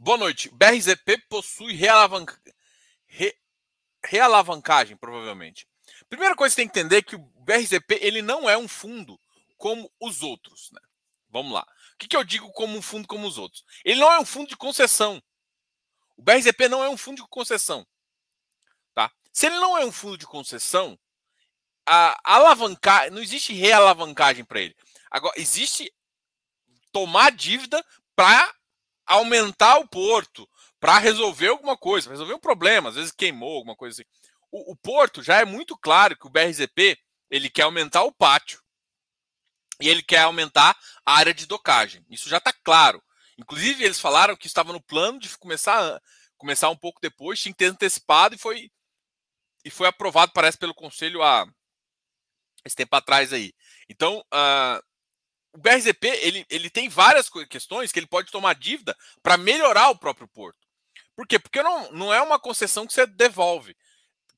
Boa 0.08 0.16
noite. 0.16 0.48
BRZP 0.54 1.18
possui 1.28 1.74
realavanca... 1.74 2.40
Re... 3.08 3.36
realavancagem, 4.02 4.96
provavelmente. 4.96 5.68
Primeira 6.08 6.34
coisa 6.34 6.54
que 6.54 6.62
você 6.62 6.62
tem 6.62 6.72
que 6.72 6.78
entender 6.78 6.96
é 6.96 7.02
que 7.02 7.14
o 7.14 7.18
BRZP 7.18 7.98
ele 8.00 8.22
não 8.22 8.48
é 8.48 8.56
um 8.56 8.66
fundo 8.66 9.20
como 9.58 9.92
os 10.00 10.22
outros. 10.22 10.70
Né? 10.72 10.80
Vamos 11.28 11.52
lá. 11.52 11.60
O 11.92 11.98
que, 11.98 12.08
que 12.08 12.16
eu 12.16 12.24
digo 12.24 12.50
como 12.52 12.74
um 12.74 12.80
fundo 12.80 13.06
como 13.06 13.28
os 13.28 13.36
outros? 13.36 13.62
Ele 13.84 14.00
não 14.00 14.10
é 14.10 14.18
um 14.18 14.24
fundo 14.24 14.48
de 14.48 14.56
concessão. 14.56 15.22
O 16.16 16.22
BRZP 16.22 16.70
não 16.70 16.82
é 16.82 16.88
um 16.88 16.96
fundo 16.96 17.20
de 17.20 17.28
concessão. 17.28 17.86
Tá? 18.94 19.12
Se 19.30 19.44
ele 19.44 19.56
não 19.56 19.76
é 19.76 19.84
um 19.84 19.92
fundo 19.92 20.16
de 20.16 20.26
concessão, 20.26 20.98
a 21.84 22.18
alavancar, 22.24 23.10
não 23.10 23.20
existe 23.20 23.52
realavancagem 23.52 24.42
para 24.42 24.62
ele. 24.62 24.74
Agora, 25.10 25.38
existe 25.38 25.92
tomar 26.92 27.30
dívida 27.30 27.84
para 28.16 28.57
aumentar 29.08 29.78
o 29.78 29.88
porto, 29.88 30.48
para 30.80 30.98
resolver 30.98 31.48
alguma 31.48 31.76
coisa, 31.76 32.10
resolver 32.10 32.34
um 32.34 32.40
problema, 32.40 32.90
às 32.90 32.94
vezes 32.94 33.12
queimou 33.12 33.56
alguma 33.56 33.76
coisa 33.76 34.00
assim. 34.00 34.10
O, 34.50 34.72
o, 34.72 34.76
porto 34.76 35.22
já 35.22 35.40
é 35.40 35.44
muito 35.44 35.76
claro 35.76 36.16
que 36.16 36.26
o 36.26 36.30
BRZP 36.30 36.98
ele 37.30 37.50
quer 37.50 37.62
aumentar 37.62 38.04
o 38.04 38.12
pátio 38.12 38.62
e 39.80 39.88
ele 39.88 40.02
quer 40.02 40.22
aumentar 40.22 40.76
a 41.04 41.14
área 41.14 41.34
de 41.34 41.46
docagem. 41.46 42.04
Isso 42.08 42.28
já 42.28 42.38
está 42.38 42.52
claro. 42.52 43.02
Inclusive, 43.36 43.84
eles 43.84 44.00
falaram 44.00 44.36
que 44.36 44.46
estava 44.46 44.72
no 44.72 44.80
plano 44.80 45.18
de 45.18 45.36
começar, 45.38 46.00
começar 46.36 46.70
um 46.70 46.76
pouco 46.76 47.00
depois, 47.00 47.40
tinha 47.40 47.52
que 47.52 47.58
ter 47.58 47.66
antecipado 47.66 48.34
e 48.34 48.38
foi, 48.38 48.70
e 49.64 49.70
foi 49.70 49.86
aprovado, 49.86 50.32
parece, 50.32 50.58
pelo 50.58 50.74
conselho 50.74 51.22
há 51.22 51.46
esse 52.64 52.74
tempo 52.74 52.94
atrás 52.96 53.32
aí. 53.32 53.52
Então, 53.88 54.18
uh, 54.18 54.82
o 55.52 55.58
BRZP 55.58 56.06
ele, 56.22 56.46
ele 56.48 56.70
tem 56.70 56.88
várias 56.88 57.30
questões 57.48 57.90
que 57.90 57.98
ele 57.98 58.06
pode 58.06 58.30
tomar 58.30 58.54
dívida 58.54 58.96
para 59.22 59.36
melhorar 59.36 59.90
o 59.90 59.98
próprio 59.98 60.28
porto. 60.28 60.58
Por 61.16 61.26
quê? 61.26 61.38
Porque 61.38 61.62
não, 61.62 61.90
não 61.92 62.14
é 62.14 62.20
uma 62.22 62.38
concessão 62.38 62.86
que 62.86 62.92
você 62.92 63.06
devolve. 63.06 63.76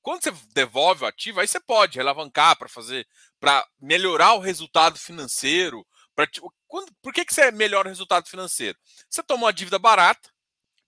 Quando 0.02 0.22
você 0.22 0.32
devolve 0.54 1.04
o 1.04 1.06
ativo, 1.06 1.40
aí 1.40 1.46
você 1.46 1.61
pode 1.61 1.98
relavancar 1.98 2.56
para 2.56 2.68
fazer, 2.68 3.06
para 3.38 3.66
melhorar 3.78 4.32
o 4.34 4.38
resultado 4.38 4.98
financeiro. 4.98 5.86
Pra, 6.14 6.26
quando, 6.66 6.90
por 7.02 7.12
que, 7.12 7.24
que 7.24 7.34
você 7.34 7.50
melhora 7.50 7.88
o 7.88 7.90
resultado 7.90 8.28
financeiro? 8.28 8.78
Você 9.08 9.22
toma 9.22 9.44
uma 9.44 9.52
dívida 9.52 9.78
barata, 9.78 10.30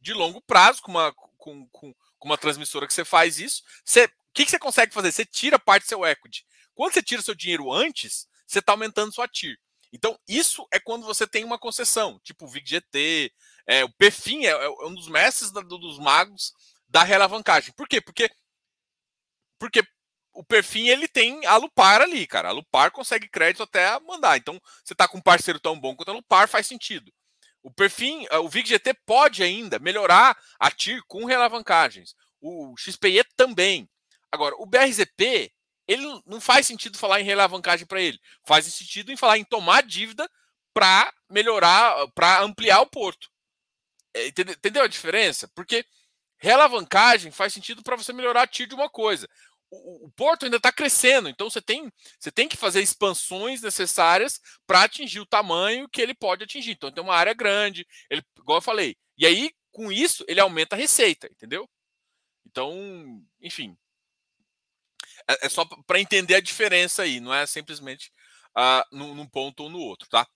de 0.00 0.14
longo 0.14 0.40
prazo, 0.40 0.80
com 0.80 0.90
uma, 0.90 1.12
com, 1.12 1.68
com, 1.68 1.94
com 2.18 2.28
uma 2.28 2.38
transmissora 2.38 2.86
que 2.86 2.94
você 2.94 3.04
faz 3.04 3.38
isso. 3.38 3.62
O 3.62 4.32
que, 4.32 4.44
que 4.46 4.50
você 4.50 4.58
consegue 4.58 4.94
fazer? 4.94 5.12
Você 5.12 5.26
tira 5.26 5.58
parte 5.58 5.84
do 5.84 5.88
seu 5.88 6.06
equity. 6.06 6.46
Quando 6.74 6.94
você 6.94 7.02
tira 7.02 7.20
seu 7.20 7.34
dinheiro 7.34 7.70
antes, 7.70 8.26
você 8.46 8.60
está 8.60 8.72
aumentando 8.72 9.12
sua 9.12 9.28
TIR. 9.28 9.58
Então, 9.92 10.18
isso 10.26 10.66
é 10.72 10.80
quando 10.80 11.04
você 11.04 11.26
tem 11.26 11.44
uma 11.44 11.58
concessão, 11.58 12.18
tipo 12.24 12.46
o 12.46 12.48
VIGGT, 12.48 13.32
é, 13.66 13.84
o 13.84 13.92
PFIM 13.92 14.44
é, 14.44 14.50
é, 14.50 14.68
um 14.86 14.94
dos 14.94 15.08
mestres 15.08 15.50
da, 15.50 15.60
dos 15.60 15.98
magos 15.98 16.52
da 16.88 17.02
realavancagem. 17.02 17.72
Por 17.76 17.86
quê? 17.86 18.00
Porque, 18.00 18.30
porque 19.58 19.82
o 20.32 20.42
PFIM 20.42 20.88
ele 20.88 21.06
tem 21.06 21.44
a 21.46 21.56
Lupar 21.56 22.00
ali, 22.00 22.26
cara. 22.26 22.48
A 22.48 22.52
Lupar 22.52 22.90
consegue 22.90 23.28
crédito 23.28 23.62
até 23.62 23.98
mandar. 24.00 24.38
Então, 24.38 24.58
você 24.82 24.94
está 24.94 25.06
com 25.06 25.18
um 25.18 25.22
parceiro 25.22 25.60
tão 25.60 25.78
bom 25.78 25.94
quanto 25.94 26.10
a 26.10 26.14
Lupar, 26.14 26.48
faz 26.48 26.66
sentido. 26.66 27.12
O 27.62 27.70
PFIM, 27.70 28.26
o 28.42 28.48
VIGGT 28.48 28.94
pode 29.06 29.42
ainda 29.42 29.78
melhorar 29.78 30.36
a 30.58 30.70
TIR 30.70 31.00
com 31.06 31.24
realavancagens. 31.24 32.14
O 32.40 32.74
XPE 32.76 33.24
também. 33.36 33.88
Agora, 34.32 34.56
o 34.58 34.66
BRZP, 34.66 35.52
ele 35.92 36.22
não 36.26 36.40
faz 36.40 36.66
sentido 36.66 36.98
falar 36.98 37.20
em 37.20 37.24
realavancagem 37.24 37.86
para 37.86 38.00
ele. 38.00 38.20
Faz 38.44 38.66
sentido 38.66 39.12
em 39.12 39.16
falar 39.16 39.38
em 39.38 39.44
tomar 39.44 39.82
dívida 39.82 40.28
para 40.72 41.12
melhorar, 41.30 42.08
para 42.14 42.42
ampliar 42.42 42.80
o 42.80 42.86
porto. 42.86 43.30
É, 44.14 44.28
entendeu 44.28 44.82
a 44.82 44.88
diferença? 44.88 45.48
Porque 45.54 45.84
realavancagem 46.38 47.30
faz 47.30 47.52
sentido 47.52 47.82
para 47.82 47.96
você 47.96 48.12
melhorar 48.12 48.42
a 48.42 48.46
TIR 48.46 48.66
de 48.66 48.74
uma 48.74 48.88
coisa. 48.88 49.28
O, 49.70 50.06
o 50.06 50.10
porto 50.12 50.44
ainda 50.44 50.58
está 50.58 50.70
crescendo, 50.70 51.28
então 51.28 51.48
você 51.48 51.62
tem, 51.62 51.90
você 52.18 52.30
tem 52.30 52.48
que 52.48 52.56
fazer 52.56 52.82
expansões 52.82 53.62
necessárias 53.62 54.40
para 54.66 54.82
atingir 54.82 55.20
o 55.20 55.26
tamanho 55.26 55.88
que 55.88 56.00
ele 56.00 56.14
pode 56.14 56.44
atingir. 56.44 56.72
Então 56.72 56.92
tem 56.92 57.02
uma 57.02 57.14
área 57.14 57.32
grande, 57.32 57.86
ele, 58.10 58.22
igual 58.38 58.58
eu 58.58 58.62
falei. 58.62 58.96
E 59.16 59.26
aí, 59.26 59.50
com 59.70 59.90
isso, 59.90 60.24
ele 60.28 60.40
aumenta 60.40 60.76
a 60.76 60.78
receita, 60.78 61.26
entendeu? 61.30 61.68
Então, 62.46 63.24
enfim, 63.40 63.76
é, 65.28 65.46
é 65.46 65.48
só 65.48 65.64
para 65.86 66.00
entender 66.00 66.34
a 66.34 66.40
diferença 66.40 67.02
aí, 67.02 67.20
não 67.20 67.32
é 67.32 67.46
simplesmente 67.46 68.12
uh, 68.56 68.96
num, 68.96 69.14
num 69.14 69.26
ponto 69.26 69.64
ou 69.64 69.70
no 69.70 69.78
outro, 69.78 70.08
tá? 70.08 70.26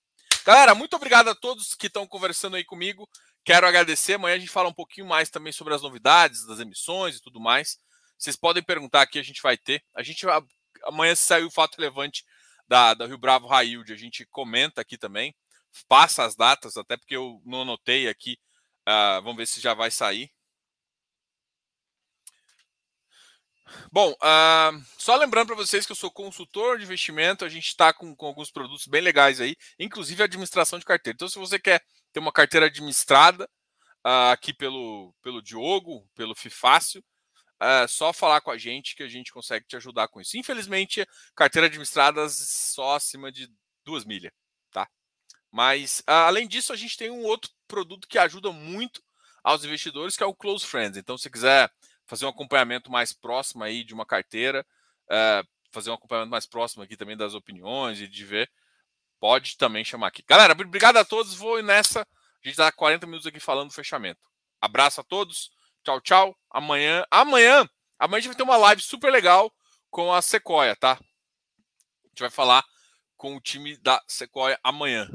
Galera, 0.45 0.75
muito 0.75 0.95
obrigado 0.95 1.29
a 1.29 1.35
todos 1.35 1.75
que 1.75 1.89
estão 1.89 2.07
conversando 2.07 2.57
aí 2.57 2.65
comigo. 2.65 3.09
Quero 3.45 3.67
agradecer. 3.67 4.15
Amanhã 4.15 4.37
a 4.37 4.39
gente 4.39 4.51
fala 4.51 4.69
um 4.69 4.75
pouquinho 4.75 5.07
mais 5.07 5.29
também 5.29 5.53
sobre 5.53 5.75
as 5.75 5.83
novidades 5.83 6.47
das 6.47 6.61
emissões 6.61 7.17
e 7.17 7.21
tudo 7.21 7.41
mais. 7.41 7.79
Vocês 8.17 8.37
podem 8.37 8.63
perguntar 8.63 9.03
aqui, 9.03 9.19
a 9.19 9.23
gente 9.23 9.43
vai 9.43 9.57
ter. 9.57 9.83
A 9.95 10.03
gente 10.03 10.25
amanhã 10.85 11.15
se 11.15 11.23
sair 11.23 11.45
o 11.45 11.51
fato 11.51 11.77
relevante 11.77 12.25
da, 12.69 12.95
da 12.95 13.07
Rio 13.07 13.19
Bravo 13.19 13.47
Railde, 13.47 13.93
a 13.93 13.97
gente 13.97 14.25
comenta 14.27 14.81
aqui 14.81 14.97
também. 14.97 15.35
Passa 15.89 16.25
as 16.25 16.35
datas, 16.35 16.77
até 16.77 16.97
porque 16.97 17.17
eu 17.17 17.41
não 17.45 17.63
anotei 17.63 18.09
aqui. 18.09 18.39
Uh, 18.89 19.23
vamos 19.23 19.37
ver 19.37 19.47
se 19.47 19.61
já 19.61 19.75
vai 19.75 19.91
sair. 19.91 20.31
Bom, 23.91 24.13
uh, 24.13 24.85
só 24.97 25.17
lembrando 25.17 25.49
para 25.49 25.57
vocês 25.57 25.85
que 25.85 25.93
eu 25.93 25.97
sou 25.97 26.11
consultor 26.11 26.79
de 26.79 26.85
investimento, 26.85 27.45
a 27.45 27.49
gente 27.49 27.67
está 27.67 27.93
com, 27.93 28.15
com, 28.15 28.27
alguns 28.27 28.51
produtos 28.51 28.87
bem 28.87 29.01
legais 29.01 29.41
aí, 29.41 29.57
inclusive 29.79 30.23
administração 30.23 30.79
de 30.79 30.85
carteira. 30.85 31.15
Então, 31.15 31.29
se 31.29 31.39
você 31.39 31.59
quer 31.59 31.83
ter 32.13 32.21
uma 32.21 32.33
carteira 32.33 32.67
administrada 32.67 33.45
uh, 34.07 34.31
aqui 34.33 34.55
pelo, 34.55 35.13
pelo 35.23 35.43
Diogo, 35.43 36.09
pelo 36.15 36.35
Fifácio, 36.35 37.03
é 37.61 37.87
só 37.89 38.13
falar 38.13 38.41
com 38.41 38.51
a 38.51 38.59
gente 38.59 38.95
que 38.95 39.03
a 39.03 39.09
gente 39.09 39.33
consegue 39.33 39.67
te 39.67 39.77
ajudar 39.77 40.09
com 40.09 40.21
isso. 40.21 40.37
Infelizmente, 40.37 41.07
carteira 41.35 41.67
administrada 41.67 42.29
só 42.29 42.97
acima 42.97 43.33
de 43.33 43.51
duas 43.83 44.05
milhas, 44.05 44.33
tá? 44.71 44.87
Mas, 45.51 46.01
uh, 46.01 46.27
além 46.27 46.47
disso, 46.47 46.73
a 46.73 46.77
gente 46.77 46.97
tem 46.97 47.11
um 47.11 47.25
outro 47.25 47.51
produto 47.67 48.07
que 48.07 48.19
ajuda 48.19 48.53
muito 48.53 49.03
aos 49.43 49.65
investidores, 49.65 50.17
que 50.17 50.23
é 50.23 50.27
o 50.27 50.35
Close 50.35 50.67
Friends. 50.67 50.99
Então, 50.99 51.17
se 51.17 51.31
quiser 51.31 51.71
fazer 52.07 52.25
um 52.25 52.29
acompanhamento 52.29 52.91
mais 52.91 53.13
próximo 53.13 53.65
aí 53.65 53.85
de 53.85 53.93
uma 53.93 54.07
carteira, 54.07 54.65
uh, 55.11 55.47
fazer 55.71 55.91
um 55.91 55.95
acompanhamento 55.95 56.31
mais 56.31 56.47
próximo 56.47 56.83
aqui 56.83 56.97
também 56.97 57.17
das 57.17 57.35
opiniões 57.35 58.01
e 58.01 58.09
de 58.09 58.25
ver, 58.25 58.51
pode 59.19 59.57
também 59.57 59.85
chamar 59.85 60.09
aqui. 60.09 60.23
Galera, 60.27 60.53
obrigado 60.53 60.97
a 60.97 61.05
todos. 61.05 61.35
Vou 61.35 61.63
nessa. 61.63 62.01
A 62.03 62.49
gente 62.49 62.53
está 62.53 62.71
40 62.71 63.07
minutos 63.07 63.27
aqui 63.27 63.41
falando 63.41 63.69
do 63.69 63.75
fechamento. 63.75 64.21
Abraço 64.61 65.01
a 65.01 65.05
todos. 65.05 65.51
Tchau, 65.85 66.01
tchau. 66.01 66.39
Amanhã, 66.51 67.05
amanhã, 67.11 67.69
amanhã 67.99 68.19
a 68.19 68.21
gente 68.21 68.29
vai 68.29 68.37
ter 68.37 68.43
uma 68.43 68.57
live 68.57 68.83
super 68.83 69.11
legal 69.11 69.53
com 69.91 70.13
a 70.13 70.23
Sequoia, 70.23 70.77
tá? 70.77 70.93
A 70.93 72.09
gente 72.09 72.21
vai 72.21 72.31
falar 72.31 72.65
com 73.17 73.37
o 73.37 73.41
time 73.41 73.77
da 73.79 74.03
Sequoia 74.07 74.59
amanhã. 74.63 75.09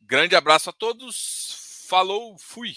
Grande 0.00 0.34
abraço 0.34 0.70
a 0.70 0.72
todos. 0.72 1.84
Falou, 1.88 2.36
fui. 2.38 2.74